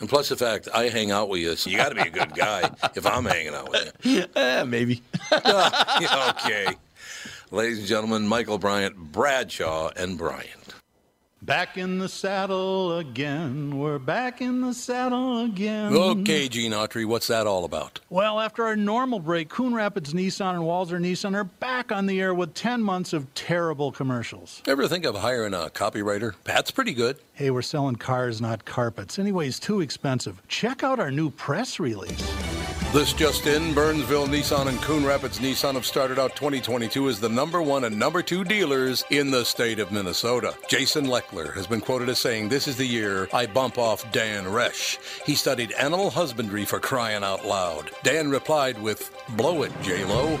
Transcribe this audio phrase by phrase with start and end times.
[0.00, 2.10] And plus the fact I hang out with you, so you got to be a
[2.10, 4.24] good guy if I'm hanging out with you.
[4.36, 5.02] Eh, maybe.
[5.32, 6.76] Yeah, okay.
[7.50, 10.52] Ladies and gentlemen, Michael Bryant, Bradshaw, and Bryant.
[11.40, 13.78] Back in the saddle again.
[13.78, 15.94] We're back in the saddle again.
[15.94, 18.00] Okay, Gene Autry, what's that all about?
[18.10, 22.20] Well, after our normal break, Coon Rapids Nissan and Walzer Nissan are back on the
[22.20, 24.62] air with 10 months of terrible commercials.
[24.66, 26.34] Ever think of hiring a copywriter?
[26.44, 27.18] Pat's pretty good.
[27.38, 29.16] Hey, we're selling cars, not carpets.
[29.16, 30.42] Anyways, too expensive.
[30.48, 32.20] Check out our new press release.
[32.92, 37.28] This just in, Burnsville Nissan and Coon Rapids Nissan have started out 2022 as the
[37.28, 40.52] number one and number two dealers in the state of Minnesota.
[40.68, 44.44] Jason Leckler has been quoted as saying, This is the year I bump off Dan
[44.44, 44.98] Resch.
[45.24, 47.92] He studied animal husbandry for crying out loud.
[48.02, 50.40] Dan replied with, Blow it, J-Lo.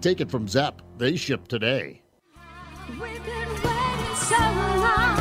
[0.00, 0.80] Take it from Zepp.
[0.96, 2.02] They ship today.
[2.88, 5.16] We've been waiting so long,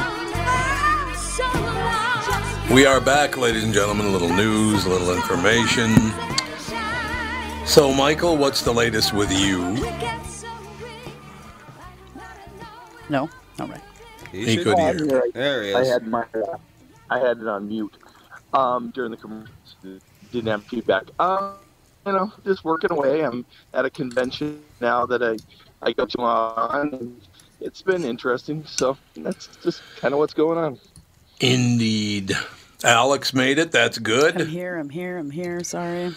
[1.16, 2.70] so long.
[2.72, 4.06] We are back, ladies and gentlemen.
[4.06, 5.96] A little news, a little information.
[7.66, 9.62] So, Michael, what's the latest with you?
[13.10, 13.30] No?
[13.60, 13.82] All right.
[14.32, 15.24] He could hear.
[15.34, 16.24] There he I had my,
[17.10, 17.98] I had it on mute
[18.54, 19.52] um, during the commercial.
[20.32, 21.06] Didn't have feedback.
[21.20, 21.67] Um, you
[22.14, 23.24] know, just working away.
[23.24, 25.38] I'm at a convention now that I,
[25.86, 26.94] I go to on.
[26.94, 27.22] And
[27.60, 28.66] it's been interesting.
[28.66, 30.80] So that's just kind of what's going on.
[31.40, 32.34] Indeed.
[32.84, 33.72] Alex made it.
[33.72, 34.42] That's good.
[34.42, 35.64] I'm here, I'm here, I'm here.
[35.64, 36.14] Sorry.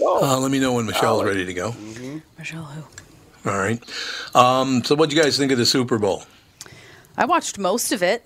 [0.00, 1.74] Uh, let me know when Michelle's ready to go.
[2.36, 3.50] Michelle, who?
[3.50, 3.82] All right.
[4.34, 6.24] Um, so, what do you guys think of the Super Bowl?
[7.16, 8.24] I watched most of it,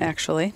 [0.00, 0.54] actually.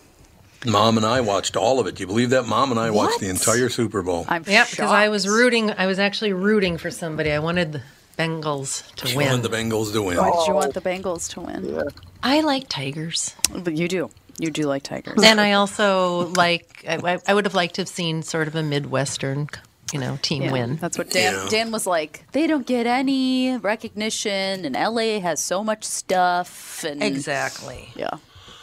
[0.65, 1.97] Mom and I watched all of it.
[1.97, 2.47] Do you believe that?
[2.47, 3.21] Mom and I watched What?
[3.21, 4.25] the entire Super Bowl.
[4.29, 5.71] I'm Yep, because I was rooting.
[5.71, 7.31] I was actually rooting for somebody.
[7.33, 7.83] I wanted the
[8.19, 9.29] Bengals to She win.
[9.29, 10.17] wanted the Bengals to win.
[10.17, 10.41] Why oh.
[10.41, 11.83] did you want the Bengals to win?
[12.23, 14.11] I like Tigers, But you do.
[14.39, 15.23] You do like Tigers.
[15.23, 16.85] and I also like.
[16.89, 19.49] I, I would have liked to have seen sort of a Midwestern,
[19.93, 20.77] you know, team Yeah, win.
[20.77, 21.47] That's what Dan Yeah.
[21.49, 22.25] Dan was like.
[22.33, 26.85] They don't get any recognition, and LA has so much stuff.
[26.85, 27.89] And Exactly.
[27.95, 28.11] Yeah.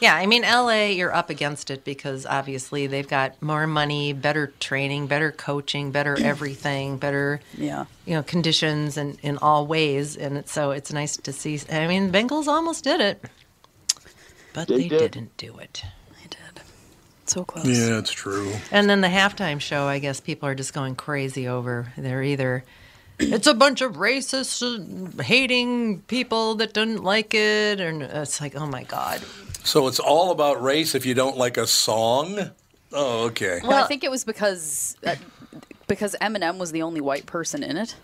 [0.03, 4.47] Yeah, I mean, LA, you're up against it because obviously they've got more money, better
[4.59, 7.85] training, better coaching, better everything, better Yeah.
[8.05, 11.57] you know conditions and in all ways, and it's, so it's nice to see.
[11.71, 13.23] I mean, Bengals almost did it,
[14.53, 15.11] but They they, did.
[15.11, 15.83] didn't do it.
[16.21, 16.61] I did.
[17.25, 17.65] So close.
[17.65, 18.51] Yeah, it's true.
[18.71, 21.93] And then the halftime show, I guess people are just going crazy over.
[21.97, 22.65] They're either
[23.19, 24.61] it's a bunch of racist,
[25.19, 29.21] uh, hating people that didn't like it, and it's like, oh my god.
[29.63, 32.37] So, it's all about race if you don't like a song?
[32.91, 33.61] Oh, okay.
[33.63, 35.15] Well, I think it was because uh,
[35.87, 37.95] because Eminem was the only white person in it,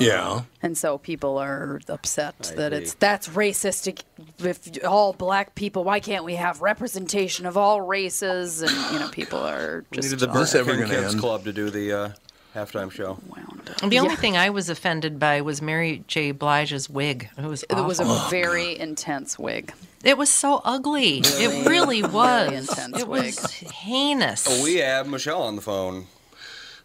[0.00, 0.42] Yeah.
[0.62, 2.78] and so people are upset that agree.
[2.84, 4.02] it's that's racist.
[4.38, 8.62] If all black people, why can't we have representation of all races?
[8.62, 10.94] And you know, people are We just needed the all Is this ever Burger gonna
[11.02, 11.20] Kids end?
[11.20, 12.08] Club to do the uh,
[12.54, 13.18] halftime show.
[13.28, 13.90] wound up.
[13.90, 14.16] The only Yeah.
[14.20, 16.30] thing I was offended by was Mary J.
[16.32, 17.28] Blige's wig.
[17.36, 18.30] It was It was a awful.
[18.30, 19.72] very intense wig.
[20.02, 21.18] It was so ugly.
[21.24, 22.52] It really was.
[22.52, 23.34] intense it wig.
[23.34, 24.46] was heinous.
[24.48, 26.06] Oh, we have Michelle on the phone.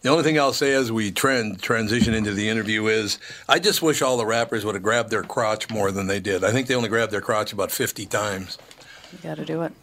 [0.02, 3.20] The only thing I'll say as we trend transition into the interview is
[3.50, 6.44] I just wish all the rappers would have grabbed their crotch more than they did.
[6.46, 8.58] I think they only grabbed their crotch about 50 times.
[9.12, 9.74] You got to do it.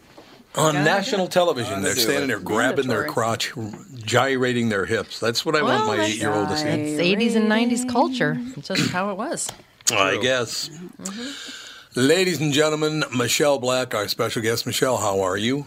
[0.57, 3.53] On national television, Gotta they're standing there grabbing their crotch,
[3.93, 5.19] gyrating their hips.
[5.19, 6.67] That's what I want my eight year old to see.
[6.67, 8.37] It's 80s and 90s culture.
[8.55, 9.49] It's just how it was.
[9.91, 10.69] I guess.
[10.69, 11.99] Mm-hmm.
[11.99, 14.65] Ladies and gentlemen, Michelle Black, our special guest.
[14.65, 15.65] Michelle, how are you?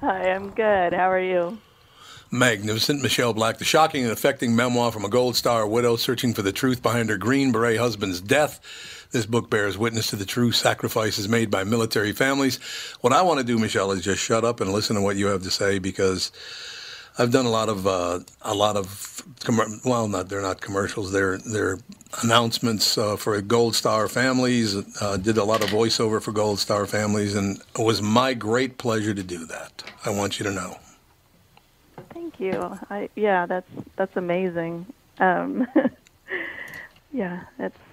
[0.00, 0.92] Hi, I'm good.
[0.92, 1.58] How are you?
[2.30, 3.00] Magnificent.
[3.02, 6.52] Michelle Black, the shocking and affecting memoir from a Gold Star widow searching for the
[6.52, 8.60] truth behind her Green Beret husband's death.
[9.14, 12.56] This book bears witness to the true sacrifices made by military families.
[13.00, 15.26] What I want to do, Michelle, is just shut up and listen to what you
[15.26, 16.32] have to say because
[17.16, 18.88] I've done a lot of uh, a lot of
[19.38, 21.12] commer- well, not they're not commercials.
[21.12, 21.78] They're they're
[22.24, 24.74] announcements uh, for Gold Star families.
[25.00, 28.78] Uh, did a lot of voiceover for Gold Star families, and it was my great
[28.78, 29.84] pleasure to do that.
[30.04, 30.76] I want you to know.
[32.12, 32.80] Thank you.
[32.90, 34.86] I yeah, that's that's amazing.
[35.20, 35.68] Um,
[37.12, 37.83] yeah, it's it.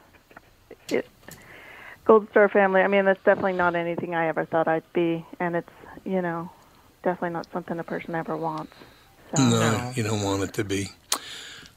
[2.11, 2.81] Gold Star family.
[2.81, 5.71] I mean, that's definitely not anything I ever thought I'd be, and it's
[6.03, 6.51] you know
[7.03, 8.73] definitely not something a person ever wants.
[9.33, 10.89] So No, you don't want it to be.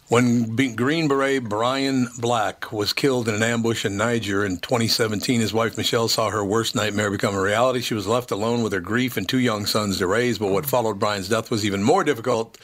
[0.09, 5.55] When Green Beret Brian Black was killed in an ambush in Niger in 2017, his
[5.55, 7.81] wife Michelle saw her worst nightmare become a reality.
[7.81, 10.41] She was left alone with her grief and two young sons to raise.
[10.41, 12.59] But what followed Brian's death was even more difficult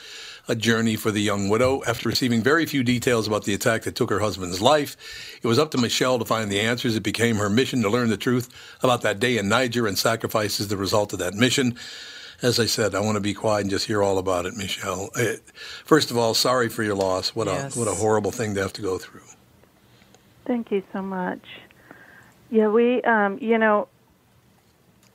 [0.48, 1.82] a journey for the young widow.
[1.86, 4.96] After receiving very few details about the attack that took her husband's life,
[5.42, 6.96] it was up to Michelle to find the answers.
[6.96, 8.48] It became her mission to learn the truth
[8.82, 11.76] about that day in Niger and sacrifice as the result of that mission.
[12.42, 15.10] As I said, I want to be quiet and just hear all about it, Michelle.
[15.18, 15.36] Eh,
[15.84, 17.34] First of all, sorry for your loss.
[17.34, 17.76] What Yes.
[17.76, 19.20] a what a horrible thing to have to go through.
[20.46, 21.42] Thank you so much.
[22.50, 23.88] Yeah, we, um, you know,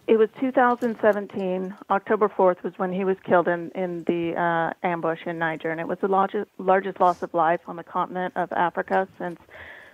[0.08, 1.76] it was 2017.
[1.90, 5.80] October 4th was when he was killed in in the uh, ambush in Niger, and
[5.80, 9.40] it was the largest largest loss of life on the continent of Africa since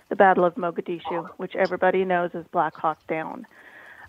[0.08, 3.46] the Battle of Mogadishu, which everybody knows as Black Hawk Down.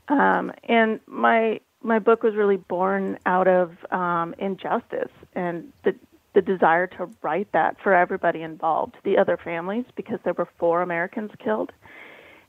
[0.10, 5.96] Um, and my my book was really born out of um, injustice and the
[6.34, 10.82] the desire to write that for everybody involved, the other families, because there were four
[10.82, 11.72] Americans killed,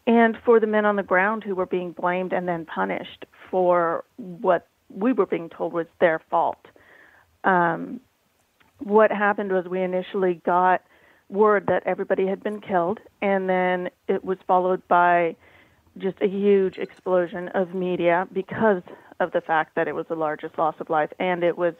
[0.06, 4.02] and for the men on the ground who were being blamed and then punished for
[4.16, 6.66] what we were being told was their fault.
[7.44, 8.00] Um,
[8.80, 10.82] what happened was we initially got
[11.28, 15.36] word that everybody had been killed, and then it was followed by
[15.98, 18.82] just a huge explosion of media because
[19.20, 21.74] of the fact that it was the largest loss of life and it was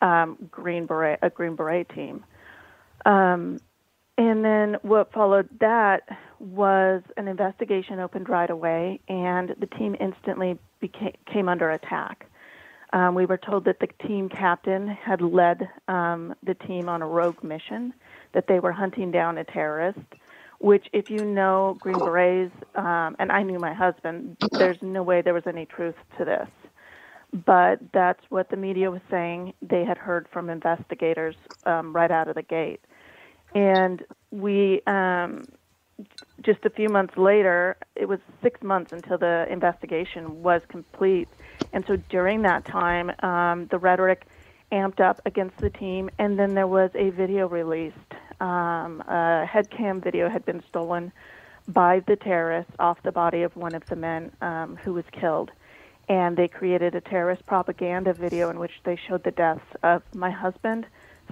[0.00, 2.24] um, Green Beret, a Green Beret team.
[3.04, 3.58] Um,
[4.18, 6.02] and then what followed that
[6.40, 12.26] was an investigation opened right away, and the team instantly became came under attack.
[12.92, 17.06] Um, we were told that the team captain had led um, the team on a
[17.06, 17.94] rogue mission,
[18.32, 20.00] that they were hunting down a terrorist.
[20.60, 25.22] Which, if you know Green Berets, um, and I knew my husband, there's no way
[25.22, 26.48] there was any truth to this.
[27.32, 29.54] But that's what the media was saying.
[29.62, 32.80] They had heard from investigators um, right out of the gate.
[33.54, 35.44] And we, um,
[36.42, 41.28] just a few months later, it was six months until the investigation was complete.
[41.72, 44.26] And so during that time, um, the rhetoric
[44.70, 47.96] amped up against the team, and then there was a video released.
[48.40, 51.10] Um, a head cam video had been stolen
[51.66, 55.50] by the terrorists off the body of one of the men um, who was killed.
[56.08, 60.30] And they created a terrorist propaganda video in which they showed the deaths of my
[60.30, 60.86] husband,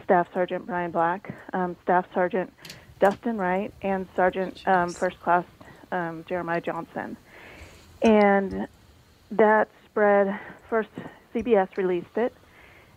[0.05, 2.53] Staff Sergeant Brian Black, um, Staff Sergeant
[3.00, 5.45] Dustin Wright, and Sergeant um, First Class
[5.93, 7.17] um, Jeremiah Johnson.
[8.03, 8.69] And
[9.31, 10.38] that spread,
[10.69, 10.91] first
[11.35, 12.35] CBS released it,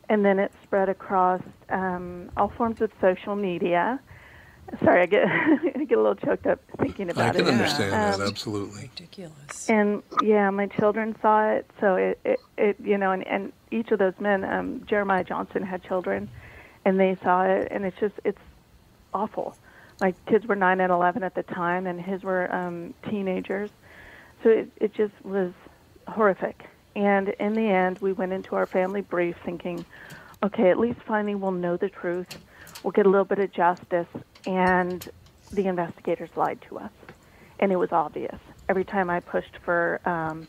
[0.10, 4.00] and then it spread across um, all forms of social media.
[4.84, 7.40] Sorry, I get I get a little choked up thinking about it.
[7.40, 7.52] I about can it.
[7.54, 8.82] understand that Um, absolutely.
[8.84, 9.70] Ridiculous.
[9.70, 11.66] and yeah, my children saw it.
[11.80, 15.64] So it, it, it you know, and, and each of those men, um, Jeremiah Johnson
[15.64, 16.30] had children,
[16.90, 18.42] and they saw it, and it's just it's
[19.14, 19.56] awful.
[20.02, 23.70] My kids were nine and eleven at the time, and his were um, teenagers.
[24.42, 25.52] So it, it just was
[26.08, 26.66] horrific.
[26.96, 29.86] And in the end, we went into our family brief thinking,
[30.42, 32.40] okay, at least finally we'll know the truth.
[32.84, 34.08] We'll get a little bit of justice.
[34.48, 35.08] And
[35.52, 36.92] the investigators lied to us.
[37.60, 38.40] And it was obvious.
[38.68, 40.48] Every time I pushed for um,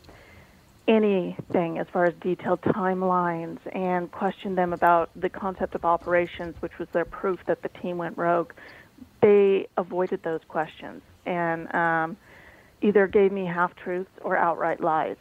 [0.91, 6.77] anything as far as detailed timelines and questioned them about the concept of operations, which
[6.77, 8.51] was their proof that the team went rogue,
[9.21, 12.17] they avoided those questions and um,
[12.81, 15.15] either gave me half truths or outright lies.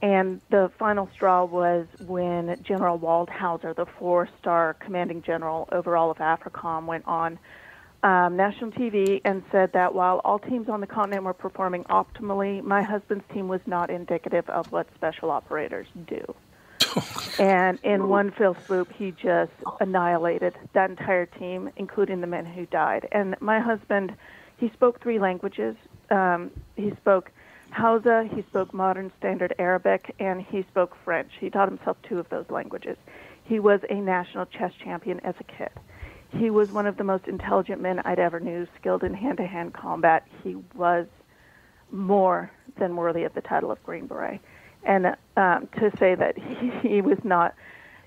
[0.00, 6.10] And the final straw was when General Waldhauser, the four star commanding general over all
[6.10, 7.38] of AFRICOM, went on
[8.06, 12.62] um, national TV and said that while all teams on the continent were performing optimally,
[12.62, 16.22] my husband's team was not indicative of what special operators do.
[17.40, 22.64] and in one fell swoop, he just annihilated that entire team, including the men who
[22.66, 23.08] died.
[23.10, 24.14] And my husband,
[24.56, 25.74] he spoke three languages.
[26.08, 27.32] Um, he spoke
[27.70, 31.32] Hausa, he spoke modern standard Arabic, and he spoke French.
[31.40, 32.98] He taught himself two of those languages.
[33.42, 35.70] He was a national chess champion as a kid.
[36.38, 40.26] He was one of the most intelligent men I'd ever knew, skilled in hand-to-hand combat.
[40.42, 41.06] He was
[41.90, 44.40] more than worthy of the title of Green Beret.
[44.84, 47.54] And um, to say that he, he was not,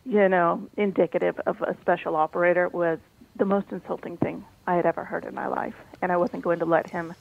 [0.06, 3.00] you know, indicative of a special operator was
[3.36, 5.76] the most insulting thing I had ever heard in my life.
[6.02, 7.14] And I wasn't going to let him,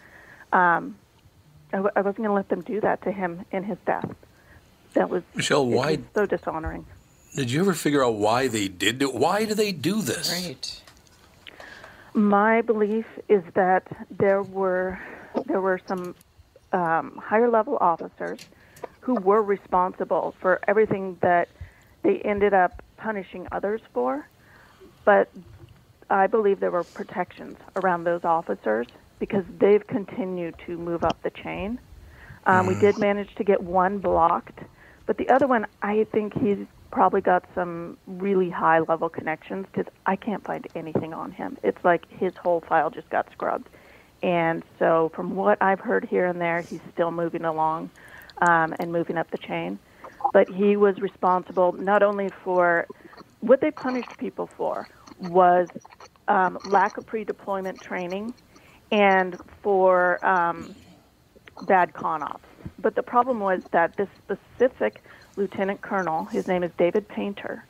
[0.53, 0.97] um,
[1.73, 4.09] I, w- I wasn't going to let them do that to him in his death.
[4.95, 6.87] That was Michelle, why- was so dishonoring.
[7.37, 9.15] Did you ever figure out why they did it?
[9.15, 10.33] Why do they do this?
[10.33, 10.83] Right.
[12.19, 14.99] My belief is that there were
[15.47, 16.17] there were some
[16.73, 18.41] um, higher level officers
[19.03, 21.49] who were responsible for everything that
[22.03, 24.29] they ended up punishing others for,
[25.05, 25.31] but
[26.11, 28.89] I believe there were protections around those officers
[29.21, 31.79] because they've continued to move up the chain.
[32.47, 34.59] Um, We did manage to get one blocked,
[35.07, 39.93] but the other one, I think he's probably got some really high level connections because
[40.07, 41.59] I can't find anything on him.
[41.63, 43.69] It's like his whole file just got scrubbed.
[44.23, 47.91] And so, from what I've heard here and there, he's still moving along
[48.43, 49.79] um, and moving up the chain.
[50.33, 52.87] But he was responsible not only for
[53.41, 54.89] what they punished people for
[55.21, 55.69] was
[56.27, 58.35] um, lack of pre-deployment training
[58.91, 60.75] and for um,
[61.63, 62.45] bad con ops.
[62.79, 65.03] But the problem was that this specific
[65.39, 67.65] lieutenant colonel, his name is David Painter,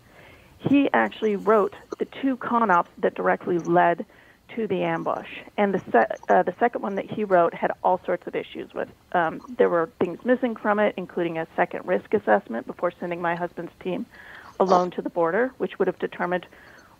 [0.58, 4.04] he actually wrote the two con ops that directly led
[4.56, 5.28] to the ambush.
[5.56, 8.72] And the se- uh, the second one that he wrote had all sorts of issues
[8.74, 8.88] with.
[9.12, 13.34] Um, there were things missing from it, including a second risk assessment before sending my
[13.34, 14.06] husband's team
[14.58, 16.46] alone to the border, which would have determined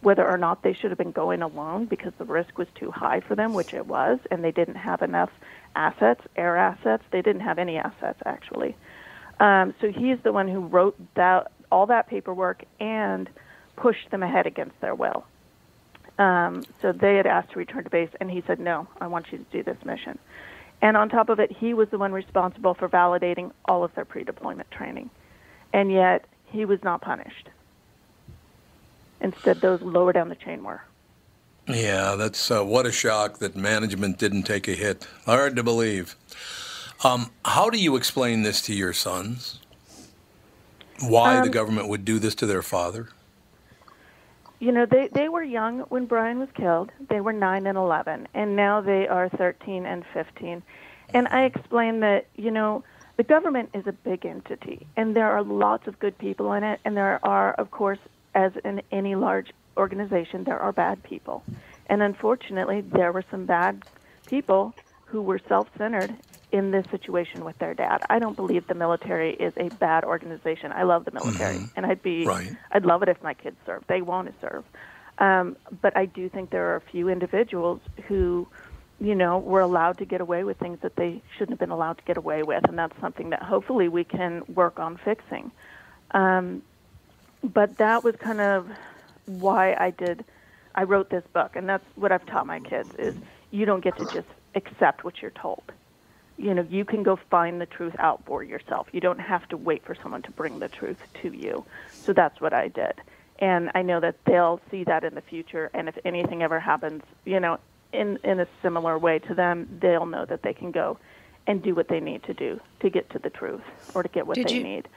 [0.00, 3.20] whether or not they should have been going alone because the risk was too high
[3.20, 5.30] for them, which it was, and they didn't have enough
[5.74, 7.02] assets, air assets.
[7.10, 8.76] They didn't have any assets actually.
[9.40, 13.28] Um, so he's the one who wrote that all that paperwork and
[13.76, 15.24] pushed them ahead against their will.
[16.18, 19.30] Um, so they had asked to return to base, and he said, "No, I want
[19.30, 20.18] you to do this mission."
[20.80, 24.04] And on top of it, he was the one responsible for validating all of their
[24.04, 25.10] pre-deployment training,
[25.72, 27.48] and yet he was not punished.
[29.20, 30.82] Instead, those lower down the chain were.
[31.66, 35.06] Yeah, that's uh, what a shock that management didn't take a hit.
[35.26, 36.16] Hard to believe.
[37.04, 39.60] Um, how do you explain this to your sons?
[41.00, 43.08] Why the Um, government would do this to their father?
[44.58, 46.90] You know, they they were young when Brian was killed.
[47.08, 50.62] They were 9 and 11, and now they are 13 and 15.
[51.14, 52.82] And I explained that, you know,
[53.16, 56.80] the government is a big entity, and there are lots of good people in it,
[56.84, 58.00] and there are, of course,
[58.34, 61.44] as in any large organization, there are bad people.
[61.86, 63.84] And unfortunately, there were some bad
[64.26, 64.74] people
[65.06, 66.16] who were self-centered
[66.50, 68.00] in this situation with their dad.
[68.08, 70.72] I don't believe the military is a bad organization.
[70.72, 72.56] I love the military, and I'd be Right.
[72.72, 73.86] I'd love it if my kids served.
[73.88, 74.64] They want to serve.
[75.18, 78.46] Um, but I do think there are a few individuals who,
[79.00, 81.98] you know, were allowed to get away with things that they shouldn't have been allowed
[81.98, 85.50] to get away with, and that's something that hopefully we can work on fixing.
[86.12, 86.62] Um,
[87.42, 88.68] but that was kind of
[89.26, 90.24] why I did.
[90.74, 93.14] I wrote this book, and that's what I've taught my kids: is
[93.50, 95.62] you don't get to just accept what you're told.
[96.38, 98.86] You know, you can go find the truth out for yourself.
[98.92, 101.64] You don't have to wait for someone to bring the truth to you.
[101.92, 102.94] So that's what I did.
[103.40, 105.70] And I know that they'll see that in the future.
[105.74, 107.58] And if anything ever happens, you know,
[107.92, 110.98] in, in a similar way to them, they'll know that they can go
[111.46, 113.62] and do what they need to do to get to the truth
[113.94, 114.88] or to get what Did they you- need.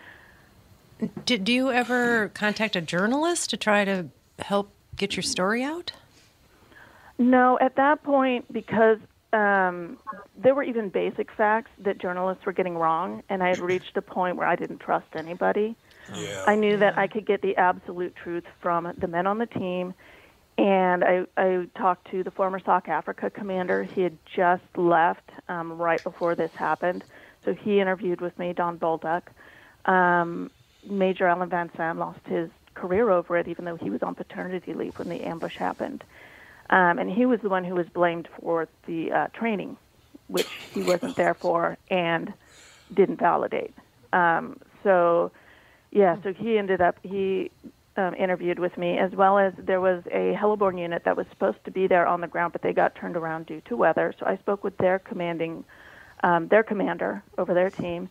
[1.26, 5.94] Did do you ever contact a journalist to try to help get your story out?
[7.18, 9.00] No, at that point, because
[9.34, 9.98] um,
[10.38, 14.02] there were even basic facts that journalists were getting wrong, and I had reached a
[14.02, 15.76] point where I didn't trust anybody.
[16.14, 16.44] Yeah.
[16.48, 19.94] I knew that I could get the absolute truth from the men on the team,
[20.58, 23.84] and I, I talked to the former SOCAFRICA commander.
[23.84, 27.04] He had just left um, right before this happened,
[27.46, 29.24] so he interviewed with me, Don Bolduc.
[29.86, 30.52] Um,
[30.84, 34.74] Major Alan Van Saun lost his career over it, even though he was on paternity
[34.74, 36.04] leave when the ambush happened.
[36.72, 39.78] Um, and he was the one who was blamed for the uh, training,
[40.28, 42.34] which he wasn't there for and
[42.94, 43.74] didn't validate.
[44.14, 45.32] Um, so,
[45.92, 47.52] yeah, so he ended up, he
[47.98, 51.64] um, interviewed with me, as well as there was a heliborne unit that was supposed
[51.66, 54.14] to be there on the ground, but they got turned around due to weather.
[54.18, 55.66] So I spoke with their commanding,
[56.24, 58.10] um, their commander over their team.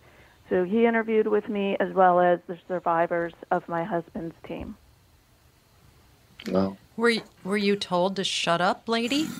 [0.50, 4.76] So he interviewed with me, as well as the survivors of my husband's team.
[6.48, 6.76] Wow.
[7.00, 9.34] Were you, were you told to shut up, lady?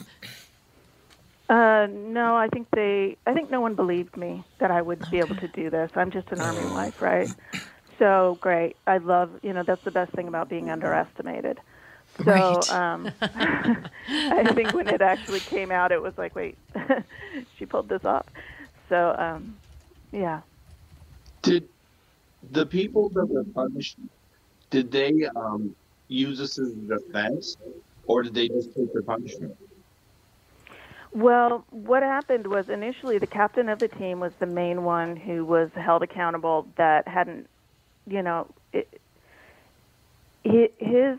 [1.49, 3.19] Uh, no, I think they.
[3.27, 5.91] I think no one believed me that I would be able to do this.
[5.97, 7.31] I'm just an army wife, right?
[7.99, 8.77] So great.
[8.87, 9.31] I love.
[9.43, 11.59] You know, that's the best thing about being underestimated.
[12.27, 12.69] So Right.
[12.69, 16.59] um, I think when it actually came out, it was like, wait,
[17.59, 18.27] she pulled this off.
[18.89, 19.61] So um,
[20.13, 20.43] yeah.
[21.43, 21.69] Did
[22.43, 23.99] the people that were punished,
[24.71, 25.77] did they um,
[26.11, 27.57] use this as a defense,
[28.07, 29.57] or did they just take their punishment?
[31.13, 35.45] Well, what happened was initially the captain of the team was the main one who
[35.45, 37.49] was held accountable that hadn't,
[38.07, 39.01] you know, it,
[40.43, 41.19] his.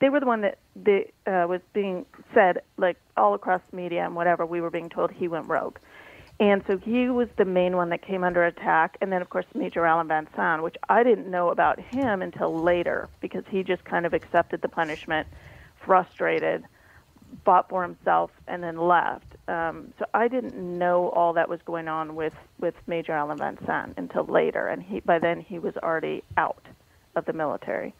[0.00, 4.16] They were the one that the, uh, was being said like all across media and
[4.16, 4.44] whatever.
[4.44, 5.78] We were being told he went rogue,
[6.38, 8.98] and so he was the main one that came under attack.
[9.00, 12.54] And then of course Major Alan Van Saun, which I didn't know about him until
[12.54, 15.26] later because he just kind of accepted the punishment,
[15.84, 16.64] frustrated
[17.44, 19.26] fought for himself and then left.
[19.48, 23.56] Um, so I didn't know all that was going on with, with Major Alan Van
[23.58, 26.64] Saun until later, and he by then he was already out
[27.14, 27.94] of the military.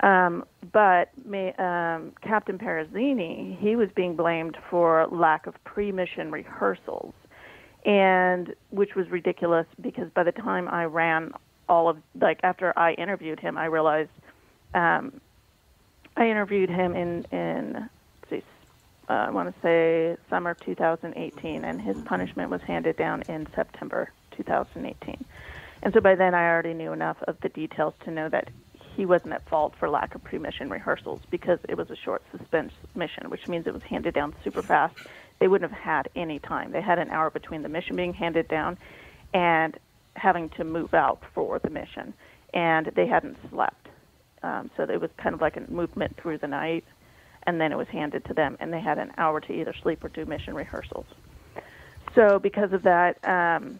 [0.00, 1.10] Um, but
[1.58, 7.14] um, Captain Perozeni, he was being blamed for lack of pre-mission rehearsals,
[7.84, 11.32] and which was ridiculous because by the time I ran
[11.68, 14.10] all of like after I interviewed him, I realized
[14.74, 15.20] um,
[16.16, 17.88] I interviewed him in in
[18.30, 18.42] see,
[19.08, 24.10] uh, I want to say summer 2018, and his punishment was handed down in September
[24.36, 25.24] 2018.
[25.82, 28.48] And so by then, I already knew enough of the details to know that
[28.96, 32.72] he wasn't at fault for lack of pre-mission rehearsals because it was a short suspense
[32.94, 34.94] mission, which means it was handed down super fast.
[35.44, 36.72] They wouldn't have had any time.
[36.72, 38.78] They had an hour between the mission being handed down
[39.34, 39.78] and
[40.16, 42.14] having to move out for the mission,
[42.54, 43.88] and they hadn't slept.
[44.42, 46.84] Um, so it was kind of like a movement through the night,
[47.42, 50.02] and then it was handed to them, and they had an hour to either sleep
[50.02, 51.04] or do mission rehearsals.
[52.14, 53.78] So because of that, um,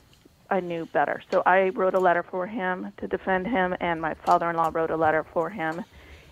[0.51, 1.23] I knew better.
[1.33, 4.99] So I wrote a letter for him to defend him, and my father-in-law wrote a
[4.99, 5.83] letter for him.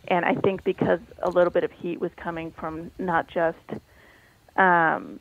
[0.09, 3.57] And I think because a little bit of heat was coming from not just
[4.57, 5.21] um,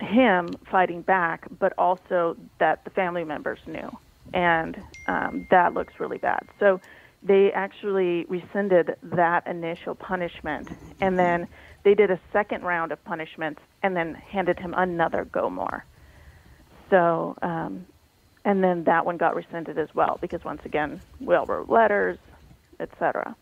[0.00, 3.90] him fighting back, but also that the family members knew,
[4.34, 6.40] and um, that looks really bad.
[6.60, 6.80] So
[7.22, 10.68] they actually rescinded that initial punishment,
[11.00, 11.48] and then
[11.84, 15.84] they did a second round of punishments, and then handed him another GOMOR.
[16.90, 17.86] So, um,
[18.44, 22.18] and then that one got rescinded as well because once again, wrote letters,
[22.80, 23.34] etc.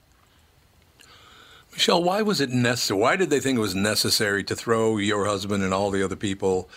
[1.74, 3.00] Michelle, why was it necessary?
[3.00, 6.16] Why did they think it was necessary to throw your husband and all the other
[6.16, 6.70] people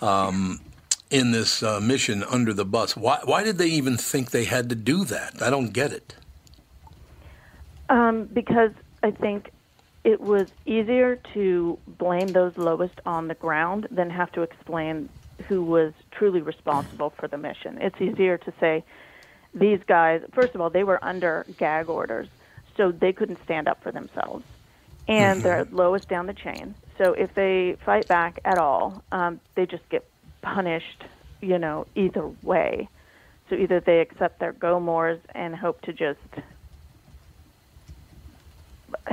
[0.00, 0.60] um,
[1.10, 2.96] in this uh, mission under the bus?
[2.96, 5.42] Why, why did they even think they had to do that?
[5.42, 6.14] I don't get it.
[7.88, 8.70] Um, because
[9.02, 9.50] I think
[10.04, 15.08] it was easier to blame those lowest on the ground than have to explain
[15.48, 17.78] who was truly responsible for the mission.
[17.80, 18.84] It's easier to say
[19.54, 22.28] these guys, first of all, they were under gag orders,
[22.80, 24.44] so they couldn't stand up for themselves.
[25.06, 26.74] And they're lowest down the chain.
[26.96, 30.04] So if they fight back at all, um, they just get
[30.42, 31.04] punished,
[31.42, 32.88] you know, either way.
[33.50, 36.20] So either they accept their GOMORs and hope to just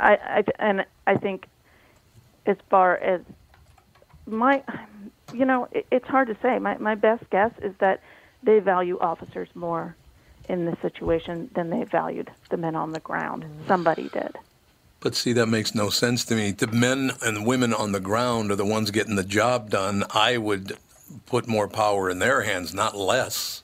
[0.00, 1.44] I, I and I think
[2.46, 3.20] as far as
[4.26, 4.62] my
[5.32, 8.00] you know it, it's hard to say my my best guess is that
[8.42, 9.96] they value officers more
[10.48, 14.36] in this situation than they valued the men on the ground somebody did
[15.00, 16.52] But see, that makes no sense to me.
[16.52, 20.04] The men and women on the ground are the ones getting the job done.
[20.14, 20.78] I would
[21.26, 23.62] put more power in their hands, not less.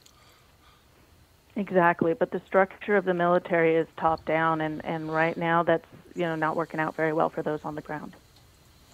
[1.56, 5.86] exactly but the structure of the military is top down and and right now that's
[6.14, 8.12] you know not working out very well for those on the ground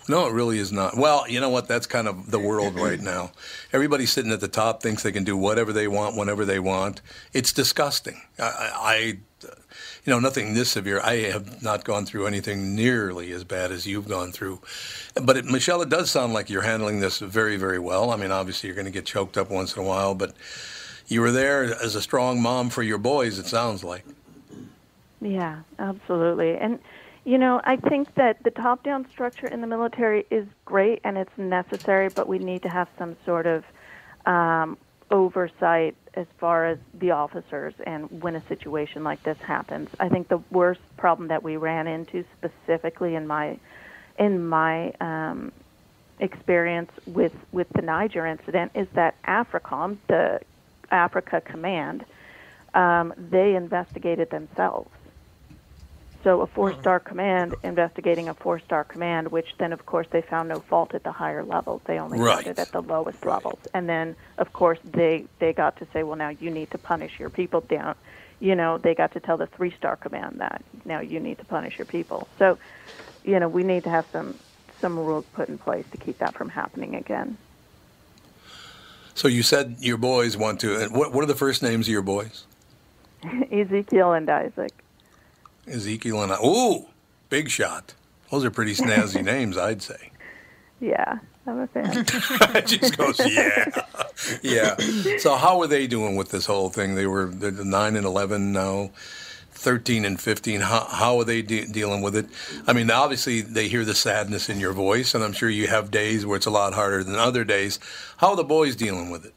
[0.09, 0.97] No, it really is not.
[0.97, 1.67] Well, you know what?
[1.67, 3.33] That's kind of the world right now.
[3.73, 7.01] Everybody sitting at the top thinks they can do whatever they want, whenever they want.
[7.33, 8.21] It's disgusting.
[8.39, 9.19] I, I
[10.05, 11.01] you know, nothing this severe.
[11.01, 14.61] I have not gone through anything nearly as bad as you've gone through.
[15.21, 18.11] But it, Michelle, it does sound like you're handling this very, very well.
[18.11, 20.35] I mean, obviously you're going to get choked up once in a while, but
[21.07, 23.39] you were there as a strong mom for your boys.
[23.39, 24.05] It sounds like.
[25.23, 26.57] Yeah, absolutely.
[26.57, 26.79] And
[27.25, 31.37] you know, I think that the top-down structure in the military is great and it's
[31.39, 33.65] necessary, but we need to have some sort of
[34.27, 34.77] um,
[35.11, 39.89] oversight as far as the officers and when a situation like this happens.
[39.99, 43.59] I think the worst problem that we ran into specifically in my
[44.19, 45.51] in my um,
[46.21, 50.41] experience with with the Niger incident is that AFRICOM, the
[50.91, 52.05] Africa Command,
[52.75, 54.91] um, they investigated themselves.
[56.25, 57.09] So a four-star mm-hmm.
[57.09, 61.13] command investigating a four-star command, which then of course they found no fault at the
[61.13, 61.83] higher levels.
[61.85, 62.37] They only Right.
[62.37, 63.61] found it at the lowest levels.
[63.75, 67.21] And then of course they they got to say, well now you need to punish
[67.21, 67.95] your people down.
[68.41, 71.79] You know, they got to tell the three-star command that now you need to punish
[71.79, 72.27] your people.
[72.39, 72.59] So,
[73.23, 74.35] you know, we need to have some
[74.81, 77.37] some rules put in place to keep that from happening again.
[79.15, 80.81] So you said your boys want to.
[80.81, 82.45] And what, what are the first names of your boys?
[83.53, 84.73] Ezekiel and Isaac.
[85.67, 86.37] Ezekiel and I.
[86.45, 86.87] Ooh,
[87.29, 87.95] big shot.
[88.31, 90.11] Those are pretty snazzy names, I'd say.
[90.81, 92.05] Yeah, I'm a fan.
[92.67, 93.65] just goes, yeah,
[94.43, 94.77] yeah.
[95.19, 96.95] So how are they doing with this whole thing?
[96.95, 98.91] They were they're nine and eleven now,
[99.53, 100.61] thirteen and fifteen.
[100.61, 102.27] How how are they de- dealing with it?
[102.67, 105.91] I mean, obviously they hear the sadness in your voice, and I'm sure you have
[105.91, 107.79] days where it's a lot harder than other days.
[108.19, 109.35] How are the boys dealing with it?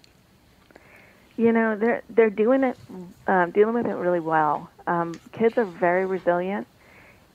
[1.38, 2.78] You know, they're they're doing it,
[3.28, 4.70] um, dealing with it really well.
[4.88, 6.67] Um, kids are very resilient,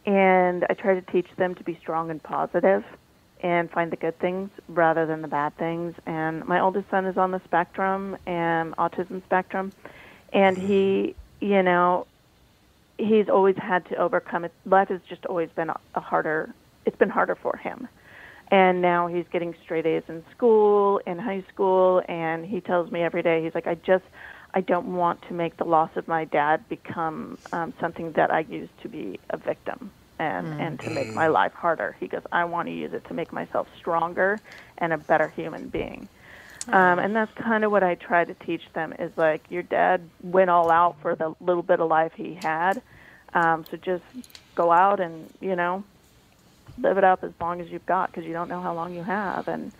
[0.07, 2.83] and I try to teach them to be strong and positive,
[3.43, 5.95] and find the good things rather than the bad things.
[6.07, 9.73] And my oldest son is on the spectrum and autism spectrum,
[10.33, 12.07] and he, you know,
[12.99, 14.53] he's always had to overcome it.
[14.65, 16.55] Life has just always been a, a harder.
[16.87, 17.88] It's been harder for him
[18.53, 23.03] and now he's getting straight A's in school, in high school, and he tells me
[23.03, 24.05] every day, he's like, I just,
[24.55, 28.41] I don't want to make the loss of my dad become um, something that I
[28.41, 31.97] use to be a victim and and to make my life harder.
[31.99, 34.38] He goes, I want to use it to make myself stronger
[34.79, 36.09] and a better human being.
[36.69, 40.09] Um, and that's kind of what I try to teach them is like your dad
[40.23, 42.83] went all out for the little bit of life he had.
[43.35, 44.05] Um, so just
[44.55, 45.83] go out and you know
[46.79, 49.03] live it up as long as you've got because you don't know how long you
[49.03, 49.73] have and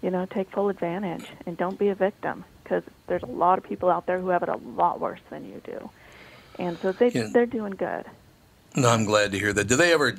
[0.00, 3.64] you know take full advantage and don't be a victim because there's a lot of
[3.64, 5.90] people out there who have it a lot worse than you do
[6.58, 7.28] and so they Yeah.
[7.32, 8.04] they're doing good
[8.74, 9.68] No, I'm glad to hear that.
[9.68, 10.12] Do they ever?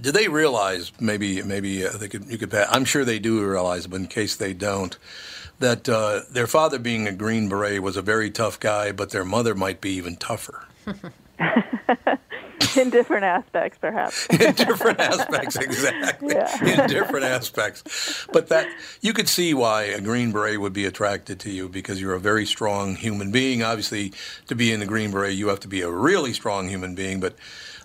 [0.00, 0.90] Do they realize?
[0.98, 2.24] Maybe, maybe uh, they could.
[2.26, 2.50] You could.
[2.50, 4.98] pa- I'm sure they do realize, but in case they don't,
[5.60, 9.24] that uh, their father, being a Green Beret, was a very tough guy, but their
[9.24, 10.64] mother might be even tougher.
[12.76, 16.34] in different aspects perhaps in different aspects, exactly.
[16.34, 16.82] Yeah.
[16.82, 18.26] In different aspects.
[18.32, 18.68] But that
[19.00, 22.20] you could see why a Green Beret would be attracted to you because you're a
[22.20, 23.62] very strong human being.
[23.62, 24.12] Obviously,
[24.46, 27.20] to be in the Green Beret, you have to be a really strong human being.
[27.20, 27.34] But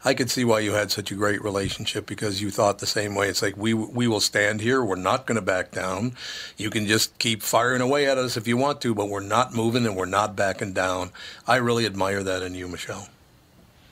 [0.06, 3.16] I could see why you had such a great relationship because you thought the same
[3.16, 3.30] way.
[3.30, 4.84] It's like we we will stand here.
[4.84, 6.14] We're not going to back down.
[6.56, 9.54] You can just keep firing away at us if you want to, but we're not
[9.54, 11.12] moving and we're not backing down.
[11.48, 13.10] I really admire that in you, Michelle.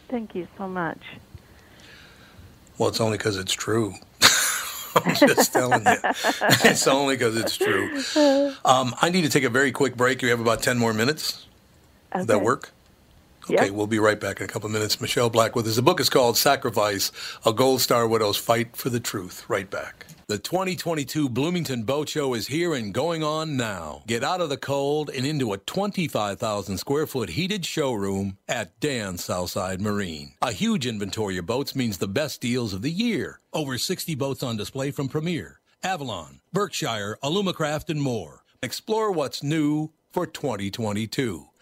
[0.10, 1.00] Thank you so much
[2.78, 3.94] Well, it's only because it's true.
[4.96, 5.96] I'm just telling you.
[6.66, 8.54] It's only because it's true.
[8.66, 10.22] Um, I need to take a very quick break.
[10.22, 11.46] You have about 10 more minutes.
[12.14, 12.46] Does that Okay.
[12.46, 12.72] work?
[13.50, 13.60] Yep.
[13.62, 15.00] Okay, we'll be right back in a couple of minutes.
[15.02, 15.76] Michelle Black with us.
[15.76, 17.12] The book is called Sacrifice
[17.46, 19.46] A Gold Star Widow's Fight for the Truth.
[19.50, 20.06] Right back.
[20.28, 24.02] The 2022 Bloomington Boat Show is here and going on now.
[24.08, 29.20] Get out of the cold and into a 25,000 square foot heated showroom at Dan
[29.20, 30.34] Southside Marine.
[30.42, 33.40] A huge inventory of boats means the best deals of the year.
[33.54, 38.42] Over 60 boats on display from Premier, Avalon, Berkshire, Alumacraft, and more.
[38.64, 41.50] Explore what's new for 2022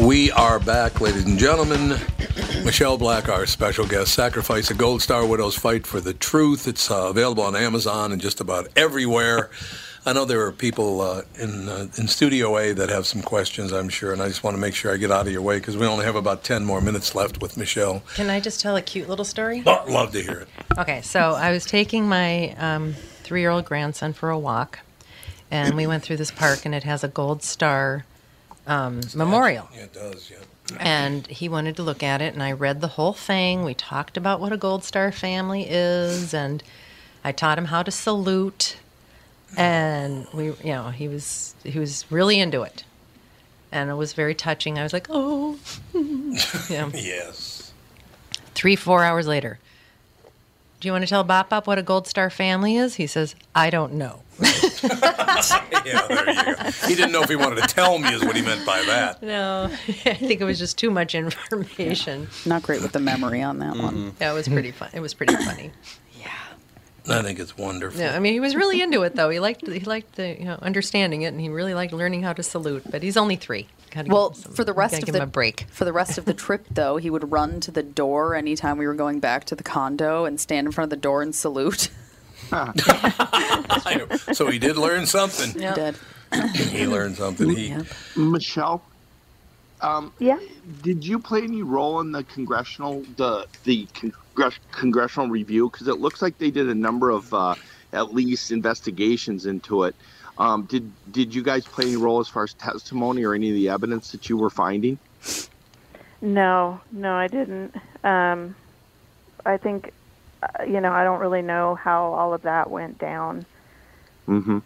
[0.00, 1.98] We are back, ladies and gentlemen.
[2.64, 6.68] Michelle Black, our special guest, Sacrifice a Gold Star Widow's Fight for the Truth.
[6.68, 9.50] It's uh, available on Amazon and just about everywhere.
[10.06, 13.72] I know there are people uh, in uh, in Studio A that have some questions,
[13.72, 15.58] I'm sure, and I just want to make sure I get out of your way
[15.58, 18.04] because we only have about 10 more minutes left with Michelle.
[18.14, 19.64] Can I just tell a cute little story?
[19.66, 20.48] Oh, love to hear it.
[20.78, 22.92] Okay, so I was taking my um,
[23.24, 24.78] three year old grandson for a walk,
[25.50, 28.04] and we went through this park, and it has a gold star
[28.68, 29.68] um, memorial.
[29.74, 30.36] Yeah, it does, yeah.
[30.78, 33.64] And he wanted to look at it, and I read the whole thing.
[33.64, 36.62] We talked about what a Gold Star family is, and
[37.24, 38.76] I taught him how to salute.
[39.56, 42.84] And we, you know, he was he was really into it,
[43.72, 44.78] and it was very touching.
[44.78, 45.58] I was like, oh,
[46.68, 46.90] yeah.
[46.92, 47.72] Yes.
[48.54, 49.58] Three four hours later,
[50.80, 52.96] do you want to tell Bop Bop what a Gold Star family is?
[52.96, 54.20] He says, I don't know.
[55.84, 56.70] yeah, there you go.
[56.86, 59.22] He didn't know if he wanted to tell me, is what he meant by that.
[59.22, 62.28] No, I think it was just too much information.
[62.46, 63.94] Not great with the memory on that one.
[63.94, 64.08] Mm-hmm.
[64.18, 64.90] That was pretty fun.
[64.92, 65.70] It was pretty funny.
[66.20, 67.20] Yeah.
[67.20, 67.98] I think it's wonderful.
[67.98, 69.30] Yeah, I mean, he was really into it though.
[69.30, 72.34] He liked he liked the you know understanding it, and he really liked learning how
[72.34, 72.82] to salute.
[72.90, 73.66] But he's only three.
[73.90, 75.64] Gotta Well, some- for the rest of the break.
[75.70, 78.86] for the rest of the trip, though, he would run to the door anytime we
[78.86, 81.88] were going back to the condo and stand in front of the door and salute.
[84.34, 85.52] so he did learn something.
[85.52, 85.96] He did.
[86.54, 87.48] He learned something.
[87.50, 87.74] He,
[88.16, 88.82] Michelle,
[89.80, 90.38] um, yeah.
[90.82, 95.70] Did you play any role in the congressional the the congress, congressional review?
[95.70, 97.54] Because it looks like they did a number of uh,
[97.92, 99.94] at least investigations into it.
[100.38, 103.54] Um, did did you guys play any role as far as testimony or any of
[103.54, 104.98] the evidence that you were finding?
[106.20, 107.74] No, no, I didn't.
[108.02, 108.56] Um,
[109.46, 109.92] I think,
[110.66, 113.46] you know, I don't really know how all of that went down.
[114.28, 114.58] Mm-hmm.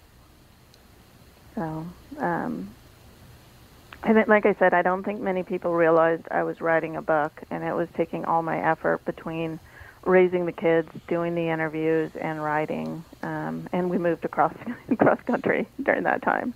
[1.55, 1.87] So,
[2.19, 2.71] um,
[4.03, 7.03] I think, like I said, I don't think many people realized I was writing a
[7.03, 9.61] book, and it was taking all my effort between
[10.05, 13.05] raising the kids, doing the interviews, and writing.
[13.23, 14.55] Um, and we moved across
[14.99, 16.55] cross country during that time,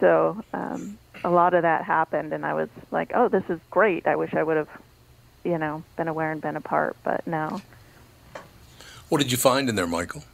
[0.00, 4.06] so um, a lot of that happened, and I was like, "Oh, this is great!
[4.06, 4.68] I wish I would have,
[5.44, 7.60] you know, been aware and been a part." But no.
[9.08, 10.24] What did you find in there, Michael?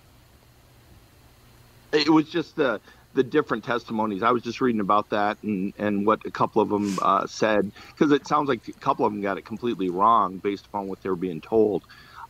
[1.93, 2.81] It was just the
[3.15, 4.23] the different testimonies.
[4.23, 7.73] I was just reading about that and and what a couple of them uh, said
[7.89, 11.03] because it sounds like a couple of them got it completely wrong based upon what
[11.03, 11.83] they were being told.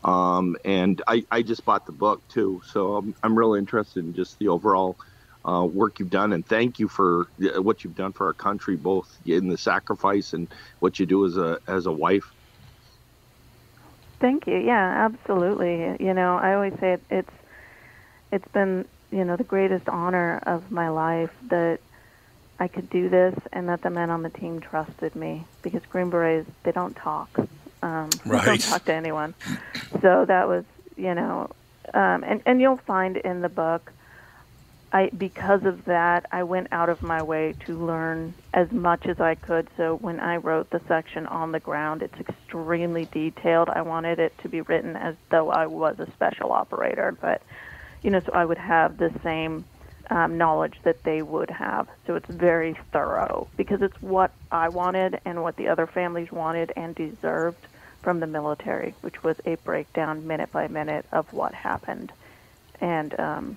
[0.03, 4.14] Um, and I, I just bought the book too, so I'm, I'm really interested in
[4.14, 4.96] just the overall
[5.44, 8.76] uh, work you've done, and thank you for uh, what you've done for our country,
[8.76, 10.48] both in the sacrifice and
[10.79, 12.24] what you do as a as a wife.
[14.20, 14.59] Thank you.
[14.59, 15.96] Yeah, absolutely.
[15.98, 17.30] You know, I always say it, it's
[18.30, 21.80] it's been you know the greatest honor of my life that
[22.59, 26.11] I could do this and that the men on the team trusted me because Green
[26.11, 27.30] Berets they don't talk.
[27.83, 29.35] Um, They don't talk to anyone.
[30.02, 30.64] So that was
[30.96, 31.50] you know,
[31.94, 33.90] um, and and you'll find in the book
[34.92, 39.20] I because of that, I went out of my way to learn as much as
[39.20, 39.68] I could.
[39.76, 43.68] So when I wrote the section on the ground, it's extremely detailed.
[43.68, 47.42] I wanted it to be written as though I was a special operator, but
[48.03, 49.64] you know, so I would have the same
[50.11, 51.88] um, knowledge that they would have.
[52.07, 56.72] So it's very thorough because it's what I wanted and what the other families wanted
[56.74, 57.64] and deserved
[58.03, 62.12] from the military, which was a breakdown minute by minute of what happened.
[62.81, 63.57] And um,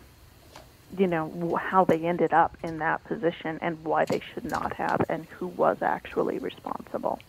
[0.97, 5.01] you know how they ended up in that position and why they should not have
[5.09, 7.19] and who was actually responsible.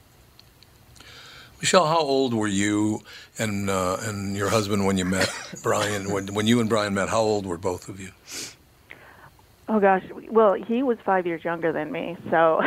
[1.60, 3.00] Michelle, how old were you
[3.38, 6.10] and uh, and your husband when you met Brian?
[6.10, 8.10] When when you and Brian met, how old were both of you?
[9.68, 12.60] Oh gosh, well he was five years younger than me, so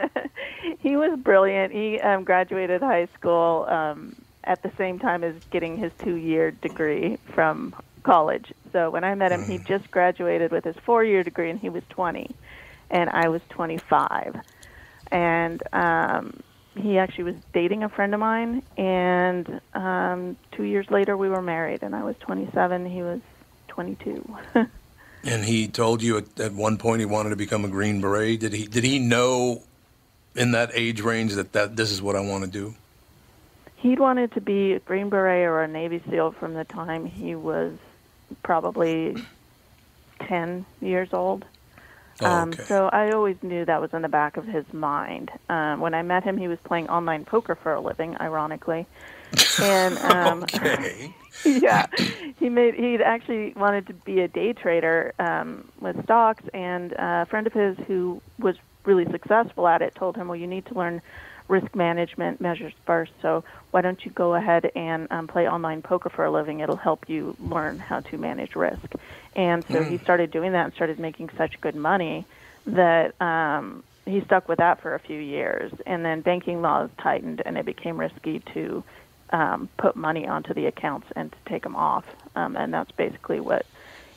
[0.78, 1.72] he was brilliant.
[1.72, 7.18] He um, graduated high school um, at the same time as getting his two-year degree
[7.34, 8.52] from college.
[8.72, 11.82] So when I met him, he just graduated with his four-year degree, and he was
[11.90, 12.34] 20,
[12.90, 14.36] and I was 25,
[15.10, 16.40] and um,
[16.74, 21.42] he actually was dating a friend of mine, and um, two years later we were
[21.42, 23.20] married, and I was 27, he was
[23.68, 24.36] 22.
[25.24, 28.40] And he told you at, at one point he wanted to become a Green Beret.
[28.40, 29.62] Did he did he know
[30.34, 32.74] in that age range that, that this is what I want to do?
[33.76, 37.34] He'd wanted to be a Green Beret or a Navy SEAL from the time he
[37.34, 37.72] was
[38.42, 39.22] probably
[40.20, 41.44] 10 years old.
[42.20, 45.30] Oh, Um, so I always knew that was in the back of his mind.
[45.48, 48.86] Um, when I met him, he was playing online poker for a living, ironically.
[49.60, 51.14] And um, Okay.
[51.44, 51.86] yeah,
[52.38, 57.24] he made he'd actually wanted to be a day trader um, with stocks, and uh,
[57.24, 60.66] a friend of his who was really successful at it told him, "Well, you need
[60.66, 61.02] to learn
[61.48, 63.12] risk management measures first.
[63.22, 66.60] So why don't you go ahead and um, play online poker for a living?
[66.60, 68.86] It'll help you learn how to manage risk."
[69.34, 70.02] And so he Mm.
[70.02, 72.26] started doing that and started making such good money
[72.66, 75.72] that um, he stuck with that for a few years.
[75.86, 78.84] And then banking laws tightened, and it became risky to
[79.32, 82.04] um, put money onto the accounts and to take them off.
[82.36, 83.66] Um, and that's basically what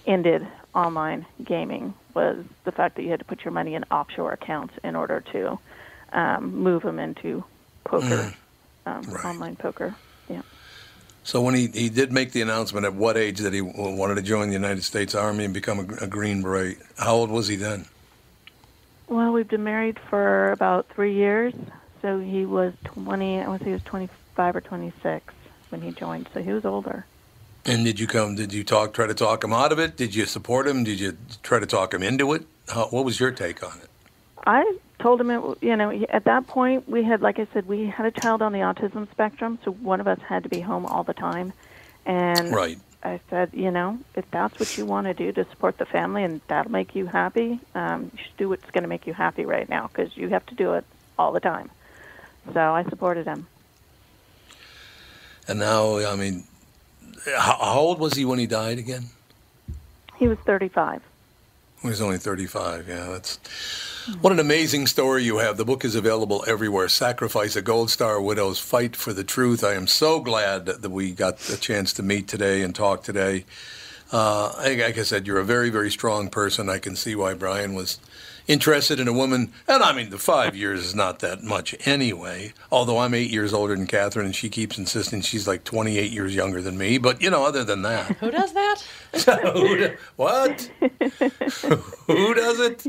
[0.08, 0.42] ended
[0.74, 4.74] online gaming was the fact that you had to put your money in offshore accounts
[4.84, 5.58] in order to
[6.14, 7.44] um, move them into
[7.84, 8.34] poker,
[8.86, 9.96] um, online poker.
[10.30, 10.42] Yeah.
[11.24, 14.22] So when he, he did make the announcement at what age that he wanted to
[14.22, 17.56] join the United States Army and become a, a Green Beret, how old was he
[17.56, 17.86] then?
[19.08, 21.54] Well, we've been married for about three years.
[22.02, 25.34] So he was 20, I want to say he was 25 or 26
[25.70, 26.30] when he joined.
[26.34, 27.06] So he was older.
[27.66, 28.36] And did you come?
[28.36, 28.94] Did you talk?
[28.94, 29.98] Try to talk him out of it?
[29.98, 30.84] Did you support him?
[30.84, 32.46] Did you try to talk him into it?
[32.68, 33.90] How, what was your take on it?
[34.46, 35.42] I told him it.
[35.62, 38.42] You know, he- at that point we had, like I said, we had a child
[38.42, 41.54] on the autism spectrum, so one of us had to be home all the time.
[42.06, 42.78] And Right.
[43.04, 46.24] I said, you know, if that's what you want to do to support the family
[46.24, 49.46] and that'll make you happy, um, you should do what's going to make you happy
[49.46, 50.86] right now because you have to do it
[51.18, 51.70] all the time.
[52.54, 53.48] So I supported him.
[55.48, 56.44] And now, I mean,
[57.38, 59.06] how, how old was he when he died again?
[60.16, 61.02] He was 35.
[61.86, 62.88] He was only 35.
[62.88, 63.38] Yeah, that's
[64.20, 65.58] what an amazing story you have.
[65.58, 66.90] The book is available everywhere.
[66.90, 69.64] Sacrifice a Gold Star Widow's Fight for the Truth.
[69.64, 73.46] I am so glad that we got a chance to meet today and talk today.
[74.12, 76.70] Uh, like I said, you're a very, very strong person.
[76.70, 78.00] I can see why Brian was
[78.48, 79.52] interested in a woman.
[79.68, 82.54] And I mean, the five years is not that much anyway.
[82.72, 86.36] Although I'm eight years older than Catherine, and she keeps insisting she's like 28 years
[86.36, 86.98] younger than me.
[86.98, 88.82] But you know, other than that, Who does that?
[89.54, 90.62] Who do- what?
[92.08, 92.86] Who does it?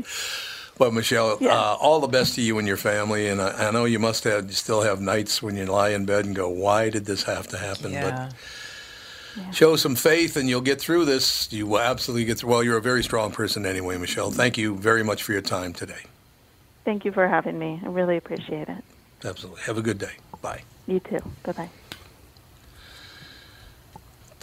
[0.79, 3.27] Well, Michelle, uh, all the best to you and your family.
[3.29, 6.05] And I, I know you must have you still have nights when you lie in
[6.05, 8.29] bed and go, "Why did this have to happen?" Yeah.
[8.29, 8.35] But
[9.51, 11.51] show some faith, and you'll get through this.
[11.51, 12.49] You will absolutely get through.
[12.49, 14.31] Well, you're a very strong person anyway, Michelle.
[14.31, 16.03] Thank you very much for your time today.
[16.85, 17.79] Thank you for having me.
[17.83, 18.83] I really appreciate it.
[19.23, 19.61] Absolutely.
[19.63, 20.13] Have a good day.
[20.41, 20.61] Bye.
[20.87, 21.19] You too.
[21.43, 21.69] Bye bye.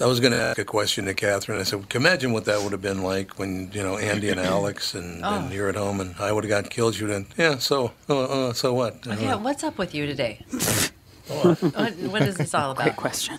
[0.00, 1.60] I was going to ask a question to Catherine.
[1.60, 4.28] I said, "Can you imagine what that would have been like when you know Andy
[4.28, 5.34] and Alex and, Oh.
[5.38, 6.98] and you're at home and I would have got killed.
[6.98, 7.58] You'd have, yeah.
[7.58, 9.06] So, uh, uh, so what?
[9.06, 10.44] Yeah, what's up with you today?
[11.28, 12.82] what, what is this all about?
[12.84, 13.38] Great question.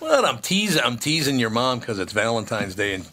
[0.00, 0.82] Well, I'm teasing.
[0.82, 3.06] I'm teasing your mom because it's Valentine's Day, and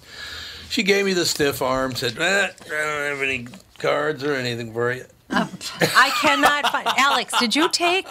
[0.69, 1.95] she gave me the stiff arm.
[1.95, 3.47] Said, eh, "I don't have any
[3.77, 6.87] cards or anything for you." I cannot find.
[6.97, 8.07] Alex, did you take?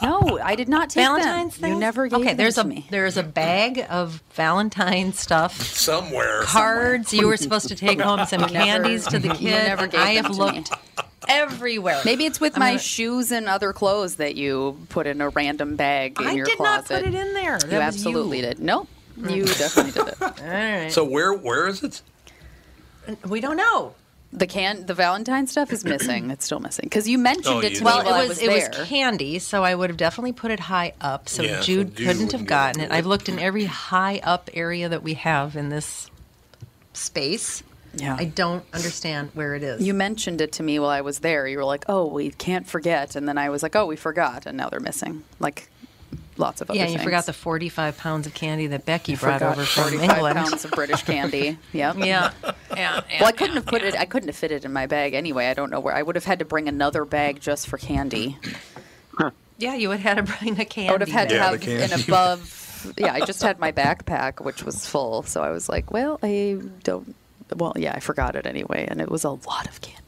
[0.00, 1.16] No, I did not take them.
[1.16, 1.72] Valentine's thing?
[1.72, 2.24] You never gave me.
[2.24, 2.86] Okay, them there's to a me.
[2.90, 5.60] there's a bag of Valentine's stuff.
[5.60, 6.42] Somewhere.
[6.44, 7.12] Cards.
[7.12, 9.64] You were supposed to take home some candies to the you kid.
[9.66, 10.44] never gave I them have to me.
[10.44, 10.72] looked
[11.28, 12.00] everywhere.
[12.04, 15.28] Maybe it's with I'm my gonna- shoes and other clothes that you put in a
[15.30, 17.04] random bag in I your did not closet.
[17.04, 17.54] put it in there.
[17.54, 18.42] You That was absolutely you.
[18.46, 18.58] did.
[18.60, 18.86] No,
[19.16, 19.58] you hmm.
[19.58, 20.22] definitely did it.
[20.22, 20.92] All right.
[20.92, 22.02] So where where is it?
[23.26, 23.94] We don't know.
[24.32, 26.30] The can, the Valentine stuff is missing.
[26.30, 28.20] It's still missing because you mentioned Oh, it you to Well, me while it I
[28.22, 28.68] was was it there.
[28.80, 31.28] was candy, so I would have definitely put it high up.
[31.28, 32.96] So Yeah, so Jude Jude couldn't wouldn't have get gotten into it.
[32.96, 32.98] it.
[32.98, 36.10] I've looked in every high up area that we have in this
[36.92, 37.62] space.
[37.94, 38.16] Yeah.
[38.18, 39.82] I don't understand where it is.
[39.86, 41.46] You mentioned it to me while I was there.
[41.46, 44.46] You were like, "Oh, we can't forget," and then I was like, "Oh, we forgot,"
[44.46, 45.24] and now they're missing.
[45.38, 45.70] Like
[46.38, 47.02] lots of other yeah, you things.
[47.02, 50.36] forgot the 45 pounds of candy that Becky I brought over from 45 England.
[50.36, 51.58] pounds of British candy.
[51.72, 51.96] Yep.
[51.98, 52.32] Yeah, yeah,
[52.70, 53.02] yeah.
[53.20, 53.94] Well, I couldn't have put it.
[53.96, 55.46] I couldn't have fit it in my bag anyway.
[55.46, 55.94] I don't know where.
[55.94, 58.38] I would have had to bring another bag just for candy.
[59.58, 60.88] Yeah, you would have had to bring a candy.
[60.90, 62.62] I would have had to have the an above.
[62.96, 65.24] Yeah, I just had my backpack, which was full.
[65.24, 67.16] So I was like, well, I don't.
[67.54, 70.02] Well, yeah, I forgot it anyway, and it was a lot of candy.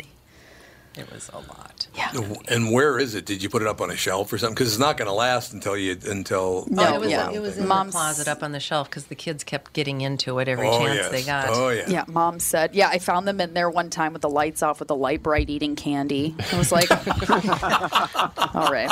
[0.97, 1.86] It was a lot.
[1.95, 2.11] Yeah.
[2.49, 3.24] And where is it?
[3.24, 4.55] Did you put it up on a shelf or something?
[4.57, 6.64] Because it's not going to last until you until.
[6.66, 7.30] Oh, No, it was, yeah.
[7.30, 10.01] it was in Mom's- the closet up on the shelf because the kids kept getting
[10.01, 11.11] into it every oh chance yes.
[11.11, 11.51] they got.
[11.51, 11.84] Oh yeah.
[11.89, 14.80] Yeah, mom said, yeah, I found them in there one time with the lights off
[14.80, 16.34] with the Lite-Brite eating candy.
[16.53, 16.91] I was like,
[18.57, 18.91] all right.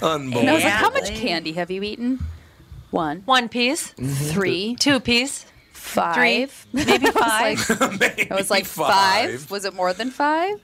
[0.00, 0.38] Unbelievable.
[0.40, 2.20] And I was like, how much candy have you eaten?
[2.90, 5.46] One, One piece, three, two piece,
[5.84, 7.80] five, three, maybe I was five.
[8.00, 9.50] like, I was like five.
[9.50, 10.60] Was it more than five?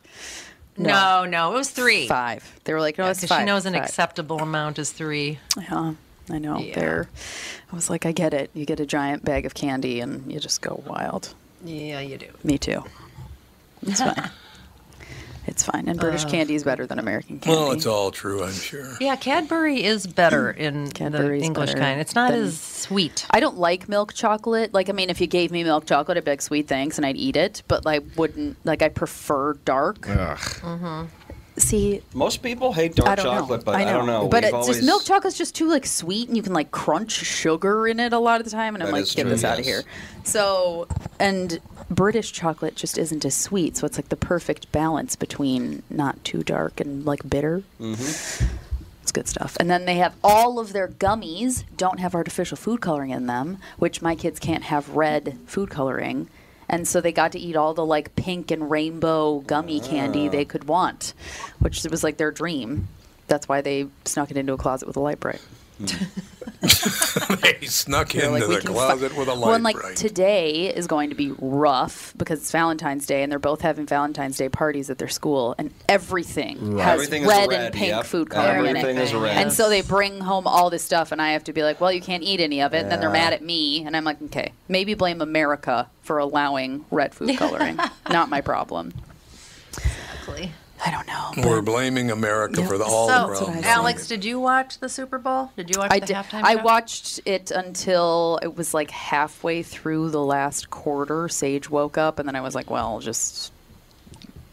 [0.77, 2.09] no, no, it was three.
[2.09, 2.59] Five.
[2.65, 3.41] They were like, no, it's five.
[3.41, 3.83] she knows an five.
[3.83, 5.39] acceptable amount is three.
[5.59, 5.95] Yeah,
[6.31, 6.59] I know.
[6.59, 6.75] Yeah.
[6.75, 7.09] They're.
[7.71, 8.51] I was like, I get it.
[8.55, 11.35] You get a giant bag of candy and you just go wild.
[11.65, 12.29] Yeah, you do.
[12.43, 12.83] Me too.
[13.83, 14.31] It's fine.
[15.51, 15.89] It's fine.
[15.89, 17.59] And British Uh, candy is better than American candy.
[17.61, 18.97] Well, it's all true, I'm sure.
[19.01, 22.01] Yeah, Cadbury is better in Cadbury's the English kind.
[22.01, 23.27] It's not than- as sweet.
[23.31, 24.73] I don't like milk chocolate.
[24.73, 27.05] Like, I mean, if you gave me milk chocolate, I'd be like, sweet, thanks, and
[27.05, 27.65] I'd eat it.
[27.67, 30.09] But I wouldn't, like, I prefer dark.
[30.09, 31.09] Ugh.
[31.57, 33.65] See, Most people hate dark chocolate, know.
[33.65, 34.29] but I, don't know.
[34.29, 36.71] But We've it's always, just milk chocolate's just too, like, sweet, and you can, like,
[36.71, 38.75] crunch sugar in it a lot of the time.
[38.75, 39.83] And I'm That like, get true, this out of here.
[40.25, 40.87] So,
[41.19, 41.61] and
[41.91, 43.77] British chocolate just isn't as sweet.
[43.77, 47.65] So it's like the perfect balance between not too dark and, like, bitter.
[47.81, 48.47] Mm-hmm.
[49.03, 49.57] It's good stuff.
[49.59, 53.59] And then they have all of their gummies don't have artificial food coloring in them,
[53.79, 56.29] which my kids can't have red food coloring.
[56.69, 60.45] And so they got to eat all the like pink and rainbow gummy candy they
[60.45, 61.15] could want,
[61.59, 62.87] which was like their dream.
[63.27, 65.41] That's why they snuck it into a closet with a Lite-Brite.
[65.81, 66.05] Hmm.
[67.43, 69.65] they snuck They're into like, "We the can closet fi-" with a light Well, and
[69.65, 69.97] like bright.
[69.97, 74.37] today is going to be rough because it's Valentine's Day, and they're both having Valentine's
[74.37, 76.85] Day parties at their school, and everything Right.
[76.85, 78.05] has Everything is red, red, and pink yep.
[78.05, 78.85] food coloring in it.
[78.85, 79.37] Red.
[79.39, 81.93] And so they bring home all this stuff, and I have to be like, "Well,
[81.93, 84.21] you can't eat any of it." And then they're mad at me, and I'm like,
[84.25, 87.79] "Okay, maybe blame America for allowing red food coloring.
[88.11, 88.93] Not my problem."
[89.73, 90.53] Exactly.
[90.85, 91.49] I don't know.
[91.49, 93.67] We're blaming America for the, all the So, problems.
[93.67, 95.53] Alex, did you watch the Super Bowl?
[95.57, 96.17] Did you watch I the did.
[96.17, 96.63] halftime I show?
[96.63, 101.29] watched it until it was like halfway through the last quarter.
[101.29, 103.53] Sage woke up, and then I was like, "Well, I'll just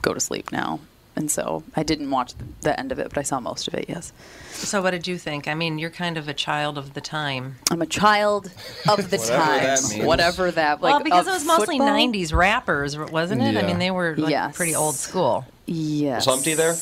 [0.02, 0.80] go to sleep now."
[1.18, 3.74] And so I didn't watch the, the end of it, but I saw most of
[3.74, 3.86] it.
[3.90, 4.14] Yes,
[4.52, 5.48] So, what did you think?
[5.48, 7.56] I mean, you're kind of a child of the time.
[7.72, 8.52] I'm a child
[8.88, 10.06] of the Whatever that times, means.
[10.06, 10.80] whatever that.
[10.82, 11.98] Like well, because it was mostly football?
[11.98, 13.58] '90s rappers, wasn't it?
[13.58, 14.56] I mean, they were like Yes.
[14.56, 15.44] pretty old school.
[15.66, 16.28] Yes.
[16.28, 16.76] Was Humpty there?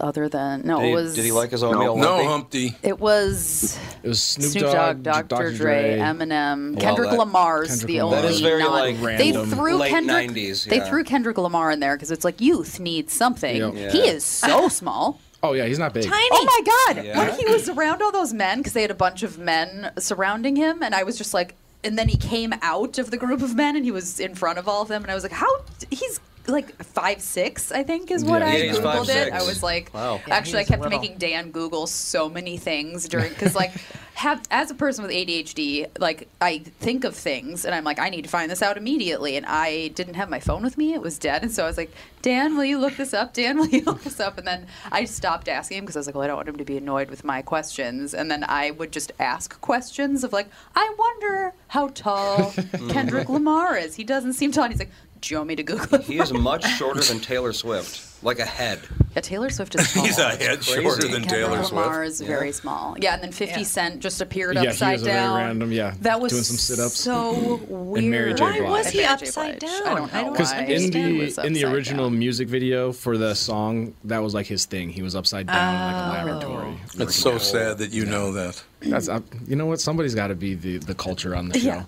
[0.00, 1.14] Other than no, Did it he, was.
[1.14, 1.96] did he like his oatmeal?
[1.96, 2.26] No, lumpy?
[2.68, 2.76] Humpty.
[2.82, 5.52] It was It was Snoop, Snoop Dogg, Dogg, Dr.
[5.52, 8.16] Dre, Dre, Eminem, Kendrick that- Lamar's Kendrick the Lamar.
[8.18, 8.22] only.
[8.28, 9.50] That is very, non- like, they random.
[9.50, 10.30] threw Late Kendrick.
[10.30, 10.88] 90s, They yeah.
[10.88, 13.56] threw Kendrick Lamar in there because it's like youth needs something.
[13.56, 13.72] Yep.
[13.74, 13.90] Yeah.
[13.92, 15.20] He is so uh, small.
[15.42, 16.02] Oh yeah, he's not big.
[16.04, 16.28] Tiny.
[16.32, 17.04] Oh my god!
[17.04, 17.16] Yeah.
[17.18, 20.56] When he was around all those men, because they had a bunch of men surrounding
[20.56, 23.54] him, and I was just like, and then he came out of the group of
[23.54, 25.46] men, and he was in front of all of them, and I was like, how?
[25.90, 26.18] He's
[26.48, 29.32] like five six, I think, is what Yeah, I yeah, he's googled it.
[29.32, 29.32] 5'6".
[29.32, 30.20] I was like, Wow.
[30.26, 30.98] Yeah, actually, I kept little.
[30.98, 33.72] making Dan Google so many things during because like,
[34.14, 38.08] have as a person with ADHD, like I think of things, and I'm like, I
[38.08, 41.00] need to find this out immediately, and I didn't have my phone with me; it
[41.02, 41.92] was dead, and so I was like,
[42.22, 43.32] Dan, will you look this up?
[43.34, 44.38] Dan, will you look this up?
[44.38, 46.56] And then I stopped asking him because I was like, well, I don't want him
[46.56, 50.48] to be annoyed with my questions, and then I would just ask questions of like,
[50.74, 52.52] I wonder how tall
[52.88, 53.94] Kendrick Lamar is.
[53.94, 54.64] He doesn't seem tall.
[54.64, 54.90] And he's like,
[55.20, 55.98] do you want me to Google?
[55.98, 58.80] He is much shorter than Taylor Swift, like a head.
[59.14, 60.04] Yeah, Taylor Swift is tall.
[60.04, 60.82] He's a head Crazy.
[60.82, 62.06] shorter than Kendrick Taylor Lamar Swift.
[62.08, 62.96] is very small.
[63.00, 63.66] Yeah, and then 50 Yeah.
[63.66, 65.36] Cent just appeared Yeah, he upside was a very down.
[65.36, 66.98] random, yeah, That was doing some sit-ups.
[67.00, 68.04] So weird.
[68.04, 68.60] Mary J.
[68.62, 69.86] Why was he upside down?
[69.86, 72.18] I don't know Because in the in the original down.
[72.18, 74.90] music video for the song, that was like his thing.
[74.90, 76.76] He was upside down in like a laboratory.
[76.98, 78.62] It's so sad that you know that.
[78.80, 79.80] That's uh, you know what?
[79.80, 81.66] Somebody's got to be the, the culture on the show.
[81.66, 81.84] Yeah.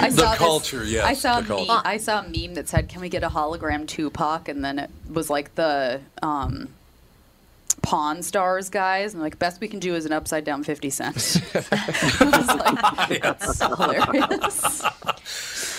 [0.00, 1.72] I The saw this- culture, yes, I saw the a culture.
[1.72, 1.82] meme.
[1.84, 4.90] I saw a meme that said, "Can we get a hologram Tupac?" And then it
[5.08, 5.71] was like the
[6.22, 6.68] um,
[7.82, 11.42] Pawn Stars guys, and like best we can do is an upside down Fifty Cent.
[11.54, 14.82] I like, that's hilarious.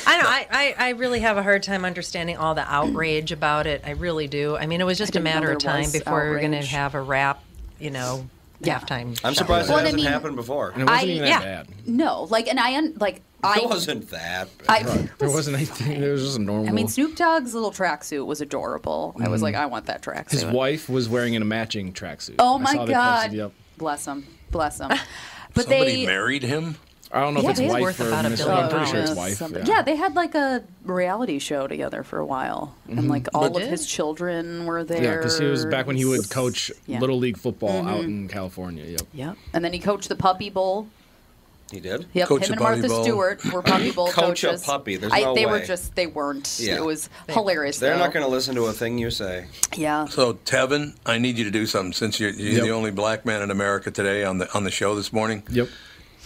[0.05, 0.27] I know.
[0.27, 3.83] I, I, I really have a hard time understanding all the outrage about it.
[3.85, 4.57] I really do.
[4.57, 6.93] I mean, it was just a matter of time before we were going to have
[6.93, 7.41] a rap,
[7.79, 8.27] you know,
[8.63, 9.19] halftime.
[9.23, 9.39] I'm show.
[9.39, 10.69] surprised Well, it I hasn't mean, happened before.
[10.71, 11.39] And it wasn't I- even yeah.
[11.41, 11.87] that bad.
[11.87, 14.47] No, like, and I un- like I it wasn't that.
[14.69, 14.83] I,
[15.17, 16.01] There wasn't anything.
[16.01, 16.69] It was just a normal.
[16.69, 19.15] I mean, Snoop Dogg's little tracksuit was adorable.
[19.19, 19.43] I was Mhm.
[19.43, 20.31] like, I want that tracksuit.
[20.31, 22.35] his wife was wearing a matching tracksuit.
[22.39, 23.15] Oh I my saw god!
[23.23, 23.51] posted, yep.
[23.77, 24.91] Bless him, bless him.
[25.55, 26.77] But Somebody they married him.
[27.13, 28.69] I don't know Yeah, if it's they- wife Worth or about a Miss- billion I'm
[28.71, 29.39] pretty sure it's dollars.
[29.39, 29.51] wife.
[29.51, 29.63] Yeah.
[29.67, 33.09] Yeah, they had like a reality show together for a while, and Mhm.
[33.09, 35.03] like all But- of his children were there.
[35.03, 36.99] Yeah, because he was back when he would coach Yeah.
[36.99, 38.05] little league football out Mhm.
[38.05, 38.85] in California.
[38.85, 39.01] Yep.
[39.13, 39.35] Yep.
[39.53, 40.87] And then he coached the Puppy Bowl.
[41.71, 42.05] He did.
[42.13, 43.03] Yep, Coach him and Martha Bowl.
[43.03, 44.63] Stewart were Puppy Bowl Coach a coaches.
[44.63, 46.57] puppy, there's I, no they were just they weren't.
[46.59, 46.75] Yeah.
[46.75, 47.79] It was hilarious.
[47.79, 47.99] They're though.
[48.03, 49.45] not going to listen to a thing you say.
[49.75, 50.05] Yeah.
[50.05, 52.63] So Tevin, I need you to do something since you're, you're Yep.
[52.63, 55.43] the only black man in America today on the on the show this morning.
[55.49, 55.69] Yep.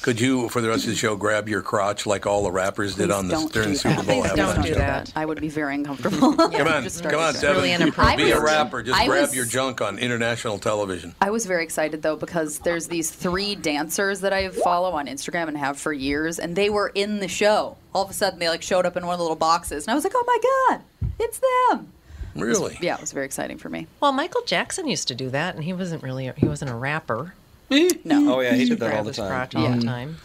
[0.04, 2.95] Could you, for the rest of the show, grab your crotch like all the rappers
[2.95, 4.06] did Please on the don't during do the Super that.
[4.08, 4.76] Bowl Please halftime don't do show?
[4.76, 5.12] that.
[5.16, 6.36] I would be very uncomfortable.
[6.52, 7.41] Yeah, Come on, Just come on, started Tevin.
[7.41, 7.54] there.
[7.56, 8.30] really Be inappropriate.
[8.30, 8.84] a I was- rapper.
[8.84, 11.16] Just I grab was- your junk on international television.
[11.20, 15.48] I was very excited though because there's these three dancers that I follow on Instagram
[15.50, 17.76] and have for years, and they were in the show.
[17.93, 19.91] All of a sudden, they like showed up in one of the little boxes, and
[19.91, 20.82] I was like, "Oh my god,
[21.20, 21.41] it's
[21.72, 21.91] them!"
[22.36, 22.78] Really?
[22.82, 23.88] Yeah, it was very exciting for me.
[24.00, 27.34] Well, Michael Jackson used to do that, and he wasn't really he wasn't a rapper.
[27.70, 28.36] No.
[28.36, 29.28] Oh yeah, he did that all Grab the time.
[29.30, 30.18] crotch all the time.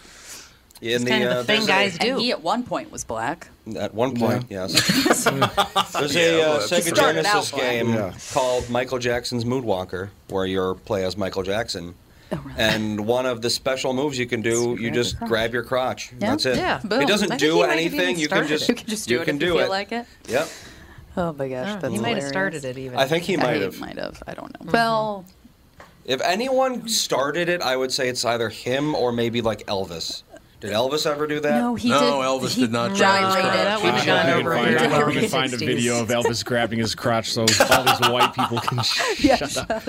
[0.80, 2.18] In It's kind of the thing guys a- do.
[2.18, 3.48] He at one point was black.
[3.76, 4.72] At one point, yes.
[5.92, 6.94] There's Yeah, a well, uh, Sega true.
[6.96, 8.12] Started out Genesis game Yeah.
[8.32, 11.94] called Michael Jackson's Moonwalker, where you play as Michael Jackson.
[12.32, 12.58] Oh, really?
[12.58, 16.12] And one of the special moves you can do, you just grab your crotch.
[16.18, 16.30] Yeah.
[16.30, 16.56] That's it.
[16.56, 17.02] Yeah, boom.
[17.02, 18.18] It doesn't do he might have anything.
[18.18, 18.68] You can started just it.
[18.70, 19.68] You can just do you it can if do you feel it.
[19.70, 20.06] like it.
[20.28, 20.48] Yep.
[21.16, 22.98] Oh my gosh, Oh, that's he might have started it even.
[22.98, 23.78] I think he might have.
[23.78, 24.20] might have.
[24.26, 24.64] I don't know.
[24.66, 24.72] Mm-hmm.
[24.72, 25.26] Well,
[26.04, 30.22] If anyone started it, I would say it's either him or maybe like Elvis.
[30.62, 31.58] Did Elvis ever do that?
[31.60, 32.06] no, he No, did.
[32.08, 33.52] Elvis he did not grab his crotch.
[33.52, 34.78] That would've I gone can over find, here.
[34.78, 35.30] I can Gyrated.
[35.30, 37.46] find a video of Elvis grabbing his crotch so all
[37.84, 39.82] these white people can sh- Yeah, shut up.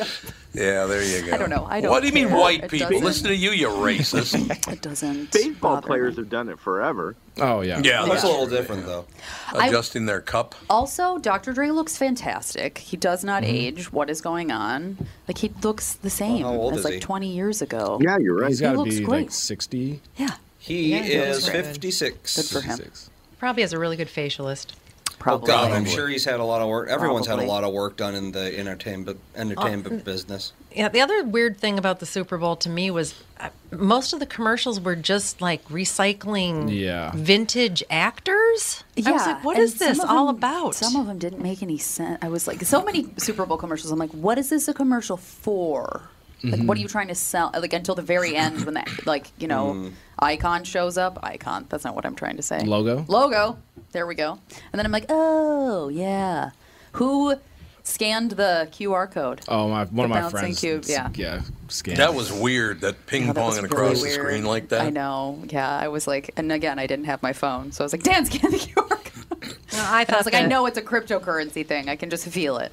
[0.54, 1.34] Yeah, there you go.
[1.34, 1.66] I don't know.
[1.70, 2.38] I don't What do you mean, care.
[2.38, 2.90] white It people?
[2.90, 4.34] doesn't- Listen to you, you racist.
[4.74, 5.32] It doesn't.
[5.32, 6.24] Baseball players me.
[6.24, 7.16] have done it forever.
[7.40, 7.80] Oh yeah.
[7.84, 9.06] yeah, That's that's a little different though.
[9.54, 10.56] I- adjusting their cup.
[10.70, 11.54] Also, Dr.
[11.54, 12.80] Dre looks fantastic.
[12.80, 13.56] He does not Mm-hmm.
[13.56, 13.92] age.
[13.94, 14.98] What is going on?
[15.28, 17.00] Like he looks the same how old as is like he?
[17.00, 18.00] 20 years ago.
[18.02, 18.50] Yeah, you're right.
[18.50, 19.22] He's got to looks be great.
[19.24, 20.02] like 60.
[20.18, 21.66] Yeah, He Yeah, is good.
[21.66, 22.36] 56.
[22.38, 22.78] good for him.
[22.78, 23.10] 66.
[23.38, 24.68] Probably has a really good facialist.
[25.12, 25.48] Oh Probably.
[25.48, 26.90] God, I'm sure he's had a lot of work.
[26.90, 30.52] Everyone's had a lot of work done in the entertainment entertainment business.
[30.76, 34.20] Yeah, the other weird thing about the Super Bowl to me was uh, most of
[34.20, 37.12] the commercials were just like recycling Yeah.
[37.16, 38.84] vintage actors.
[38.98, 40.76] Yeah, I was like, what and is this some of all about?
[40.76, 42.20] Some of them didn't make any sense.
[42.22, 43.92] I was like, so many Super Bowl commercials.
[43.92, 46.10] I'm like, what is this a commercial for?
[46.44, 46.68] Like, Mm-hmm.
[46.68, 47.52] what are you trying to sell?
[47.58, 49.92] Like until the very end, when that, like, you know, Mm.
[50.20, 51.18] icon shows up.
[51.24, 51.66] Icon.
[51.70, 52.60] That's not what I'm trying to say.
[52.60, 53.06] Logo?
[53.08, 53.58] Logo.
[53.94, 54.40] There we go.
[54.52, 56.50] And then I'm like, oh yeah,
[56.94, 57.36] who
[57.84, 59.42] scanned the QR code?
[59.48, 60.60] Oh, my one of my bouncing friends.
[60.60, 61.10] cube, yeah.
[61.16, 61.42] Yeah.
[61.70, 61.98] Scanned.
[62.00, 62.82] That was weird.
[62.82, 64.20] That ping that was ponging really across the weird.
[64.20, 64.82] screen like that.
[64.82, 65.42] I know.
[65.50, 68.04] Yeah, I was like, and again, I didn't have my phone, so I was like,
[68.04, 69.58] Dan, scan the QR code.
[69.74, 71.88] No, I And I was like, I know it's a cryptocurrency thing.
[71.90, 72.72] I can just feel it.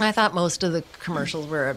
[0.00, 1.76] I thought most of the commercials were a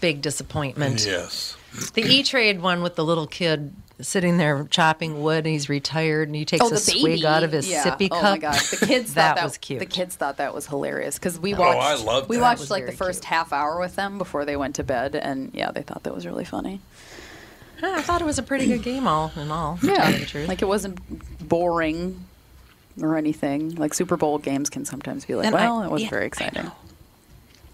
[0.00, 1.04] big disappointment.
[1.06, 1.56] Yes.
[1.94, 6.28] The E Trade one with the little kid sitting there chopping wood, and he's retired,
[6.28, 7.26] and he takes oh, a the swig baby.
[7.26, 7.82] out of his yeah.
[7.82, 8.32] sippy Oh cup.
[8.32, 9.78] my god, the kids that, thought that was cute.
[9.80, 11.78] The kids thought that was hilarious because we Oh, watched.
[11.80, 14.56] I loved we watched was like the very first half hour with them before they
[14.56, 16.80] went to bed, and yeah, they thought that was really funny.
[17.82, 19.78] I thought it was a pretty good game, all in all.
[19.82, 20.48] Yeah, tell you the truth.
[20.48, 20.98] like it wasn't
[21.46, 22.24] boring
[23.02, 23.74] or anything.
[23.74, 26.24] Like Super Bowl games can sometimes be like, And I- well, it was yeah, very
[26.24, 26.70] I exciting.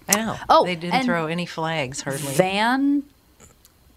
[0.08, 0.36] I know.
[0.48, 2.32] Oh, they didn't throw any flags hardly.
[2.34, 3.02] Van.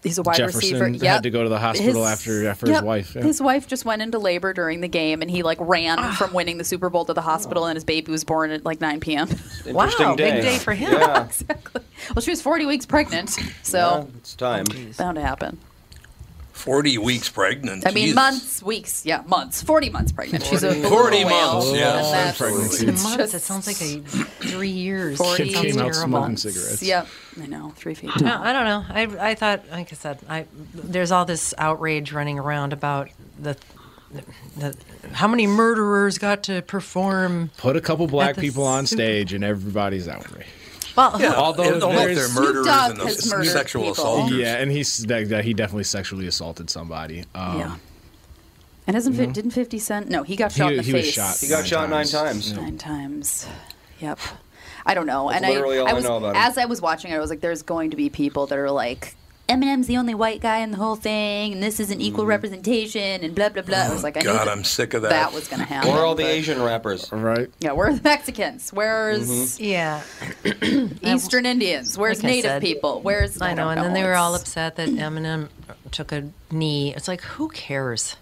[0.02, 0.52] He's a wide receiver.
[0.52, 1.06] Jefferson receiver.
[1.08, 3.16] had to go to the hospital His- after after his wife.
[3.16, 3.22] yeah.
[3.22, 6.14] His wife just went into labor during the game, and he like ran Ah.
[6.16, 8.80] from winning the Super Bowl to the hospital, and his baby was born at like
[8.80, 9.28] 9 p.m.
[9.28, 10.30] Interesting wow, day.
[10.32, 10.92] big day for him.
[10.92, 11.24] Yeah.
[11.26, 11.82] exactly.
[12.14, 14.66] Well, she was 40 weeks pregnant, Yeah, so it's time.
[14.96, 15.58] bound to happen.
[16.56, 17.86] 40 weeks pregnant.
[17.86, 18.14] I mean, Jesus.
[18.16, 20.42] months, weeks, yeah, months, 40 months pregnant.
[20.44, 21.96] She's a 40 40 months, yeah.
[21.98, 22.86] And that's, Pregnancy.
[22.88, 23.34] it's months.
[23.34, 24.00] it sounds like a
[24.48, 25.18] three years.
[25.18, 26.08] 40 It sounds came out terrible.
[26.18, 26.82] smoking cigarettes.
[26.82, 27.08] Yep,
[27.42, 28.40] I know, three feet No.
[28.42, 28.84] I don't know.
[28.88, 33.56] I, I thought, like I said, I there's all this outrage running around about the,
[34.56, 34.74] the
[35.12, 37.50] how many murderers got to perform.
[37.58, 40.48] Put a couple black people on Super- stage and everybody's outraged.
[40.96, 43.92] Well, Yeah, Although and only there's- they're Snoop murderers Dogg and has murdered sexual people.
[43.92, 44.38] assaulters.
[44.38, 47.24] Yeah, and he's that, that he definitely sexually assaulted somebody.
[47.34, 47.76] Um, Yeah.
[48.86, 50.08] And isn't fi- didn't 50 Cent?
[50.08, 51.14] No, he got shot He- in the he was face.
[51.14, 51.36] shot.
[51.38, 52.12] He got Nine shot nine times.
[52.12, 52.50] times.
[52.52, 52.56] Yeah.
[52.56, 53.46] Nine times.
[54.00, 54.18] Yep.
[54.86, 55.28] I don't know.
[55.28, 56.42] That's and literally I, all I I was know about him.
[56.42, 58.70] as I was watching it, I was like, there's going to be people that are
[58.70, 59.16] like
[59.48, 63.32] Eminem's the only white guy in the whole thing, and this isn't equal representation, and
[63.34, 63.78] blah blah blah.
[63.78, 64.38] I was like, I knew Mm-hmm.
[64.38, 65.10] God, that, I'm sick of that.
[65.10, 65.90] that was going to happen.
[65.92, 67.10] Where are all the but- Asian rappers.
[67.12, 67.48] Right.
[67.60, 68.72] Yeah, where are the Mexicans?
[68.72, 69.28] Where's
[69.58, 69.64] Mm-hmm.
[71.04, 71.14] Yeah.
[71.14, 71.96] Eastern Indians?
[71.96, 73.00] Where's Like I Native said, people?
[73.02, 75.48] Where's I know, don't and then they were all It's- upset that Eminem
[75.92, 76.94] took a knee.
[76.94, 78.16] It's like, who cares?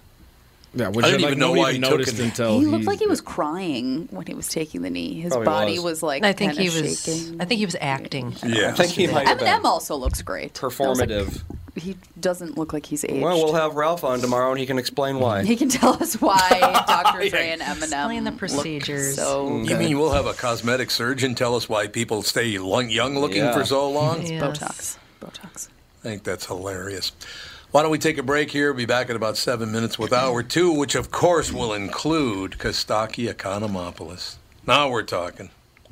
[0.77, 2.25] Yeah, which I didn't like, even know why even he took noticed it.
[2.25, 5.21] until He looked like he was crying when he was taking the knee.
[5.21, 5.85] His Probably body was.
[5.85, 7.05] was, like I think he was.
[7.05, 7.41] shaking.
[7.41, 8.35] I think he was acting.
[8.45, 8.71] Yeah.
[8.71, 10.61] I think he might have Eminem been also looks great.
[10.63, 11.43] I like, performative.
[11.77, 13.23] he doesn't look like he's aged.
[13.23, 15.45] Well, we'll have Ralph on tomorrow, and he can explain why.
[15.45, 16.49] he can tell us why
[16.89, 17.29] Dr.
[17.29, 19.15] Dre and Eminem Explain the procedures.
[19.17, 23.39] So You mean we'll have a cosmetic surgeon tell us why people stay young looking
[23.45, 23.53] Yeah.
[23.55, 24.23] for so long?
[24.27, 24.43] Yes.
[24.43, 24.99] Botox?
[25.21, 25.69] Botox.
[26.01, 27.13] I think that's hilarious.
[27.75, 28.73] Why don't we take a break here?
[28.73, 33.29] Be back in about seven minutes with hour two, which of course will include Costaki
[33.29, 34.37] Economopoulos.
[34.65, 35.51] Now we're talking.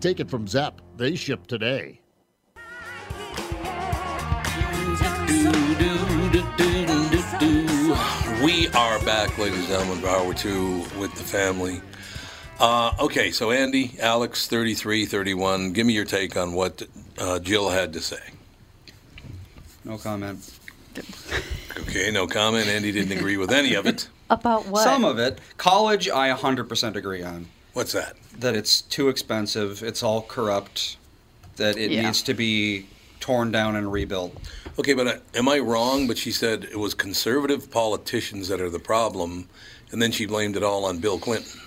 [0.00, 0.80] Take it from Zepp.
[0.96, 2.00] They ship today.
[8.42, 11.82] We are back, ladies and gentlemen, for hour two with the family.
[12.58, 16.82] Uh, okay, so Andy, Alex, 33, 31, give me your take on what
[17.18, 18.22] uh, Jill had to say.
[19.84, 20.58] No comment.
[21.78, 22.68] Okay, no comment.
[22.68, 24.08] Andy didn't agree with any of it.
[24.30, 24.82] About what?
[24.82, 25.40] Some of it.
[25.58, 27.46] College, I 100% agree on.
[27.72, 28.16] What's that?
[28.38, 29.82] That it's too expensive.
[29.82, 30.96] It's all corrupt.
[31.56, 32.02] That it Yeah.
[32.02, 32.86] needs to be
[33.20, 34.36] torn down and rebuilt.
[34.78, 36.06] Okay, but uh, am I wrong?
[36.06, 39.48] But she said it was conservative politicians that are the problem,
[39.92, 41.60] and then she blamed it all on Bill Clinton.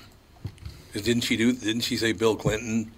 [0.93, 1.53] Didn't she do?
[1.53, 2.91] Didn't she say Bill Clinton?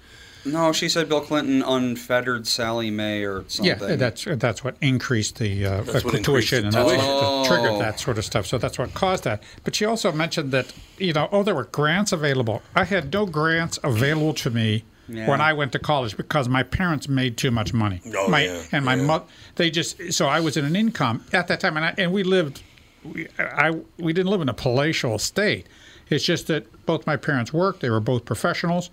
[0.45, 3.65] No, she said Bill Clinton unfettered Sallie Mae or something.
[3.89, 6.89] Yeah, that's that's what increased the uh, That's what uh, increased tuition the and that's
[6.91, 7.07] tuition.
[7.07, 7.45] what Oh.
[7.47, 8.45] triggered that sort of stuff.
[8.45, 9.41] So that's what caused that.
[9.63, 12.61] But she also mentioned that you know, oh, there were grants available.
[12.75, 15.27] I had no grants available to me Yeah.
[15.27, 18.01] when I went to college because my parents made too much money.
[18.15, 19.25] Oh, my, yeah, and my mo-
[19.55, 22.23] they just so I was in an income at that time, and I, and we
[22.23, 22.61] lived.
[23.03, 25.65] We, I we didn't live in a palatial state.
[26.09, 28.89] It's just that both my parents worked; they were both professionals,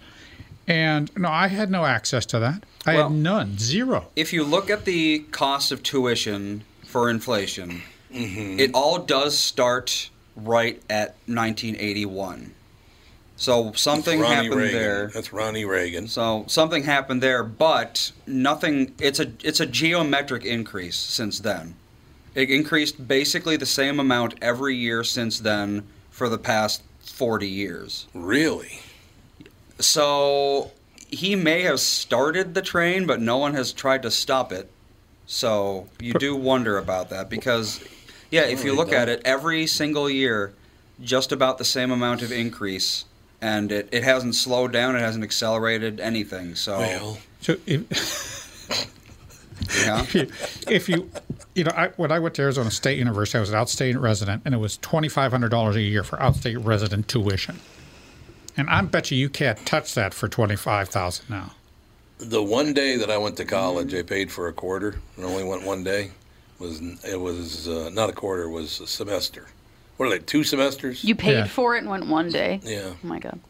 [0.68, 2.64] and no, I had no access to that.
[2.86, 4.06] I Well- had none, zero.
[4.16, 7.82] If you look at the cost of tuition for inflation,
[8.12, 8.60] Mm-hmm.
[8.60, 12.52] it all does start right at 1981.
[13.36, 14.74] So something happened Reagan.
[14.78, 15.10] there.
[15.12, 16.06] That's Ronnie Reagan.
[16.08, 18.94] So something happened there, but nothing.
[19.00, 21.74] It's a it's a geometric increase since then.
[22.34, 28.06] It increased basically the same amount every year since then for the past forty years.
[28.14, 28.80] Really?
[29.78, 30.70] So
[31.08, 34.70] he may have started the train, but no one has tried to stop it.
[35.26, 37.82] So you do wonder about that because,
[38.30, 40.52] yeah, if you look at it, every single year,
[41.02, 43.04] just about the same amount of increase,
[43.40, 46.54] and it, it hasn't slowed down, it hasn't accelerated anything.
[46.54, 48.88] So, Well, So if,
[49.84, 50.02] yeah.
[50.02, 50.30] if you,
[50.68, 51.10] if you,
[51.54, 54.42] you know, I, when I went to Arizona State University, I was an outstate resident,
[54.44, 57.58] and it was twenty five hundred dollars a year for outstate resident tuition.
[58.56, 61.52] And I bet you you can't touch that for twenty five thousand now.
[62.18, 65.44] The one day that I went to college, I paid for a quarter and only
[65.44, 66.10] went one day.
[66.58, 68.44] Was it was uh, not a quarter?
[68.44, 69.48] It was a semester.
[69.96, 70.18] What are they?
[70.20, 71.02] Two semesters?
[71.02, 72.60] You paid for it and went one day.
[72.62, 72.92] Yeah.
[72.92, 73.40] Oh my god.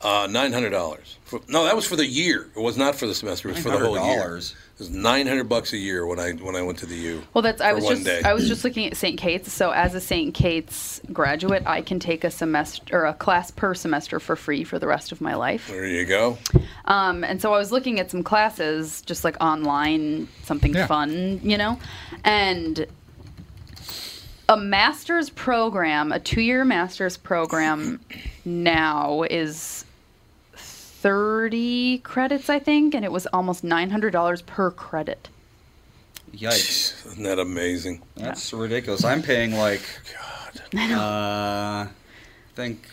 [0.00, 1.18] Uh, nine hundred dollars.
[1.48, 2.48] No, that was for the year.
[2.56, 3.48] It was not for the semester.
[3.48, 4.24] It was for the whole year.
[4.24, 4.54] $900.
[4.82, 7.22] It was nine hundred bucks a year when I when I went to the U.
[7.34, 8.20] Well, that's I was just day.
[8.24, 9.16] I was just looking at St.
[9.16, 9.52] Kate's.
[9.52, 10.34] So as a St.
[10.34, 14.80] Kate's graduate, I can take a semester or a class per semester for free for
[14.80, 15.68] the rest of my life.
[15.68, 16.36] There you go.
[16.86, 20.88] Um, and so I was looking at some classes, just like online, something Yeah.
[20.88, 21.78] fun, you know,
[22.24, 22.84] and
[24.48, 28.00] a master's program, a two-year master's program,
[28.44, 29.84] now is
[31.02, 35.28] thirty credits, I think, and it was almost nine hundred dollars per credit.
[36.32, 37.06] Yikes!
[37.06, 38.02] Isn't that amazing?
[38.16, 39.04] That's ridiculous.
[39.04, 39.82] I'm paying like,
[40.72, 41.88] God, uh, I
[42.54, 42.88] think.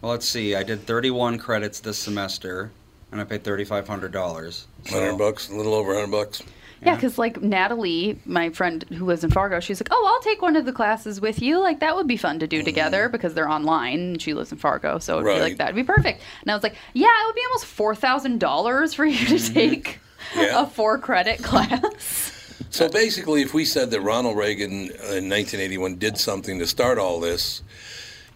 [0.00, 0.56] Well, let's see.
[0.56, 2.72] I did 31 credits this semester,
[3.12, 4.66] and I paid thirty-five hundred dollars.
[4.88, 6.42] Hundred bucks, a little over hundred bucks.
[6.84, 10.42] Yeah, because like Natalie, my friend who lives in Fargo, she's like, "Oh, I'll take
[10.42, 11.58] one of the classes with you.
[11.60, 12.64] Like that would be fun to do mm-hmm.
[12.64, 15.40] together because they're online and she lives in Fargo, so it'd be Right.
[15.40, 18.40] like that'd be perfect." And I was like, "Yeah, it would be almost four thousand
[18.40, 19.54] dollars for you to mm-hmm.
[19.54, 20.00] take
[20.36, 20.62] Yeah.
[20.62, 22.32] a four credit class."
[22.70, 27.20] So basically, if we said that Ronald Reagan in 1981 did something to start all
[27.20, 27.62] this,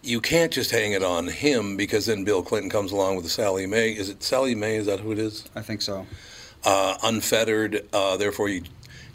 [0.03, 3.31] you can't just hang it on him because then Bill Clinton comes along with the
[3.31, 3.91] Sallie Mae.
[3.91, 4.75] Is it Sallie Mae?
[4.75, 5.49] Is that who it is?
[5.55, 6.05] I think so.
[6.67, 7.87] Uh, unfettered.
[7.93, 8.61] Uh, therefore, you.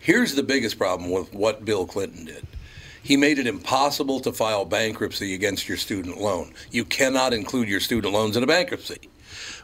[0.01, 2.47] Here's the biggest problem with what Bill Clinton did.
[3.03, 6.55] He made it impossible to file bankruptcy against your student loan.
[6.71, 9.11] You cannot include your student loans in a bankruptcy,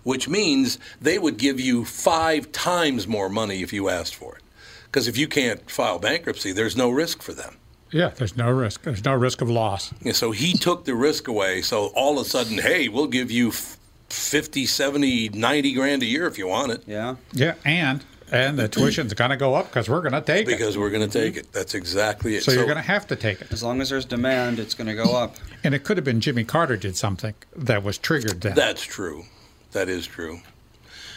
[0.03, 4.43] which means they would give you five times more money if you asked for it.
[4.84, 7.57] Because if you can't file bankruptcy, there's no risk for them.
[7.91, 8.82] Yeah, there's no risk.
[8.82, 9.95] There's no risk of loss.
[10.03, 11.62] Yeah, so he took the risk away.
[11.62, 13.78] So all of a sudden, hey, we'll give you f-
[14.11, 16.83] 50, 70, 90 grand a year if you want it.
[16.87, 17.17] Yeah.
[17.33, 20.47] Yeah, and and the tuition's going to go up because we're going to take it.
[20.47, 21.51] Because we're going to take it.
[21.53, 22.43] That's exactly it.
[22.43, 23.51] So, you're going to have to take it.
[23.53, 25.37] As long as there's demand, it's going to go up.
[25.65, 28.55] And it could have been Jimmy Carter did something that was triggered then.
[28.55, 29.25] That's true.
[29.73, 30.41] That is true.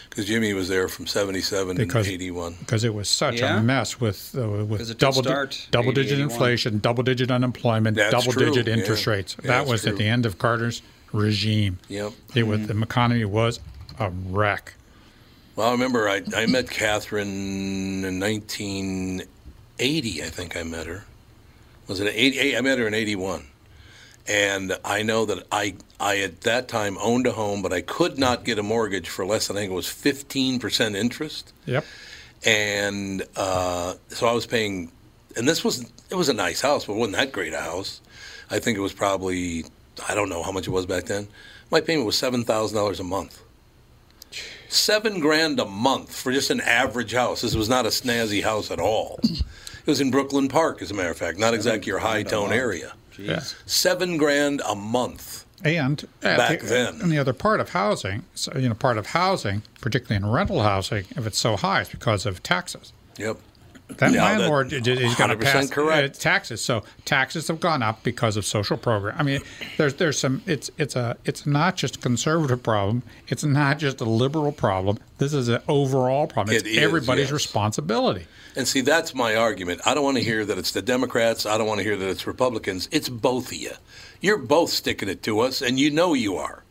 [0.10, 2.56] Because Jimmy was there from 77 Because- to 81.
[2.60, 3.60] because it was such Yeah.
[3.60, 6.32] a mess with uh, 'Cause with double start double 80, digit 81.
[6.32, 9.14] inflation, double digit unemployment, That's double true, digit interest yeah.
[9.14, 9.36] rates.
[9.42, 10.82] Yeah, that that's was at the end of Carter's
[11.14, 11.80] regime.
[11.90, 12.14] Yep.
[12.36, 13.60] It was the economy was
[14.00, 14.74] a wreck.
[15.56, 21.06] Well, I remember I, I met Catherine in 1980, I think I met her.
[21.88, 22.58] Was it 80?
[22.58, 23.48] I met her in 81.
[24.28, 28.18] And I know that I, I at that time owned a home, but I could
[28.18, 31.54] not get a mortgage for less than I think it was 15% interest.
[31.66, 31.86] Yep.
[32.46, 34.92] And uh, so I was paying,
[35.36, 38.02] and this was, it was a nice house, but it wasn't that great a house.
[38.50, 39.66] I think it was probably,
[40.08, 41.28] I don't know how much it was back then.
[41.70, 43.42] My payment was $7,000 a month.
[44.70, 47.42] Seven grand a month for just an average house.
[47.42, 49.20] This was not a snazzy house at all.
[49.24, 52.54] It was in Brooklyn Park, as a matter of fact, not exactly your high tone
[52.54, 52.94] area.
[53.18, 53.42] Yeah.
[53.66, 55.46] Seven grand a month.
[55.64, 57.02] And Back the, then.
[57.02, 60.64] and the other part of housing, so, you know, part of housing, particularly in rental
[60.64, 62.94] housing, if it's so high, it's because of taxes.
[63.18, 63.38] Yep.
[63.98, 64.82] That Yeah, that- landlord is
[65.16, 66.16] going to 100% pass correct.
[66.18, 66.64] uh, taxes.
[66.64, 69.16] So taxes have gone up because of social program.
[69.18, 69.42] I mean,
[69.78, 70.42] there's there's some.
[70.46, 73.04] It's it's a it's not just a conservative problem.
[73.28, 74.98] It's not just a liberal problem.
[75.18, 76.56] This is an overall problem.
[76.56, 77.32] It's It is, everybody's yes.
[77.34, 78.26] responsibility.
[78.56, 79.82] And see, that's my argument.
[79.86, 81.46] I don't want to hear that it's the Democrats.
[81.46, 82.90] I don't want to hear that it's Republicans.
[82.92, 83.72] It's both of you.
[84.20, 86.64] You're both sticking it to us, and you know you are.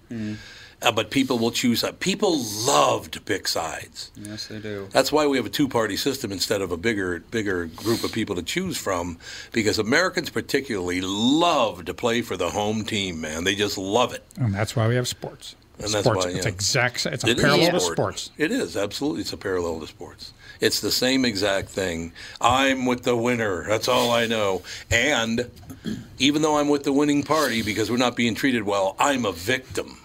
[0.83, 1.85] Uh, but people will choose.
[1.85, 4.11] Uh, people love to pick sides.
[4.16, 4.89] Yes, they do.
[4.93, 8.35] That's why we have a two-party system instead of a bigger, bigger group of people
[8.37, 9.18] to choose from.
[9.53, 13.20] Because Americans particularly love to play for the home team.
[13.20, 14.24] Man, they just love it.
[14.39, 15.55] And that's why we have sports.
[15.78, 16.24] And that's sports.
[16.26, 17.05] why, It's exact.
[17.07, 17.97] It's a It is parallel to sport.
[17.97, 18.31] sports.
[18.39, 19.20] It is absolutely.
[19.22, 20.33] It's a parallel to sports.
[20.61, 22.12] It's the same exact thing.
[22.41, 23.64] I'm with the winner.
[23.66, 24.62] That's all I know.
[24.91, 25.51] And
[26.18, 29.33] even though I'm with the winning party because we're not being treated well, I'm a
[29.33, 29.97] victim.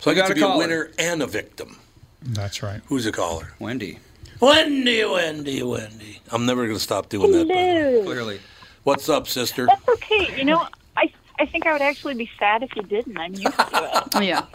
[0.00, 1.76] So I We got got to a be a winner and a victim.
[2.22, 2.80] That's right.
[2.86, 3.52] Who's a caller?
[3.58, 3.98] Wendy.
[4.40, 6.20] Wendy, Wendy, Wendy.
[6.30, 7.48] I'm never going to stop doing that.
[7.48, 7.90] by the way.
[7.92, 8.04] Hello.
[8.04, 8.40] Clearly.
[8.84, 9.66] What's up, sister?
[9.66, 10.34] That's okay.
[10.38, 13.18] You know, I I think I would actually be sad if you didn't.
[13.18, 14.22] I'm used to it.
[14.24, 14.46] yeah.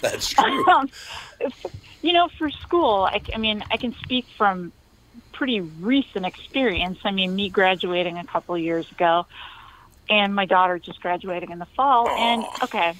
[0.00, 0.66] That's true.
[0.68, 0.88] Um,
[1.40, 1.66] if-
[2.02, 4.72] you know, for school, I, I mean, I can speak from
[5.32, 6.98] pretty recent experience.
[7.04, 9.26] I mean, me graduating a couple of years ago,
[10.08, 12.08] and my daughter just graduating in the fall.
[12.08, 12.94] And okay,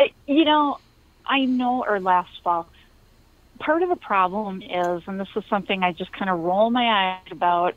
[0.00, 0.78] it, you know,
[1.26, 2.70] I know, or last fall.
[3.60, 7.18] Part of the problem is, and this is something I just kind of roll my
[7.20, 7.74] eyes about,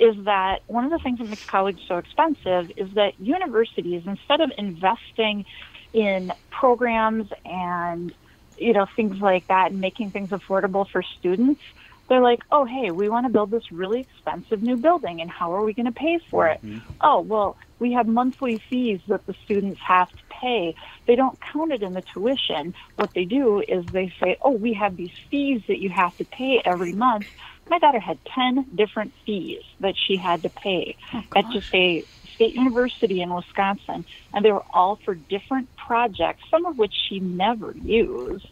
[0.00, 4.40] is that one of the things that makes college so expensive is that universities, instead
[4.40, 5.44] of investing
[5.94, 8.12] in programs and
[8.58, 11.62] you know things like that and making things affordable for students,
[12.08, 15.54] they're like, oh hey, we want to build this really expensive new building, and how
[15.54, 16.60] are we going to pay for it?
[16.62, 16.92] Mm-hmm.
[17.00, 20.74] Oh well, we have monthly fees that the students have to pay.
[21.06, 22.74] They don't count it in the tuition.
[22.96, 26.24] What they do is they say, oh, we have these fees that you have to
[26.24, 27.26] pay every month.
[27.68, 32.06] My daughter had 10 different fees that she had to pay oh, at just a
[32.34, 37.20] state university in Wisconsin, and they were all for different projects, some of which she
[37.20, 38.46] never used.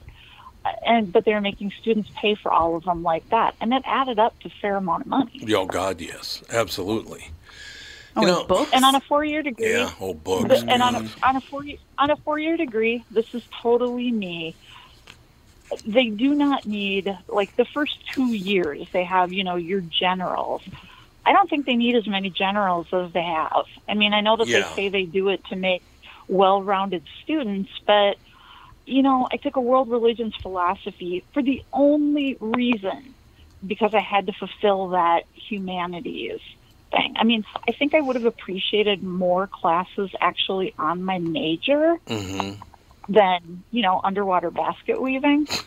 [0.87, 3.83] And but they were making students pay for all of them like that, and it
[3.85, 5.45] added up to a fair amount of money.
[5.55, 6.43] Oh, God, yes.
[6.51, 7.29] Absolutely.
[8.17, 10.49] Oh, You know- and on a four-year degree, Yeah, oh, books.
[10.49, 11.65] the- and on a on a four
[11.99, 14.55] on a four-year degree, this is totally me.
[15.87, 18.87] They do not need like the first two years.
[18.93, 20.63] They have you know your generals.
[21.27, 23.65] I don't think they need as many generals as they have.
[23.89, 24.61] I mean, I know that Yeah.
[24.61, 25.83] they say they do it to make
[26.29, 28.17] well-rounded students, but
[28.87, 33.15] you know, I took a world religions philosophy for the only reason
[33.67, 36.41] because I had to fulfill that humanities
[36.91, 37.15] thing.
[37.17, 42.61] I mean, I think I would have appreciated more classes actually on my major Mm-hmm.
[43.13, 45.49] than, you know, underwater basket weaving.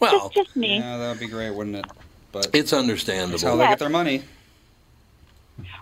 [0.00, 0.78] Well, just, just me.
[0.78, 1.86] Yeah, that would be great, wouldn't it?
[2.30, 3.32] But it's understandable.
[3.32, 4.22] That's how they get their money.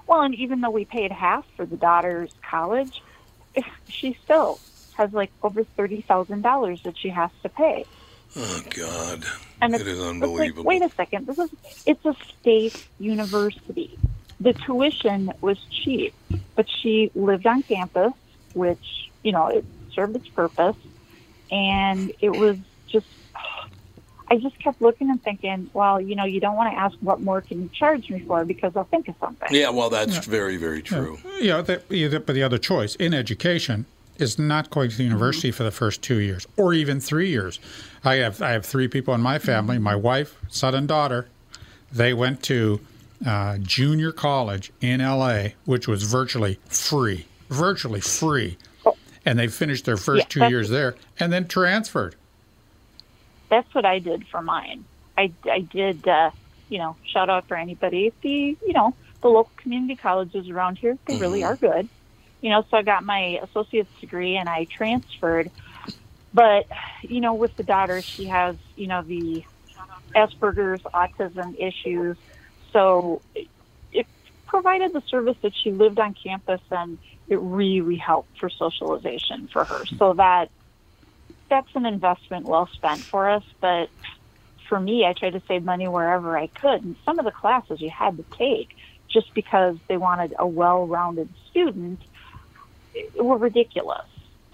[0.06, 3.02] Well, and even though we paid half for the daughter's college,
[3.88, 4.58] she still
[4.96, 7.84] has like over thirty thousand dollars that she has to pay.
[8.38, 9.24] Oh, God.
[9.62, 10.64] And it's, unbelievable.
[10.64, 11.26] Like, wait a second.
[11.26, 11.50] This is
[11.86, 13.96] it's a state university.
[14.40, 16.12] The tuition was cheap,
[16.54, 18.12] but she lived on campus,
[18.52, 20.76] which you know it served its purpose,
[21.50, 22.56] and it was
[22.88, 23.06] just.
[24.28, 27.20] I just kept looking and thinking, well, you know, you don't want to ask what
[27.20, 29.48] more can you charge me for because I'll think of something.
[29.52, 31.18] Yeah, well, that's very, very true.
[31.40, 33.86] You know, the, the- but the other choice in education
[34.18, 37.58] is not going to the university for the first two years or even three years.
[38.04, 41.28] I have I have three people in my family: my wife, son, and daughter.
[41.92, 42.80] They went to
[43.26, 48.58] uh, junior college in L.A., which was virtually free, virtually free,
[49.24, 52.16] and they finished their first Yeah, two years there and then transferred.
[53.48, 54.84] that's what I did for mine.
[55.16, 56.30] I, I did, uh,
[56.68, 58.12] you know, shout out for anybody.
[58.20, 61.88] The, you know, the local community colleges around here, they really are good.
[62.40, 65.50] You know, so I got my associate's degree and I transferred.
[66.32, 66.66] But,
[67.02, 69.42] you know, with the daughter, she has, you know, the
[70.14, 72.16] Asperger's, autism issues.
[72.72, 73.48] So it,
[74.46, 79.64] provided the service that she lived on campus and it really helped for socialization for
[79.64, 79.84] her.
[79.98, 80.50] So that
[81.50, 83.42] that's an investment well spent for us.
[83.60, 83.88] But
[84.68, 86.84] for me, I tried to save money wherever I could.
[86.84, 88.68] And some of the classes you had to take
[89.10, 92.06] just because they wanted a well-rounded student eh,
[93.14, 94.04] were ridiculous.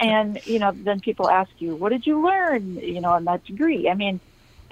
[0.00, 3.44] And you know, then people ask you, "What did you learn?" You know, in that
[3.44, 3.88] degree.
[3.88, 4.18] I mean,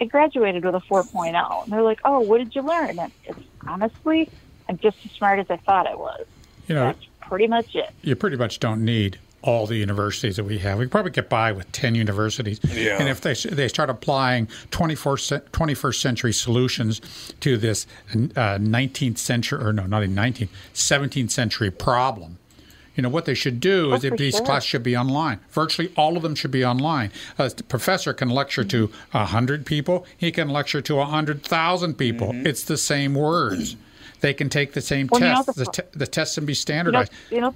[0.00, 3.38] I graduated with a 4.0, and they're like, "Oh, what did you learn?" And it's
[3.66, 4.28] honestly,
[4.68, 6.26] I'm just as smart as I thought I was.
[6.66, 7.90] You know, Pretty much it.
[8.02, 10.78] you pretty much don't need all the universities that we have.
[10.78, 12.60] We probably get by with 10 universities.
[12.64, 12.98] Yeah.
[12.98, 17.00] And if they, they start applying 24, 21st century solutions
[17.40, 22.36] to this uh, 19th century, or no, not even 19th, 17th century problem,
[22.96, 24.44] you know, what they should do Oh, is if these sure.
[24.44, 25.38] classes should be online.
[25.50, 27.10] Virtually all of them should be online.
[27.38, 32.28] A professor can lecture to 100 people, he can lecture to 100,000 people.
[32.28, 32.46] Mm-hmm.
[32.46, 33.76] It's the same words.
[34.20, 35.54] They can take the same Well, you know, tests.
[35.54, 37.12] the the, the tests can be You know, standardized.
[37.30, 37.54] you know,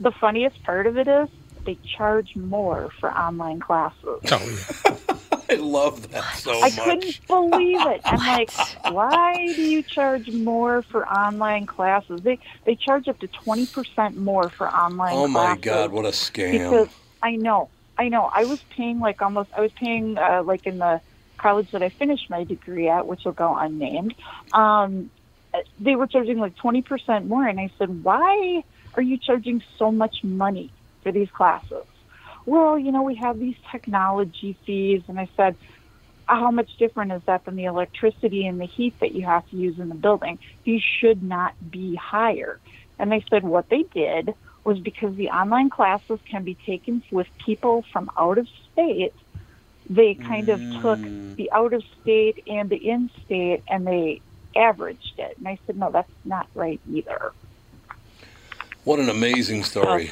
[0.00, 1.28] the funniest part of it is
[1.66, 3.98] they charge more for online classes.
[4.32, 4.98] Oh,
[5.50, 6.78] I love that so I much.
[6.78, 8.00] couldn't believe it.
[8.04, 8.50] I'm like,
[8.92, 12.22] why do you charge more for online classes?
[12.22, 15.14] They they charge up to twenty percent more for online.
[15.14, 16.52] Oh my God, what a scam!
[16.52, 16.88] Because
[17.22, 18.30] I know, I know.
[18.32, 19.50] I was paying like almost.
[19.56, 21.00] I was paying uh, like in the
[21.38, 24.14] college that I finished my degree at, which will go unnamed.
[24.52, 25.10] Um,
[25.80, 28.62] they were charging like twenty percent more, and I said, why
[28.94, 30.70] are you charging so much money
[31.02, 31.84] for these classes?
[32.46, 35.02] Well, you know, we have these technology fees.
[35.08, 35.56] And I said,
[36.26, 39.56] how much different is that than the electricity and the heat that you have to
[39.56, 40.38] use in the building?
[40.64, 42.58] These should not be higher.
[42.98, 44.34] And they said what they did
[44.64, 49.14] was because the online classes can be taken with people from out of state,
[49.88, 51.34] they kind of took mm.
[51.36, 54.20] the out of state and the in state and they
[54.54, 55.36] averaged it.
[55.38, 57.32] And I said, no, that's not right either.
[58.84, 60.10] What an amazing story.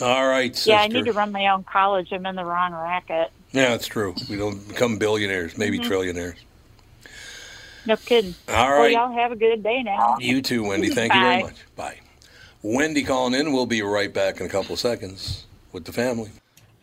[0.00, 0.70] All right, sister.
[0.70, 2.08] Yeah, I need to run my own college.
[2.12, 3.30] I'm in the wrong racket.
[3.52, 4.14] Yeah, that's true.
[4.30, 5.84] We don't become billionaires, maybe Mhm.
[5.84, 6.36] trillionaires.
[7.84, 8.34] No kidding.
[8.48, 10.16] All Well, y'all have a good day now.
[10.18, 10.88] You too, Wendy.
[10.94, 11.56] Thank you very much.
[11.76, 11.98] Bye.
[12.62, 13.52] Wendy calling in.
[13.52, 16.30] We'll be right back in a couple of seconds with the family.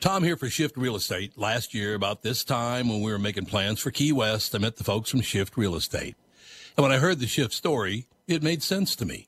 [0.01, 1.37] Tom here for Shift Real Estate.
[1.37, 4.75] Last year, about this time when we were making plans for Key West, I met
[4.77, 6.15] the folks from Shift Real Estate.
[6.77, 9.27] And when I heard the Shift story, it made sense to me.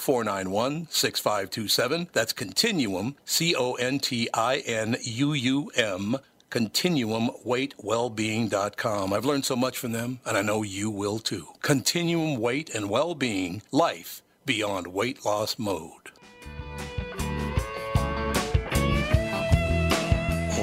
[0.00, 2.08] 491 6527.
[2.12, 6.16] That's Continuum, C O N T I N U U M,
[6.50, 9.12] continuumweightwellbeing.com.
[9.12, 11.48] I've learned so much from them, and I know you will too.
[11.62, 15.90] Continuum Weight and Wellbeing, life beyond weight loss mode.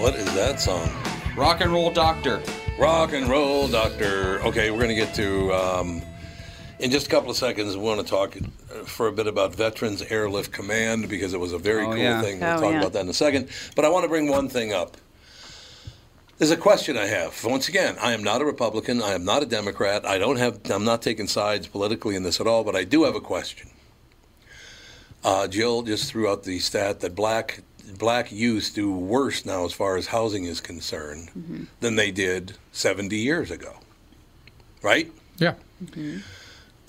[0.01, 0.89] What is that song?
[1.35, 2.41] Rock and Roll Doctor.
[2.79, 4.41] Rock and Roll Doctor.
[4.43, 6.01] Okay, we're going to get to, um,
[6.79, 9.55] in just a couple of seconds, we want to talk uh, for a bit about
[9.55, 12.21] Veterans Airlift Command because it was a very Oh, cool yeah.
[12.21, 12.39] thing.
[12.39, 12.79] We'll Oh, talk yeah.
[12.79, 13.49] about that in a second.
[13.75, 14.97] But I want to bring one thing up.
[16.37, 17.43] There's a question I have.
[17.43, 19.01] Once again, I am not a Republican.
[19.01, 20.05] I am not a Democrat.
[20.05, 20.59] I don't have.
[20.69, 22.63] I'm not taking sides politically in this at all.
[22.63, 23.71] But I do have a question.
[25.23, 27.61] Uh, Jill just threw out the stat that black
[27.97, 33.15] black youth do worse now as far as housing is concerned than they did 70
[33.15, 33.73] years ago.
[34.83, 35.11] Right?
[35.37, 35.53] Yeah.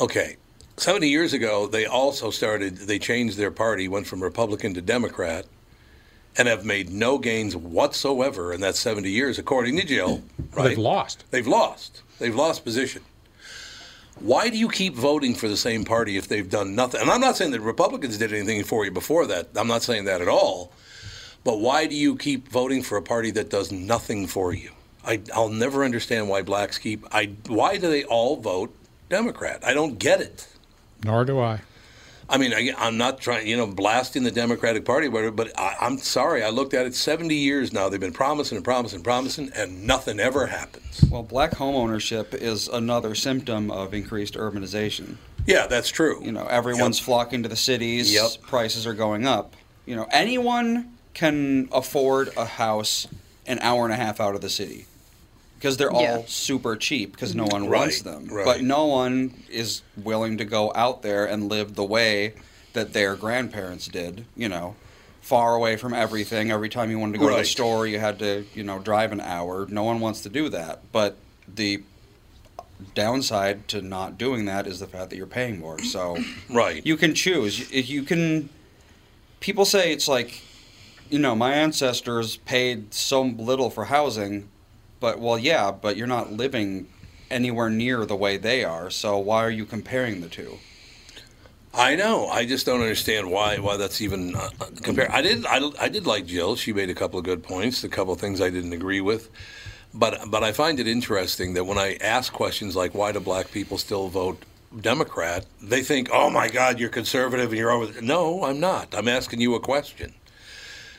[0.00, 0.36] Okay.
[0.76, 5.44] 70 years ago, they also started, they changed their party, went from Republican to Democrat,
[6.36, 10.22] and have made no gains whatsoever in that 70 years, according to Jill.
[10.52, 10.68] Right?
[10.68, 11.24] They've lost.
[11.30, 12.02] They've lost.
[12.20, 13.02] They've lost position.
[14.20, 17.00] Why do you keep voting for the same party if they've done nothing?
[17.00, 19.48] And I'm not saying that Republicans did anything for you before that.
[19.56, 20.72] I'm not saying that at all.
[21.44, 24.72] But why do you keep voting for a party that does nothing for you?
[25.04, 27.06] I, I'll never understand why blacks keep.
[27.12, 28.74] I why do they all vote
[29.08, 29.60] Democrat?
[29.64, 30.46] I don't get it.
[31.04, 31.60] Nor do I.
[32.30, 35.76] I mean, I, I'm not trying, you know, blasting the Democratic Party, but, but I,
[35.80, 36.42] I'm sorry.
[36.44, 37.88] I looked at it 70 years now.
[37.88, 41.02] They've been promising and promising and promising, and nothing ever happens.
[41.10, 45.16] Well, black home ownership is another symptom of increased urbanization.
[45.46, 46.22] Yeah, that's true.
[46.22, 48.12] You know, everyone's flocking to the cities.
[48.12, 48.42] Yep.
[48.42, 49.54] Prices are going up.
[49.86, 53.06] You know, anyone can afford a house
[53.46, 54.84] an hour and a half out of the city
[55.58, 56.22] because they're all Yeah.
[56.26, 58.28] super cheap because no one Right, wants them.
[58.30, 58.44] right.
[58.44, 62.34] But no one is willing to go out there and live the way
[62.74, 64.24] that their grandparents did.
[64.36, 64.76] You know,
[65.20, 66.50] far away from everything.
[66.52, 69.10] Every time you wanted to go to the store, you had to you know drive
[69.12, 69.66] an hour.
[69.68, 70.80] No one wants to do that.
[70.92, 71.16] But
[71.52, 71.82] the
[72.94, 75.78] downside to not doing that is the fact that you're paying more.
[75.88, 77.70] So right, you can choose.
[77.72, 78.48] You, you can.
[79.40, 80.40] People say it's like,
[81.10, 84.48] you know, my ancestors paid so little for housing,
[85.00, 86.88] but well, yeah, but you're not living
[87.30, 88.90] anywhere near the way they are.
[88.90, 90.58] So why are you comparing the two?
[91.74, 92.28] I know.
[92.28, 94.48] I just don't understand why why that's even uh,
[94.82, 95.10] compared.
[95.10, 96.56] I did I, I did like Jill.
[96.56, 97.84] She made a couple of good points.
[97.84, 99.30] A couple of things I didn't agree with,
[99.94, 103.50] but but I find it interesting that when I ask questions like why do black
[103.50, 104.42] people still vote
[104.80, 108.00] Democrat, they think, oh my God, you're conservative and you're over.
[108.02, 108.94] No, I'm not.
[108.94, 110.14] I'm asking you a question.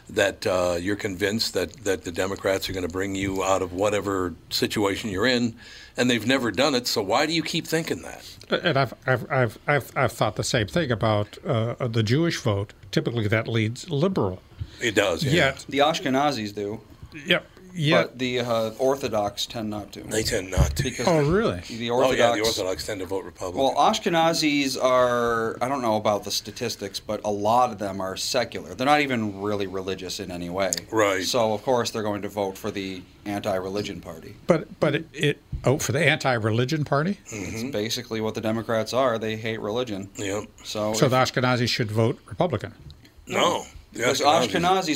[0.10, 3.74] That uh, you're convinced that, that the Democrats are going to bring you out of
[3.74, 5.55] whatever situation you're in,
[5.95, 6.88] and they've never done it.
[6.88, 8.26] So why do you keep thinking that?
[8.49, 12.74] And I've, I've, I've, I've, I've thought the same thing about uh, the Jewish vote.
[12.91, 14.41] Typically, that leads liberal.
[14.82, 15.24] It does.
[15.24, 15.32] Yeah.
[15.32, 16.82] Yet, The Ashkenazis do.
[17.28, 17.45] Yep.
[17.74, 20.01] Yet, But the uh, Orthodox tend not to.
[20.01, 20.84] They tend not to.
[20.84, 21.59] Because Oh, really?
[21.67, 22.20] The Orthodox, Oh Orthodox.
[22.20, 23.61] yeah, the Orthodox tend to vote Republican.
[23.61, 28.15] Well, Ashkenazis are, I don't know about the statistics, but a lot of them are
[28.17, 28.74] secular.
[28.74, 30.72] They're not even really religious in any way.
[30.91, 31.24] Right.
[31.24, 34.36] So, of course, they're going to vote for the anti religion party.
[34.47, 37.17] but but it, it oh for the anti-religion party.
[37.28, 39.20] It's basically what the Democrats are.
[39.20, 40.09] They hate religion.
[40.15, 40.41] Yeah.
[40.63, 42.74] So, So if- the Ashkenazis should vote Republican.
[43.28, 43.65] no.
[43.91, 44.49] The because Ashkenazis-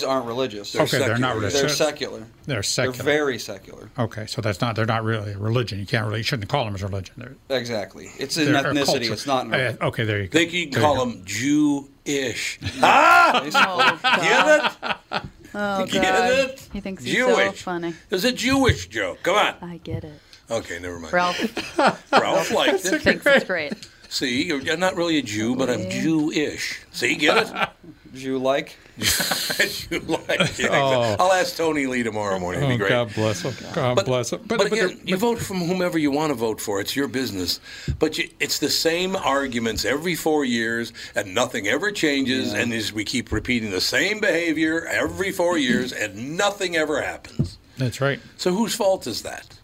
[0.04, 0.76] Ashkenazis aren't religious.
[0.76, 1.60] okay, they're not religious.
[1.60, 2.26] They're secular.
[2.46, 2.96] They're secular.
[2.96, 3.90] They're very secular.
[3.98, 5.80] Okay, so that's not they're not really a religion.
[5.80, 7.16] You can't really you shouldn't call them as a religion.
[7.18, 8.10] They're, Exactly.
[8.20, 9.10] It's an ethnicity.
[9.12, 9.52] It's not.
[9.52, 10.38] Uh, okay, there you go.
[10.38, 12.60] They can There call them Jew-ish.
[12.84, 13.42] ah!
[14.22, 15.24] Get it?
[15.56, 16.32] Oh, Get God.
[16.50, 16.70] it?
[16.74, 17.94] He thinks he's so funny.
[18.12, 19.20] It's a Jewish joke.
[19.24, 19.56] Come on.
[19.62, 20.20] I get it.
[20.52, 21.14] Okay, never mind.
[21.14, 21.78] Ralph
[22.12, 23.02] Ralph likes it.
[23.02, 23.74] thinks it's great.
[24.10, 26.82] See, you're you're not really a Jew, but I'm Jew-ish.
[26.92, 27.70] See, get it?
[28.14, 28.76] Jew like.
[29.00, 30.58] Jew like.
[30.60, 31.16] Yeah, Oh.
[31.20, 32.64] I'll ask Tony Lee tomorrow morning.
[32.64, 32.90] It'd be Oh, great.
[32.90, 33.54] God bless him.
[33.74, 34.42] God But- bless him.
[34.46, 36.80] But, again, you vote from whomever you want to vote for.
[36.80, 37.60] It's your business.
[38.00, 42.54] But you, it's the same arguments every four years, and nothing ever changes.
[42.54, 47.58] And as we keep repeating the same behavior every four years, and nothing ever happens.
[47.78, 48.20] That's right.
[48.38, 49.60] So whose fault is that?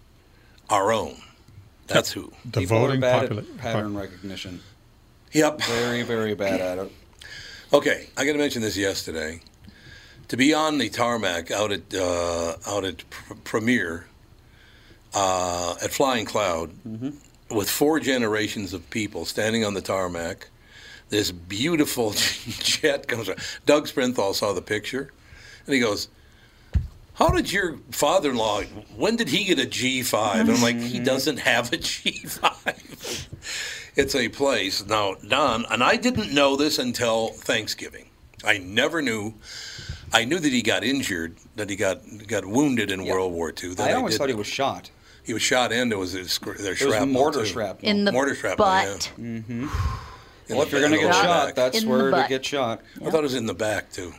[0.69, 1.15] Our own.
[1.88, 2.32] That's who.
[2.45, 4.61] The People are voting bad popula- at pattern recognition.
[5.34, 5.61] Yep.
[5.61, 6.91] Very, very bad at it.
[7.72, 9.41] Okay, I got to mention this yesterday.
[10.30, 14.05] To be on the tarmac out at uh, out at Pr- Premier
[15.13, 16.72] uh, at Flying Cloud
[17.49, 20.49] with four generations of people standing on the tarmac,
[21.09, 23.28] this beautiful jet comes.
[23.30, 23.39] around.
[23.65, 25.11] Doug Sprinthal saw the picture,
[25.65, 26.09] and he goes,
[27.13, 28.63] "How did your father-in-law?
[28.95, 33.28] When did he get a G5?" And I'm like, "He doesn't have a G5."
[34.00, 38.06] It's a place now, Don, and I didn't know this until Thanksgiving.
[38.45, 39.34] I never knew.
[40.14, 43.74] I knew that he got injured, that he got got wounded in World War II.
[43.76, 44.89] That I always did- thought he was shot.
[45.26, 47.45] He was shot and there was a, scr- there It was mortar too.
[47.47, 47.91] shrapnel.
[47.91, 48.66] In the mortar shrapnel.
[48.66, 49.12] butt.
[49.18, 49.24] Yeah.
[49.26, 49.68] Mm-hmm.
[50.50, 51.56] Well, if you're going to get shot, back.
[51.56, 52.82] that's In where to get shot.
[53.06, 54.14] I thought it was in the back too.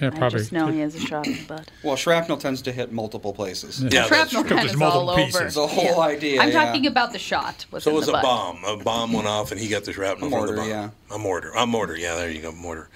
[0.00, 0.38] Yeah, I probably.
[0.40, 1.70] just know he has a shrapnel butt.
[1.82, 3.82] Well, shrapnel tends to hit multiple places.
[3.82, 4.56] Yeah, that's Shrapnel true.
[4.56, 5.44] kind of all over.
[5.44, 6.40] It's the whole idea.
[6.40, 6.64] I'm yeah.
[6.66, 7.64] talking about the shot.
[7.70, 8.22] Was So it was a butt.
[8.22, 8.64] bomb.
[8.64, 10.68] A bomb went off, and he got the shrapnel A from the bomb.
[10.68, 10.90] yeah.
[11.10, 11.50] A mortar.
[11.56, 11.96] A mortar.
[11.96, 12.88] Yeah, there you go, mortar.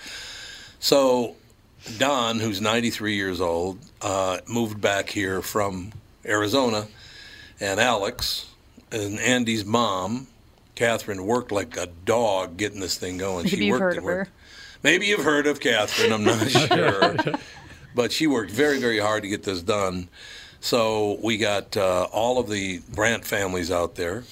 [0.78, 1.36] So
[1.98, 5.92] Don, who's 93 years old, uh, moved back here from
[6.26, 6.86] Arizona,
[7.61, 8.46] and Alex
[8.92, 10.26] and Andy's mom,
[10.74, 13.44] Catherine, worked like a dog getting this thing going.
[13.44, 14.28] Maybe she you've worked heard and of her.
[14.81, 14.85] Worked.
[14.85, 16.12] Maybe you've heard of Catherine.
[16.12, 17.16] I'm not sure,
[17.95, 20.09] but she worked very, very hard to get this done.
[20.61, 24.24] So we got uh, all of the Brandt families out there.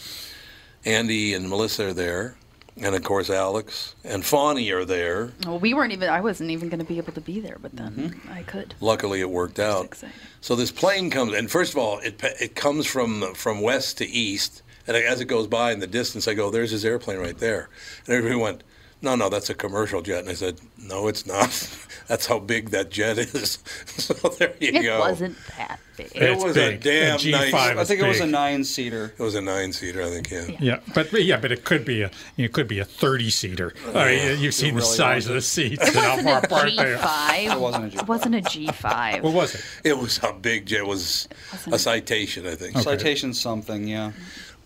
[0.85, 2.37] Andy and Melissa are there,
[2.77, 5.33] and of course Alex and Fawny are there.
[5.45, 6.09] Well, we weren't even.
[6.09, 8.33] I wasn't even going to be able to be there, but then Mm-hmm.
[8.33, 8.75] I could.
[8.81, 10.03] Luckily, it worked out.
[10.41, 14.07] So this plane comes, and first of all, it it comes from from west to
[14.07, 17.37] east, and as it goes by in the distance, I go, "There's his airplane right
[17.39, 17.69] there,"
[18.07, 18.63] and everybody went.
[19.01, 20.21] No, no, that's a commercial jet.
[20.21, 21.49] And I said, no, it's not.
[22.09, 23.59] that's how big that jet is.
[23.87, 24.97] so there you It go.
[24.97, 26.11] It wasn't that big.
[26.17, 27.55] It was a damn A G5 nice.
[27.55, 29.15] I think it was a nine seater.
[29.17, 30.31] It was a nine seater, I think.
[30.33, 30.57] Yeah.
[30.59, 33.73] Yeah, but but yeah, but it could be a it could be a thirty seater.
[33.95, 36.95] I mean, you've seen the really size of the seats and how far apart they
[36.95, 36.99] are.
[36.99, 37.53] G5.
[37.55, 38.03] It wasn't a G5.
[38.03, 39.23] It wasn't a G5.
[39.23, 39.65] What was it?
[39.85, 40.81] It was a big jet.
[40.81, 41.29] It was
[41.71, 42.77] a citation, I think.
[42.79, 44.11] Citation something, yeah.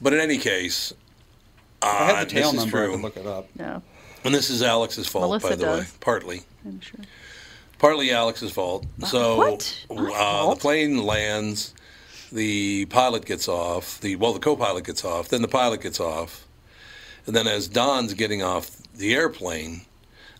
[0.00, 0.92] But in any case,
[1.82, 2.92] If I had Uh, the tail this is number, I true.
[2.94, 3.48] could look it up.
[3.58, 3.80] Yeah.
[4.24, 5.84] And this is Alex's fault, Melissa by the way.
[6.00, 6.42] Partly.
[6.64, 7.00] I'm sure.
[7.78, 8.86] Partly Alex's fault.
[9.08, 9.86] So what?
[9.90, 10.58] My uh, fault?
[10.58, 11.74] the plane lands,
[12.30, 16.46] the pilot gets off, the well, the co-pilot gets off, then the pilot gets off,
[17.26, 19.82] and then as Don's getting off the airplane,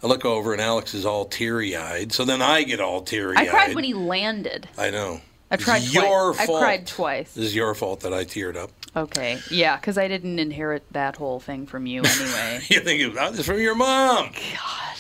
[0.03, 2.13] I look over and Alex is all teary-eyed.
[2.13, 3.49] So then I get all teary-eyed.
[3.49, 4.69] I cried when he landed.
[4.79, 5.21] I know.
[5.51, 6.47] I It's cried your twice.
[6.47, 6.63] fault.
[6.63, 7.33] I cried twice.
[7.35, 8.71] This is your fault that I teared up.
[8.95, 9.39] Okay.
[9.51, 12.61] Yeah, because I didn't inherit that whole thing from you anyway.
[12.69, 14.33] You think it was from your mom?
[14.33, 14.93] God.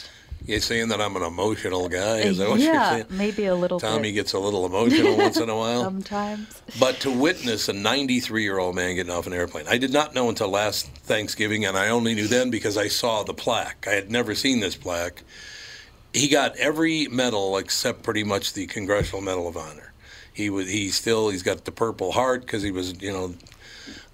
[0.44, 2.20] You're saying that I'm an emotional guy?
[2.20, 3.06] Is that what you're yeah, saying?
[3.10, 4.12] maybe a little Tommy bit.
[4.12, 5.84] gets a little emotional once in a while.
[5.84, 6.62] Sometimes.
[6.80, 10.14] But to witness a 93 year old man getting off an airplane, I did not
[10.14, 13.86] know until last Thanksgiving, and I only knew then because I saw the plaque.
[13.88, 15.22] I had never seen this plaque.
[16.12, 19.92] He got every medal except pretty much the Congressional Medal of Honor.
[20.32, 23.34] He was he still he's got the Purple Heart because he was you know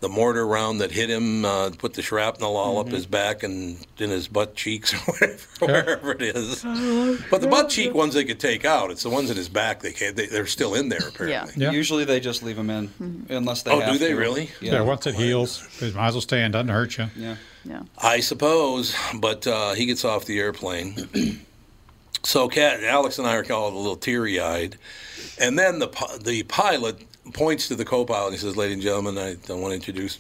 [0.01, 3.85] the mortar round that hit him uh, put the shrapnel all up his back and
[3.99, 6.63] in his butt cheeks or whatever, wherever it is.
[7.31, 8.91] But the butt cheek ones they could take out.
[8.93, 10.15] It's the ones in his back they can't.
[10.15, 11.53] They, they're still in there apparently.
[11.63, 11.73] Yeah.
[11.73, 14.17] Usually they just leave them in, unless they Oh, have do they to.
[14.17, 14.51] really?
[14.61, 14.83] Yeah.
[14.83, 16.53] once it heals, it might as well stay in.
[16.53, 17.07] Doesn't hurt you.
[17.17, 17.37] Yeah.
[17.65, 17.83] Yeah.
[17.99, 20.95] I suppose, but uh, he gets off the airplane.
[22.23, 24.77] so Cat, Alex and I are all a little teary eyed,
[25.41, 25.89] and then the
[26.23, 28.27] the pilot points to the co-pilot.
[28.27, 30.19] and He says, "Ladies and gentlemen, I, I want to introduce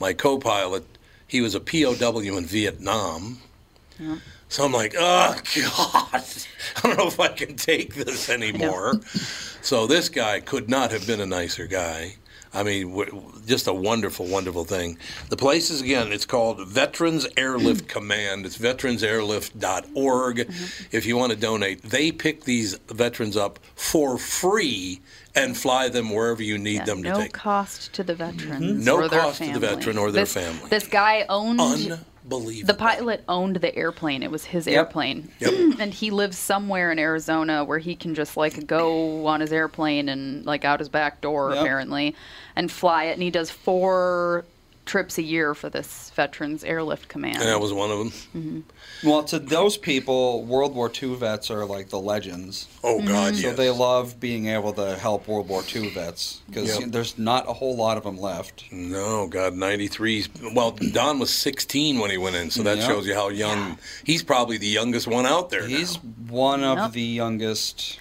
[0.00, 0.84] my co-pilot.
[1.26, 3.38] He was a POW in Vietnam."
[4.48, 6.12] So I'm like, oh God,
[6.76, 9.00] I don't know if I can take this anymore.
[9.62, 12.16] so this guy could not have been a nicer guy.
[12.54, 12.94] I mean,
[13.46, 14.98] just a wonderful, wonderful thing.
[15.30, 17.98] The place is again, it's called Veterans Airlift mm-hmm.
[17.98, 18.44] Command.
[18.44, 20.36] It's veteransairlift.org.
[20.36, 20.96] Mm-hmm.
[20.96, 25.00] If you want to donate, they pick these veterans up for free
[25.34, 27.34] and fly them wherever you need Yeah, them to no take.
[27.34, 28.38] No cost to the mm-hmm.
[28.38, 28.84] veterans.
[28.84, 30.68] No or their cost to the veteran or their this, family.
[30.68, 31.60] This guy owned.
[31.60, 32.66] Unbelievable.
[32.66, 34.22] The pilot owned the airplane.
[34.22, 34.76] It was his Yep.
[34.76, 35.30] airplane.
[35.40, 40.08] and he lives somewhere in Arizona where he can just like go on his airplane
[40.08, 41.60] and like out his back door Yep.
[41.62, 42.14] apparently
[42.54, 43.12] and fly it.
[43.14, 44.44] And he does four
[44.84, 47.36] trips a year for this Veterans Airlift Command.
[47.36, 48.10] And that was one of them.
[48.32, 48.60] hmm
[49.08, 52.66] Well, to those people, World War II vets are like the legends.
[52.82, 53.56] Oh God, So yes.
[53.56, 56.90] they love being able to help World War II vets because Yep.
[56.90, 58.64] there's not a whole lot of them left.
[58.72, 60.26] No, God, 93.
[60.52, 62.86] Well, Don was 16 when he went in, so that Yep.
[62.88, 63.78] shows you how young.
[64.04, 65.66] He's probably the youngest one out there.
[65.66, 65.96] He's
[66.28, 66.92] one of Yep.
[66.92, 67.98] the youngest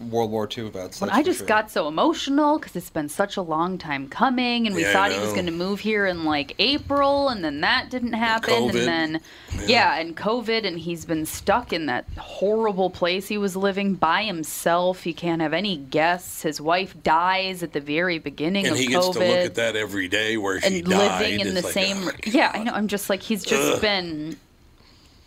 [0.00, 0.64] World War II.
[0.64, 1.46] When that's I just sure.
[1.46, 5.12] got so emotional because it's been such a long time coming, and we Yeah, thought
[5.12, 8.88] he was going to move here in like April, and then that didn't happen, COVID.
[8.88, 9.20] and then
[9.66, 9.98] yeah.
[9.98, 15.02] and COVID, and he's been stuck in that horrible place he was living by himself.
[15.02, 16.42] He can't have any guests.
[16.42, 19.54] His wife dies at the very beginning and of he gets COVID, to look at
[19.56, 21.20] that every day where she and died.
[21.20, 22.08] living in the like, same.
[22.08, 22.72] oh, yeah, I know.
[22.72, 23.80] I'm just like he's just Ugh.
[23.82, 24.38] been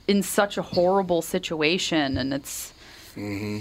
[0.07, 2.73] in such a horrible situation, and it's.
[3.15, 3.59] Mm-hmm.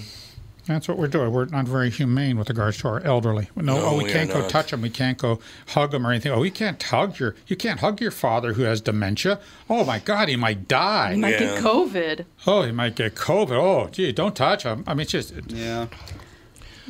[0.67, 1.33] That's what we're doing.
[1.33, 3.49] We're not very humane with regards to our elderly.
[3.57, 4.51] No, No, oh, we we can't go not.
[4.51, 4.81] touch them.
[4.83, 6.31] We can't go hug them or anything.
[6.33, 7.35] Oh, we can't hug your.
[7.49, 9.41] You can't hug your father who has dementia.
[9.69, 11.15] Oh my God, he might die.
[11.15, 12.25] He might get COVID.
[12.47, 13.51] Oh, he might get COVID.
[13.53, 14.85] Oh, gee, don't touch him.
[14.87, 15.89] I mean, it's just yeah.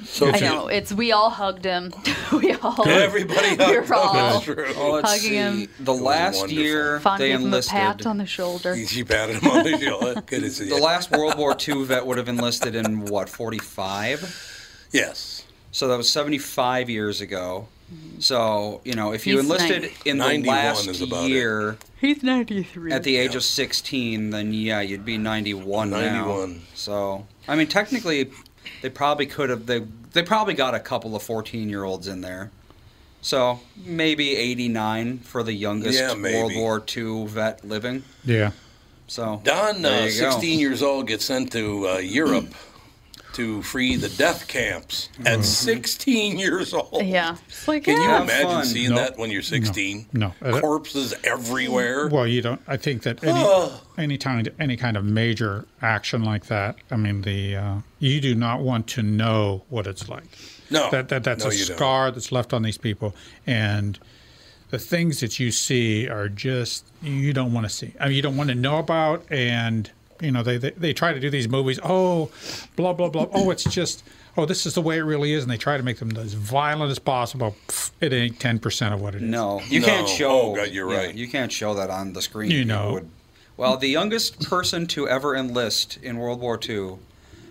[0.04, 0.92] So I know it's.
[0.92, 1.92] We all hugged him.
[2.32, 2.88] we all.
[2.88, 4.48] Everybody we hugged were him, all that's.
[4.76, 5.34] Oh, hugging see.
[5.34, 5.68] him.
[5.80, 7.72] The last year Fun they gave him a enlisted.
[7.72, 8.76] pat on the shoulder.
[8.76, 10.22] She patted him on the shoulder.
[10.26, 14.86] Good to see The last World War II vet would have enlisted in what, 45?
[14.92, 15.44] Yes.
[15.72, 17.68] So that was 75 years ago.
[17.92, 18.20] Mm-hmm.
[18.20, 20.10] So, you know, if you He's enlisted 90.
[20.10, 21.30] in the last is about it.
[21.30, 22.92] year He's 93.
[22.92, 26.00] at the age of 16, then yeah, you'd be 91 now.
[26.00, 26.62] 91.
[26.74, 28.30] So, I mean, technically,
[28.82, 29.80] they probably could have, they,
[30.12, 32.50] they probably got a couple of 14 year olds in there.
[33.24, 36.14] So, maybe 89 for the youngest Yeah.
[36.14, 38.02] World War II vet living.
[38.24, 38.50] yeah.
[39.06, 40.30] So, Don, uh, you go.
[40.30, 42.46] 16 years old, gets sent to uh, Europe
[43.34, 47.04] to free the death camps at 16 years old.
[47.04, 47.36] Yeah.
[47.48, 48.64] It's like, Can you imagine fun.
[48.66, 48.96] seeing No.
[48.96, 50.06] that when you're 16?
[50.12, 50.34] No.
[50.42, 52.08] Uh, Corpses everywhere.
[52.08, 52.60] Well, you don't.
[52.66, 53.72] I think that any Ugh.
[53.98, 56.76] any time any kind of major action like that.
[56.90, 60.24] I mean, the uh, you do not want to know what it's like.
[60.70, 60.90] No.
[60.90, 61.76] That, that that's No, a you don't.
[61.76, 63.14] scar that's left on these people,
[63.46, 63.98] and
[64.70, 67.92] the things that you see are just you don't want to see.
[68.00, 69.90] I mean, you don't want to know about, and
[70.22, 71.78] you know they, they they try to do these movies.
[71.82, 72.30] Oh,
[72.76, 73.26] blah blah blah.
[73.32, 74.04] Oh, it's just.
[74.34, 76.32] Oh, this is the way it really is, and they try to make them as
[76.32, 77.54] violent as possible.
[77.68, 79.28] Pff, It ain't ten percent of what it is.
[79.28, 79.86] No, you No.
[79.86, 80.52] can't show.
[80.52, 81.14] Oh, God, you're yeah, right.
[81.14, 82.50] you can't show that on the screen.
[82.50, 82.92] You know.
[82.94, 83.10] would-
[83.58, 86.94] well, the youngest person to ever enlist in World War II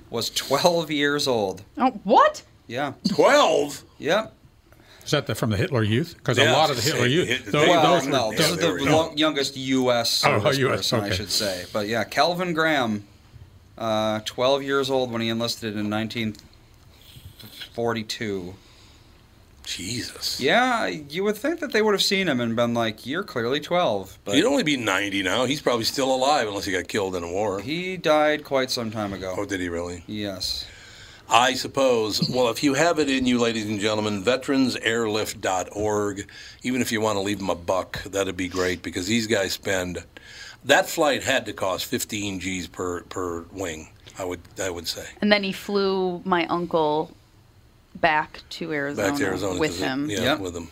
[0.10, 1.62] was 12 years old.
[1.78, 2.42] Oh, what?
[2.66, 2.94] Yeah.
[3.10, 3.84] 12?
[4.00, 4.34] Yep.
[5.04, 6.16] Is that the, from the Hitler Youth?
[6.18, 8.58] Because Yeah, a lot of the Hitler Youth, hit- those, well, those no, this is
[8.58, 9.12] the no.
[9.16, 10.24] youngest U.S.
[10.26, 10.58] Oh, US,
[10.92, 11.66] person, I should say.
[11.74, 13.06] But yeah, Calvin Graham,
[13.78, 18.56] uh, 12 years old when he enlisted in 1942.
[19.64, 20.40] Jesus.
[20.42, 23.60] Yeah, you would think that they would have seen him and been like, "You're clearly
[23.60, 25.46] 12." But He'd only be 90 now.
[25.46, 27.62] He's probably still alive unless he got killed in a war.
[27.62, 29.36] he died quite some time ago.
[29.38, 30.04] Oh, did he really?
[30.08, 30.66] Yes.
[31.32, 32.30] I suppose.
[32.30, 36.28] Well, if you have it in you, ladies and gentlemen, veteransairlift.org,
[36.64, 39.54] even if you want to leave them a buck, that'd be great because these guys
[39.54, 40.04] spend.
[40.66, 43.88] That flight had to cost 15 G's per, per wing,
[44.20, 45.06] I would, I would say.
[45.22, 47.16] And then he flew my uncle
[47.96, 49.60] back to Arizona, Back to Arizona.
[49.60, 50.10] with 'cause it- him.
[50.10, 50.68] yeah, with him.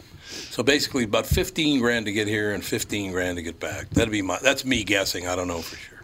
[0.52, 3.90] So basically, about 15 grand to get here and 15 grand to get back.
[3.92, 4.38] That'd be my.
[4.44, 5.28] That's me guessing.
[5.28, 5.99] I don't know for sure.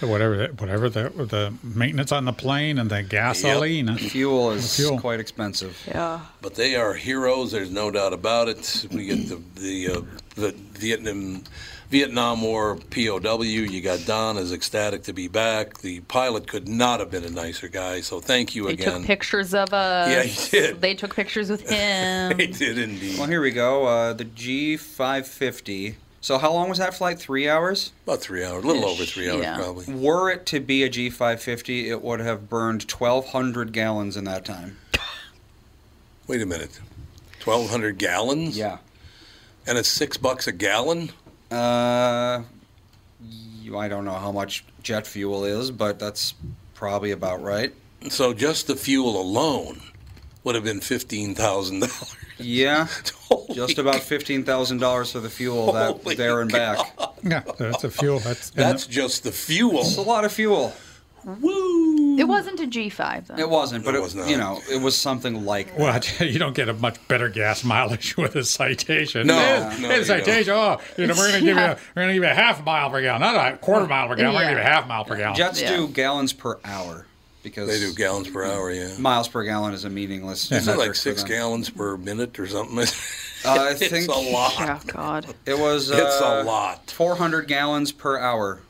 [0.00, 3.96] Whatever the, whatever the, the maintenance on the plane and the gasoline.
[3.96, 4.98] Fuel is Fuel.
[4.98, 5.80] quite expensive.
[5.86, 6.20] Yeah.
[6.40, 7.52] But they are heroes.
[7.52, 8.86] There's no doubt about it.
[8.90, 10.00] We get the the, uh,
[10.36, 11.42] the Vietnam
[11.90, 13.42] Vietnam War POW.
[13.42, 15.78] You got Don is ecstatic to be back.
[15.78, 18.02] The pilot could not have been a nicer guy.
[18.02, 18.98] So thank you They again.
[18.98, 20.10] took pictures of us.
[20.10, 20.80] Yeah, he did.
[20.82, 22.36] They took pictures with him.
[22.36, 23.18] They did indeed.
[23.18, 23.86] Well, here we go.
[23.86, 25.94] Uh, the G550.
[26.20, 27.18] So how long was that flight?
[27.18, 27.92] Three hours?
[28.04, 28.64] About three hours.
[28.64, 29.56] A little over three hours, yeah.
[29.56, 29.92] probably.
[29.94, 34.78] Were it to be a G550, it would have burned 1,200 gallons in that time.
[36.26, 36.80] Wait a minute.
[37.44, 38.58] 1,200 gallons?
[38.58, 38.78] Yeah.
[39.66, 41.10] And it's six bucks a gallon?
[41.50, 42.42] Uh,
[43.62, 46.34] you- I don't know how much jet fuel is, but that's
[46.74, 47.72] probably about right.
[48.08, 49.80] So just the fuel alone
[50.48, 52.16] would have been $15,000.
[52.38, 52.86] Yeah,
[53.52, 56.78] just about fifteen thousand dollars for the fuel that Holy there and back.
[57.24, 58.20] Yeah, that's a fuel.
[58.20, 59.80] That's That's just the fuel.
[59.80, 60.72] It's a lot of fuel.
[61.24, 62.16] Woo!
[62.16, 63.34] It wasn't a G5 though.
[63.36, 64.28] It wasn't, but It it, was not.
[64.28, 65.78] you know, it was something like that.
[65.80, 69.26] Well, you, you don't get a much better gas mileage with a citation.
[69.26, 70.52] No, Hey, no, hey, you citation.
[70.54, 71.72] Oh, you know, we're going to give you, Yeah.
[71.72, 74.06] a, we're going to give you a half mile per gallon, not a quarter mile
[74.06, 74.32] per gallon.
[74.34, 75.34] We're going to give you a half mile per gallon.
[75.36, 75.76] Jets Yeah.
[75.76, 77.04] do gallons per hour
[77.42, 78.96] because They do gallons per hour, yeah.
[78.98, 80.50] miles per gallon is a meaningless.
[80.50, 82.78] Isn't it like six gallons per minute or something?
[83.44, 84.54] I it's think- a lot.
[84.58, 85.26] Oh God.
[85.46, 85.90] It was.
[85.90, 86.90] It's uh, a lot.
[86.90, 88.60] Four hundred gallons per hour.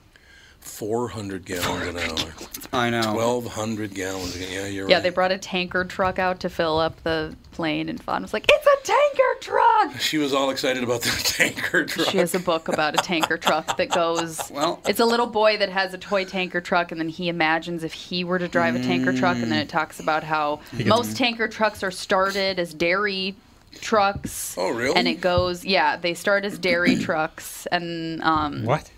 [0.61, 2.33] 400 gallons an hour.
[2.73, 3.15] I know.
[3.15, 4.39] 1,200 gallons.
[4.39, 5.03] Yeah, you're Yeah, right.
[5.03, 8.45] they brought a tanker truck out to fill up the plane, and Fawn was like,
[8.49, 12.09] "It's a tanker truck." She was all excited about the tanker truck.
[12.09, 14.41] She has a book about a tanker truck that goes.
[14.51, 17.83] Well- it's a little boy that has a toy tanker truck, and then he imagines
[17.85, 21.17] if he were to drive a tanker truck, and then it talks about how most
[21.17, 23.35] tanker trucks are started as dairy
[23.81, 24.55] trucks.
[24.59, 24.97] Oh, really?
[24.97, 28.91] And it goes, yeah, they start as dairy trucks, and um, What?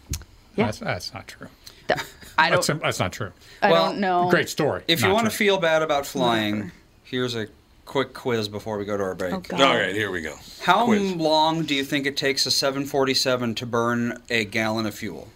[0.57, 0.67] Yeah.
[0.67, 1.49] That's, that's not true.
[1.89, 2.01] th-
[2.39, 3.33] I That's, don't, that's not true.
[3.63, 4.31] I Well, don't know.
[4.31, 4.83] Great story.
[4.89, 6.73] If you Not want to feel bad about flying,
[7.05, 7.49] here's a
[7.85, 9.33] quick quiz before we go to our break.
[9.35, 9.61] Oh, God.
[9.61, 10.37] All right, here we go.
[10.63, 11.13] How Quiz.
[11.15, 15.29] long do you think it takes a 747 to burn a gallon of fuel?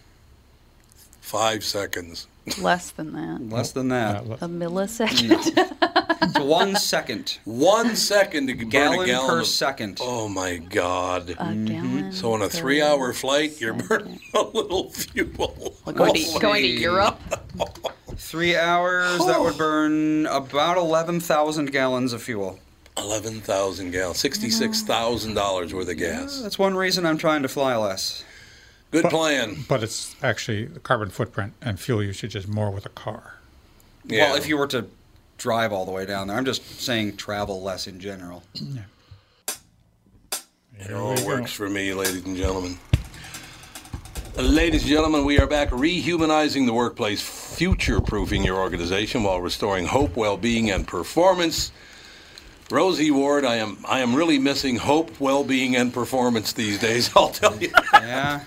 [1.21, 2.27] Five seconds.
[2.59, 3.49] Less than that.
[3.49, 4.23] Less than that.
[4.23, 5.29] A millisecond.
[5.29, 6.15] Mm.
[6.21, 7.39] It's one second.
[7.45, 9.99] One second to burn Gallon a gallon per of- second.
[10.01, 11.31] Oh my God!
[11.31, 11.65] a mm-hmm.
[11.65, 12.11] gallon.
[12.11, 13.87] So on a per three-hour flight, you're second.
[13.87, 15.75] burning a little fuel.
[15.85, 17.19] Like going, to, going to Europe.
[18.17, 22.59] Three hours, that would burn about 11,000 gallons of fuel.
[22.97, 26.39] Eleven thousand gallons, sixty-six thousand dollars worth of gas.
[26.41, 28.23] That's one reason I'm trying to fly less.
[29.01, 29.57] Good plan.
[29.67, 33.35] But it's actually the carbon footprint and fuel usage is more with a car.
[34.05, 34.29] Yeah.
[34.29, 34.87] Well, if you were to
[35.37, 38.43] drive all the way down there, I'm just saying travel less in general.
[38.53, 38.81] Yeah.
[40.77, 42.77] It all works for me, ladies and gentlemen.
[44.37, 49.85] Ladies and gentlemen, we are back rehumanizing the workplace, future proofing your organization while restoring
[49.85, 51.71] hope, well being, and performance.
[52.71, 57.11] Rosie Ward, I am I am really missing hope, well being, and performance these days,
[57.15, 57.71] I'll tell you.
[57.93, 58.41] Yeah.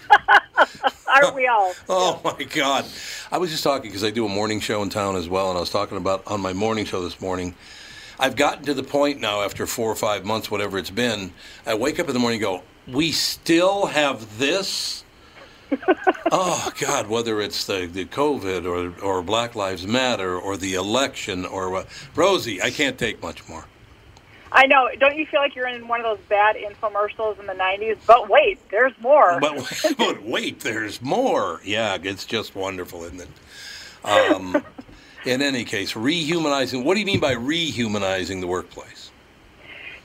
[1.06, 1.72] Aren't we all?
[1.88, 2.84] Oh my God.
[3.30, 5.56] I was just talking because I do a morning show in town as well, and
[5.56, 7.54] I was talking about on my morning show this morning.
[8.18, 11.32] I've gotten to the point now after four or five months, whatever it's been,
[11.64, 12.62] I wake up in the morning and go,
[12.92, 15.04] We still have this?
[16.32, 21.46] oh God, whether it's the, the COVID or, or Black Lives Matter or the election
[21.46, 21.86] or what.
[22.14, 23.66] Rosie, I can't take much more.
[24.50, 24.88] I know.
[24.98, 27.98] Don't you feel like you're in one of those bad infomercials in the 90s?
[28.06, 29.38] But wait, there's more.
[29.40, 31.60] But, but wait, there's more.
[31.64, 33.28] Yeah, it's just wonderful, isn't it?
[34.04, 34.64] Um,
[35.26, 36.84] in any case, rehumanizing.
[36.84, 39.10] What do you mean by rehumanizing the workplace?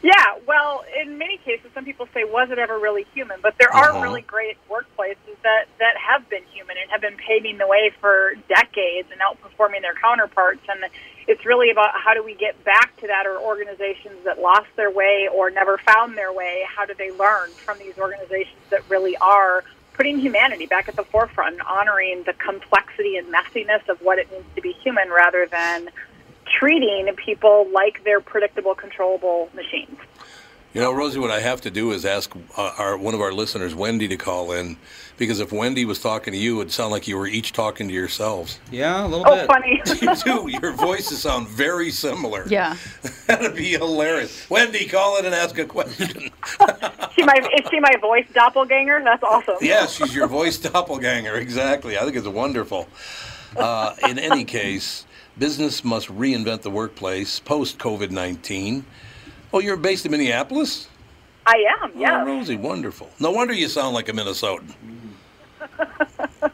[0.02, 3.74] Yeah, well, in many cases, some people say, "Was it ever really human?" But there
[3.74, 3.98] Uh-huh.
[4.00, 7.90] are really great workplaces that that have been human and have been paving the way
[8.02, 10.60] for decades and outperforming their counterparts.
[10.68, 10.84] And
[11.28, 14.92] it's really about how do we get back to that, or organizations that lost their
[14.92, 16.64] way or never found their way.
[16.68, 19.64] How do they learn from these organizations that really are
[19.94, 24.46] putting humanity back at the forefront, honoring the complexity and messiness of what it means
[24.56, 25.90] to be human, rather than
[26.60, 29.98] treating people like they're predictable, controllable machines.
[30.74, 33.32] You know, Rosie, what I have to do is ask uh, our one of our
[33.32, 34.76] listeners, Wendy, to call in,
[35.18, 37.94] because if Wendy was talking to you, it'd sound like you were each talking to
[37.94, 38.60] yourselves.
[38.72, 39.34] Yeah, a little bit.
[39.34, 39.48] Oh, bit.
[39.48, 39.82] funny.
[40.02, 40.50] you do.
[40.50, 42.48] Your voices sound very similar.
[42.48, 42.76] Yeah.
[43.28, 44.50] That'd be hilarious.
[44.50, 46.08] Wendy, call in and ask a question.
[46.08, 49.04] she my is she my voice doppelganger?
[49.04, 49.58] That's awesome.
[49.62, 51.36] yeah, she's your voice doppelganger.
[51.36, 52.00] Exactly.
[52.00, 52.88] I think it's wonderful.
[53.56, 55.06] Uh, in any case,
[55.38, 58.86] business must reinvent the workplace post COVID 19.
[59.54, 60.90] Oh, you're based in Minneapolis?
[61.46, 61.92] I am.
[61.96, 62.24] Yeah.
[62.24, 63.10] Oh, Rosie, wonderful.
[63.20, 64.74] No wonder you sound like a Minnesotan.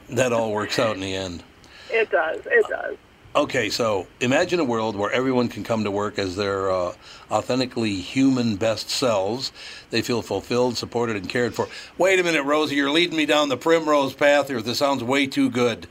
[0.10, 1.44] that all works out in the end.
[1.90, 2.42] It does.
[2.46, 2.98] It does.
[3.36, 6.94] Okay, so imagine a world where everyone can come to work as their uh,
[7.32, 9.52] authentically human best selves.
[9.92, 11.70] They feel fulfilled, supported, and cared for.
[11.98, 14.62] Wait a minute, Rosie, you're leading me down the primrose path here.
[14.62, 15.88] This sounds way too good.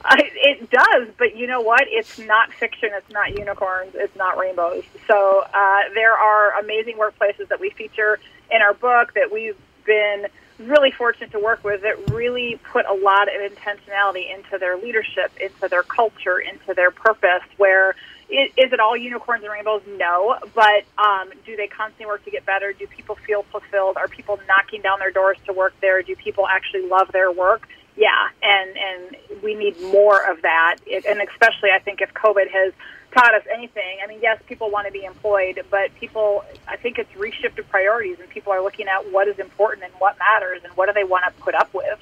[0.04, 1.82] I, it does, but you know what?
[1.88, 2.90] It's not fiction.
[2.92, 3.92] It's not unicorns.
[3.94, 4.84] It's not rainbows.
[5.06, 8.18] So uh, there are amazing workplaces that we feature
[8.50, 10.26] in our book that we've been
[10.58, 15.30] really fortunate to work with that really put a lot of intentionality into their leadership,
[15.40, 17.42] into their culture, into their purpose.
[17.56, 17.94] Where
[18.30, 19.82] i- is it all unicorns and rainbows?
[19.98, 22.72] No, but um, do they constantly work to get better?
[22.72, 23.96] Do people feel fulfilled?
[23.96, 26.02] Are people knocking down their doors to work there?
[26.02, 27.68] Do people actually love their work?
[27.98, 32.48] Yeah, and and we need more of that, it, and especially I think if COVID
[32.48, 32.72] has
[33.10, 33.98] taught us anything.
[34.02, 38.20] I mean, yes, people want to be employed, but people, I think it's reshifted priorities,
[38.20, 41.02] and people are looking at what is important and what matters, and what do they
[41.02, 41.98] want to put up with.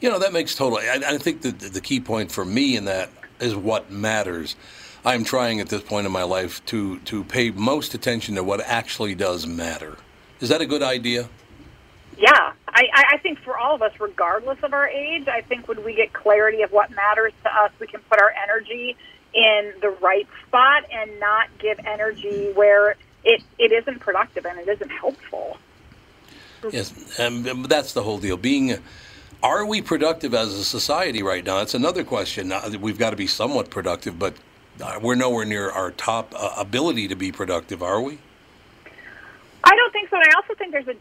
[0.00, 0.78] You know, that makes total.
[0.78, 4.56] I, I think that the key point for me in that is what matters.
[5.04, 8.60] I'm trying at this point in my life to to pay most attention to what
[8.62, 9.98] actually does matter.
[10.40, 11.28] Is that a good idea?
[12.18, 15.84] Yeah, I, I think for all of us, regardless of our age, I think when
[15.84, 18.96] we get clarity of what matters to us, we can put our energy
[19.34, 24.66] in the right spot and not give energy where it, it isn't productive and it
[24.66, 25.58] isn't helpful.
[26.72, 28.38] Yes, um, that's the whole deal.
[28.38, 28.78] Being,
[29.42, 31.58] are we productive as a society right now?
[31.58, 32.52] That's another question.
[32.80, 34.34] We've got to be somewhat productive, but
[34.82, 38.18] uh, we're nowhere near our top uh, ability to be productive, are we?
[39.64, 40.16] I don't think so.
[40.16, 40.96] And I also think there's a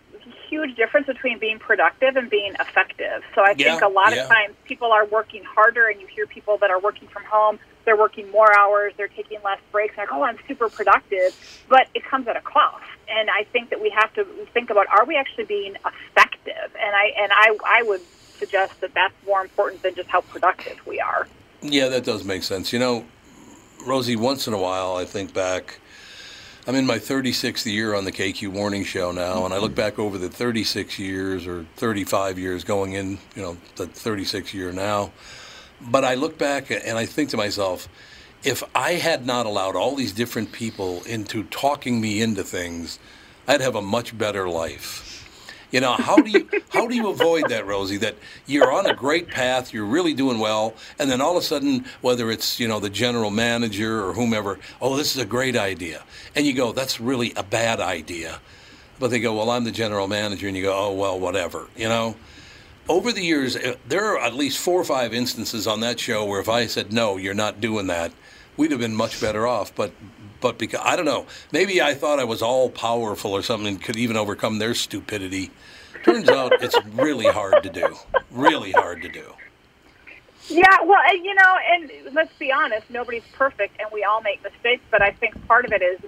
[0.50, 3.24] huge difference between being productive and being effective.
[3.34, 4.24] So I think a lot yeah.
[4.24, 7.60] of times people are working harder, and you hear people that are working from home,
[7.86, 11.36] they're working more hours, they're taking less breaks, and like, oh, I'm super productive,
[11.70, 12.84] but it comes at a cost.
[13.08, 16.76] And I think that we have to think about are we actually being effective?
[16.80, 18.02] And I and I I would
[18.38, 21.28] suggest that that's more important than just how productive we are.
[21.62, 22.74] Yeah, that does make sense.
[22.74, 23.06] You know,
[23.86, 25.80] Rosie, once in a while I think back.
[26.68, 30.00] I'm in my 36th year on the KQ Morning Show now, and I look back
[30.00, 35.12] over the 36 years or 35 years going in, you know, the 36 year now.
[35.80, 37.88] But I look back and I think to myself,
[38.44, 42.98] if I had not allowed all these different people into talking me into things,
[43.48, 45.05] I'd have a much better life.
[45.72, 47.98] You know, how do you how do you avoid that, Rosie?
[47.98, 48.16] That
[48.46, 51.86] you're on a great path, you're really doing well, and then all of a sudden,
[52.02, 56.04] whether it's you know the general manager or whomever, oh, this is a great idea,
[56.36, 58.40] and you go, that's really a bad idea,
[59.00, 61.90] but they go, well, I'm the general manager, and you go, oh, well, whatever, you
[61.90, 62.16] know.
[62.88, 66.24] Over the years, eh, there are at least four or five instances on that show
[66.24, 68.12] where if I said no, you're not doing that,
[68.58, 69.74] we'd have been much better off.
[69.76, 69.92] But
[70.42, 73.82] but because I don't know, maybe I thought I was all powerful or something and
[73.82, 75.52] could even overcome their stupidity.
[76.04, 77.96] Turns out it's really hard to do.
[78.32, 79.34] Really hard to do.
[80.48, 84.44] Yeah, well, and, you know, and let's be honest, nobody's perfect, and we all make
[84.44, 84.84] mistakes.
[84.92, 86.00] But I think part of it is,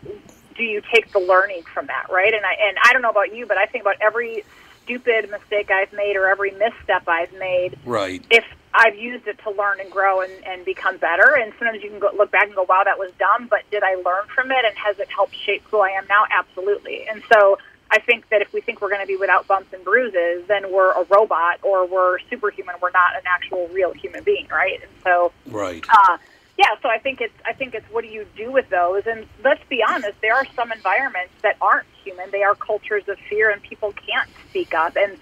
[0.56, 2.34] do you take the learning from that, right?
[2.34, 4.44] And I and I don't know about you, but I think about every
[4.84, 7.78] stupid mistake I've made or every misstep I've made.
[7.86, 8.24] Right.
[8.30, 8.46] If
[8.78, 12.00] I've used it to learn and grow and, and become better, and sometimes you can
[12.00, 14.64] go, look back and go, "Wow, that was dumb," but did I learn from it,
[14.64, 16.26] and has it helped shape who I am now?
[16.30, 17.08] Absolutely.
[17.10, 17.58] And so
[17.90, 20.72] I think that if we think we're going to be without bumps and bruises, then
[20.72, 22.76] we're a robot or we're superhuman.
[22.82, 24.80] We're not an actual real human being, right?
[24.82, 25.86] And so, Right.
[25.90, 26.18] uh,
[26.58, 26.76] yeah.
[26.82, 29.04] So I think it's I think it's what do you do with those?
[29.06, 32.30] And let's be honest, there are some environments that aren't human.
[32.32, 34.96] They are cultures of fear, and people can't speak up.
[34.96, 35.18] And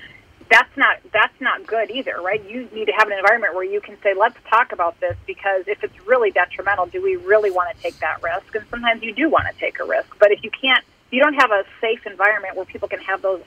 [0.49, 2.43] that's not that's not good either, right?
[2.47, 5.67] You need to have an environment where you can say, "Let's talk about this," because
[5.67, 8.53] if it's really detrimental, do we really want to take that risk?
[8.55, 11.35] And sometimes you do want to take a risk, but if you can't, you don't
[11.35, 13.41] have a safe environment where people can have those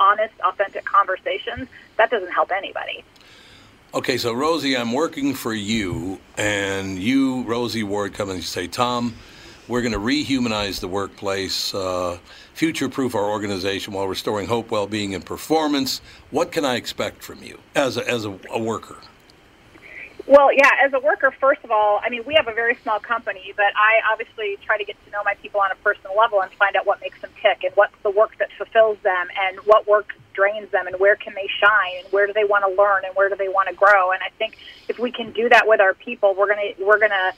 [0.00, 3.04] honest, authentic conversations, that doesn't help anybody.
[3.94, 9.14] Okay, so Rosie, I'm working for you, and you, Rosie Ward, come and say, Tom,
[9.68, 12.18] we're going to rehumanize the workplace, uh,
[12.54, 16.00] future-proof our organization while restoring hope, well-being, and performance.
[16.30, 18.96] What can I expect from you as a, as a, a worker?
[20.26, 22.98] Well, yeah, as a worker, first of all, I mean, we have a very small
[22.98, 26.40] company, but I obviously try to get to know my people on a personal level
[26.40, 29.58] and find out what makes them tick and what's the work that fulfills them and
[29.66, 32.74] what work drains them and where can they shine and where do they want to
[32.74, 34.12] learn and where do they want to grow.
[34.12, 34.56] And I think
[34.88, 37.32] if we can do that with our people, we're going to we're going to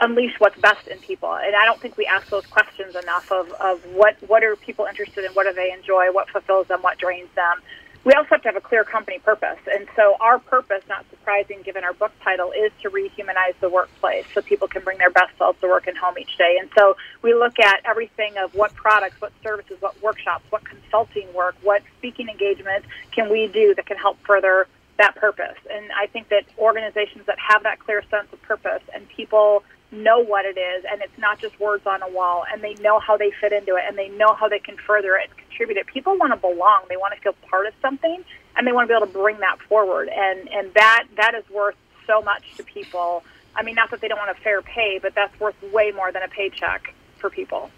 [0.00, 1.34] unleash what's best in people.
[1.34, 4.84] And I don't think we ask those questions enough of, of what, what are people
[4.86, 7.60] interested in, what do they enjoy, what fulfills them, what drains them.
[8.04, 9.58] We also have to have a clear company purpose.
[9.66, 14.24] And so our purpose, not surprising given our book title, is to rehumanize the workplace
[14.32, 16.56] so people can bring their best selves to work and home each day.
[16.60, 21.26] And so we look at everything of what products, what services, what workshops, what consulting
[21.34, 24.68] work, what speaking engagements can we do that can help further
[24.98, 25.58] that purpose.
[25.68, 29.64] And I think that organizations that have that clear sense of purpose and people
[29.96, 33.00] know what it is and it's not just words on a wall and they know
[33.00, 35.76] how they fit into it and they know how they can further it and contribute
[35.78, 35.86] it.
[35.86, 36.82] People want to belong.
[36.88, 38.22] They want to feel part of something
[38.56, 41.44] and they want to be able to bring that forward and and that that is
[41.50, 43.22] worth so much to people.
[43.56, 46.12] I mean not that they don't want a fair pay, but that's worth way more
[46.12, 47.70] than a paycheck for people.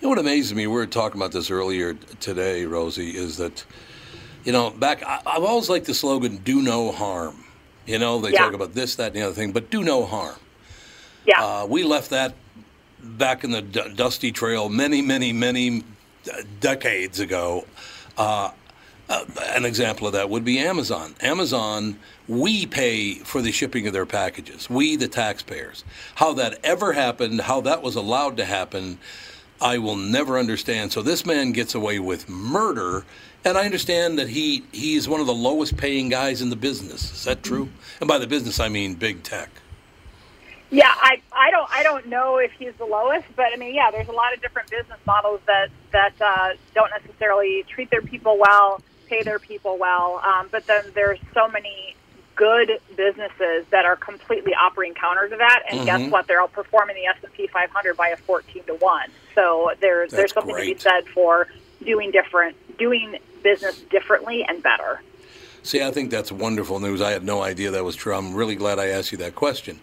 [0.00, 0.66] You know what amazes me?
[0.66, 3.64] We were talking about this earlier today, Rosie, is that,
[4.42, 7.44] you know, back, I, I've always liked the slogan, do no harm.
[7.86, 8.40] You know, they Yeah.
[8.40, 10.34] talk about this, that, and the other thing, but do no harm.
[11.26, 11.42] Yeah.
[11.42, 12.34] Uh, we left that
[13.02, 15.82] back in the d- dusty trail many, many, many
[16.32, 17.66] uh, decades ago.
[18.16, 18.50] Uh,
[19.08, 21.14] uh, an example of that would be Amazon.
[21.20, 24.70] Amazon, we pay for the shipping of their packages.
[24.70, 25.84] We, the taxpayers.
[26.14, 28.98] How that ever happened, how that was allowed to happen,
[29.60, 30.92] I will never understand.
[30.92, 33.04] So this man gets away with murder,
[33.44, 36.56] and I understand that he he is one of the lowest paying guys in the
[36.56, 37.12] business.
[37.12, 37.68] Is that true?
[38.00, 39.50] And by the business, I mean big tech.
[40.72, 43.90] Yeah, I, I don't I don't know if he's the lowest, but I mean, yeah,
[43.90, 48.38] there's a lot of different business models that that uh, don't necessarily treat their people
[48.38, 51.94] well, pay their people well, um, but then there's so many
[52.36, 55.84] good businesses that are completely operating counter to that, and Mhm.
[55.84, 56.26] guess what?
[56.26, 59.10] They're outperforming the S and P 500 by a 14 to one.
[59.34, 61.48] So there's That's there's something to be said for
[61.84, 65.02] doing different, doing business differently and better.
[65.62, 67.02] See, I think that's wonderful news.
[67.02, 68.14] I had no idea that was true.
[68.14, 69.78] I'm really glad I asked you that question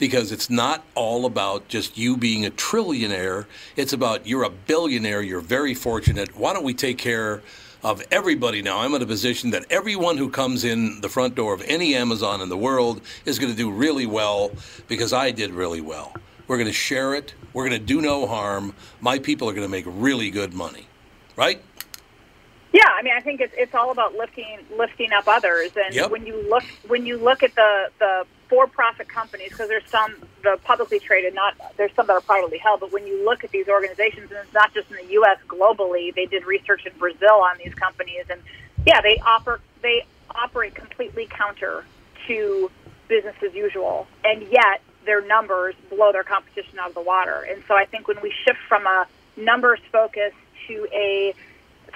[0.00, 3.44] because it's not all about just you being a trillionaire.
[3.76, 6.36] It's about you're a billionaire, you're very fortunate.
[6.36, 7.42] Why don't we take care
[7.84, 8.80] of everybody now?
[8.80, 12.40] I'm in a position that everyone who comes in the front door of any Amazon
[12.40, 14.50] in the world is going to do really well
[14.88, 16.14] because I did really well.
[16.48, 17.34] We're going to share it.
[17.52, 18.74] We're going to do no harm.
[19.00, 20.86] My people are going to make really good money.
[21.36, 21.62] Right?
[22.72, 26.10] Yeah, I mean, I think it's it's all about lifting lifting up others, and Yep.
[26.10, 30.58] when you look when you look at the the for-profit companies, because there's some the
[30.64, 33.68] publicly traded, not there's some that are privately held, but when you look at these
[33.68, 35.38] organizations, and it's not just in the U.S.
[35.48, 38.40] globally, they did research in Brazil on these companies, and
[38.86, 41.84] yeah, they offer they operate completely counter
[42.28, 42.70] to
[43.08, 47.44] business as usual, and yet their numbers blow their competition out of the water.
[47.50, 49.06] And so I think when we shift from a
[49.36, 50.32] numbers focus
[50.68, 51.34] to a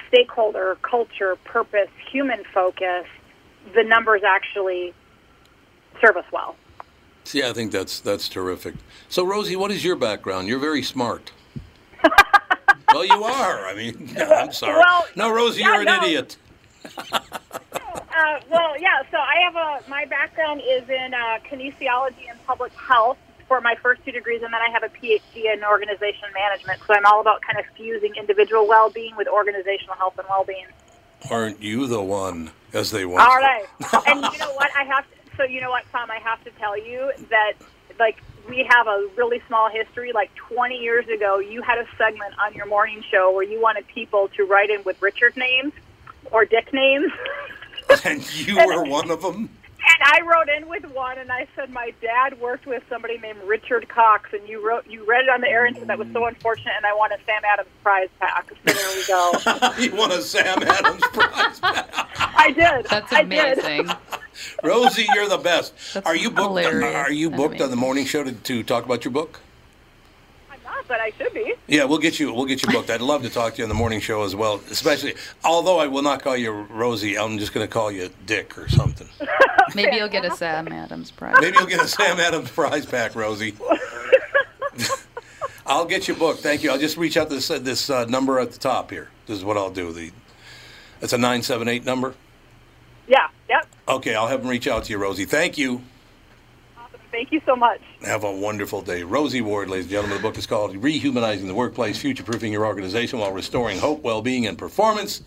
[0.09, 3.07] stakeholder, culture, purpose, human focus,
[3.75, 4.95] the numbers actually
[6.01, 6.57] serve us well.
[7.25, 8.75] See, I think that's that's terrific.
[9.09, 10.47] So, Rosie, what is your background?
[10.47, 11.33] You're very smart.
[12.93, 13.67] well, you are.
[13.67, 14.77] I mean, yeah, I'm sorry.
[14.77, 16.05] Well, no, Rosie, yeah, you're an no.
[16.05, 16.37] idiot.
[18.17, 19.03] Uh, well, yeah.
[19.11, 23.19] So I have a my background is in uh, kinesiology and public health
[23.49, 26.81] for my first two degrees, and then I have a PhD in organization management.
[26.87, 30.67] So I'm all about kind of fusing individual well-being with organizational health and well-being.
[31.31, 33.29] Aren't you the one, as they want?
[33.29, 33.65] All right.
[34.07, 34.71] and you know what?
[34.77, 36.11] I have to, so you know what, Tom?
[36.11, 37.55] I have to tell you that
[37.99, 40.13] like we have a really small history.
[40.13, 43.87] Like 20 years ago, you had a segment on your morning show where you wanted
[43.89, 45.73] people to write in with Richard names
[46.31, 47.13] or Dick names.
[48.05, 49.49] and you were one of them.
[49.87, 53.39] And I wrote in with one, and I said my dad worked with somebody named
[53.45, 56.09] Richard Cox, and you wrote you read it on the air and said that was
[56.13, 58.49] so unfortunate, and I want a Sam Adams prize pack.
[58.49, 59.73] So there we go.
[59.79, 61.61] you want a Sam Adams prize?
[61.61, 62.09] Pack?
[62.19, 62.87] I did.
[62.87, 63.59] That's I did.
[63.59, 63.97] amazing.
[64.65, 65.75] Rosie, you're the best.
[65.93, 66.49] That's are you booked?
[66.49, 69.41] hilarious Are you and booked on the morning show to, to talk about your book?
[70.85, 71.55] I'm not, but I should be.
[71.67, 72.33] Yeah, we'll get you.
[72.33, 72.91] We'll get you booked.
[72.91, 74.61] I'd love to talk to you on the morning show as well.
[74.71, 78.57] Especially, although I will not call you Rosie, I'm just going to call you Dick
[78.59, 79.09] or something.
[79.75, 81.37] Maybe you'll get a Sam Adams prize.
[81.41, 83.55] Maybe you'll get a Sam Adams prize pack, Rosie.
[85.67, 86.41] I'll get you booked.
[86.41, 86.71] Thank you.
[86.71, 89.09] I'll just reach out to this, uh, this uh, number at the top here.
[89.27, 89.93] This is what I'll do.
[89.93, 90.13] The
[91.01, 92.15] That's a 978 number.
[93.09, 93.29] Yeah.
[93.49, 93.67] Yep.
[93.89, 95.25] Okay, I'll have them reach out to you, Rosie.
[95.25, 95.83] Thank you.
[97.15, 97.81] Thank you so much.
[98.03, 99.05] Have a wonderful day.
[99.05, 100.17] Rosie Ward, ladies and gentlemen.
[100.17, 104.21] The book is called Rehumanizing the Workplace, Future Proofing Your Organization While Restoring Hope, Well
[104.21, 105.23] Being, and Performance.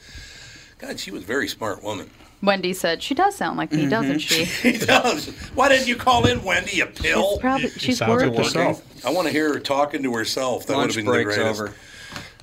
[0.79, 2.09] God, she was a very smart woman.
[2.43, 3.89] Wendy said she does sound like me, mm-hmm.
[3.89, 4.43] doesn't she?
[4.45, 5.29] She does.
[5.55, 7.31] Why didn't you call in Wendy, you pill?
[7.31, 8.43] She's probably- she's sounds like working.
[8.43, 9.05] herself.
[9.05, 10.67] I want to hear her talking to herself.
[10.67, 11.61] That Lunch would have been the break's greatest.
[11.61, 11.73] over.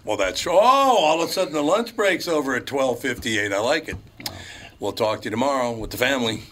[0.07, 0.47] Well, that's.
[0.47, 3.53] Oh, all of a sudden the lunch break's over at 12:58.
[3.53, 3.97] I like it.
[4.81, 6.45] We'll talk to you tomorrow with the family.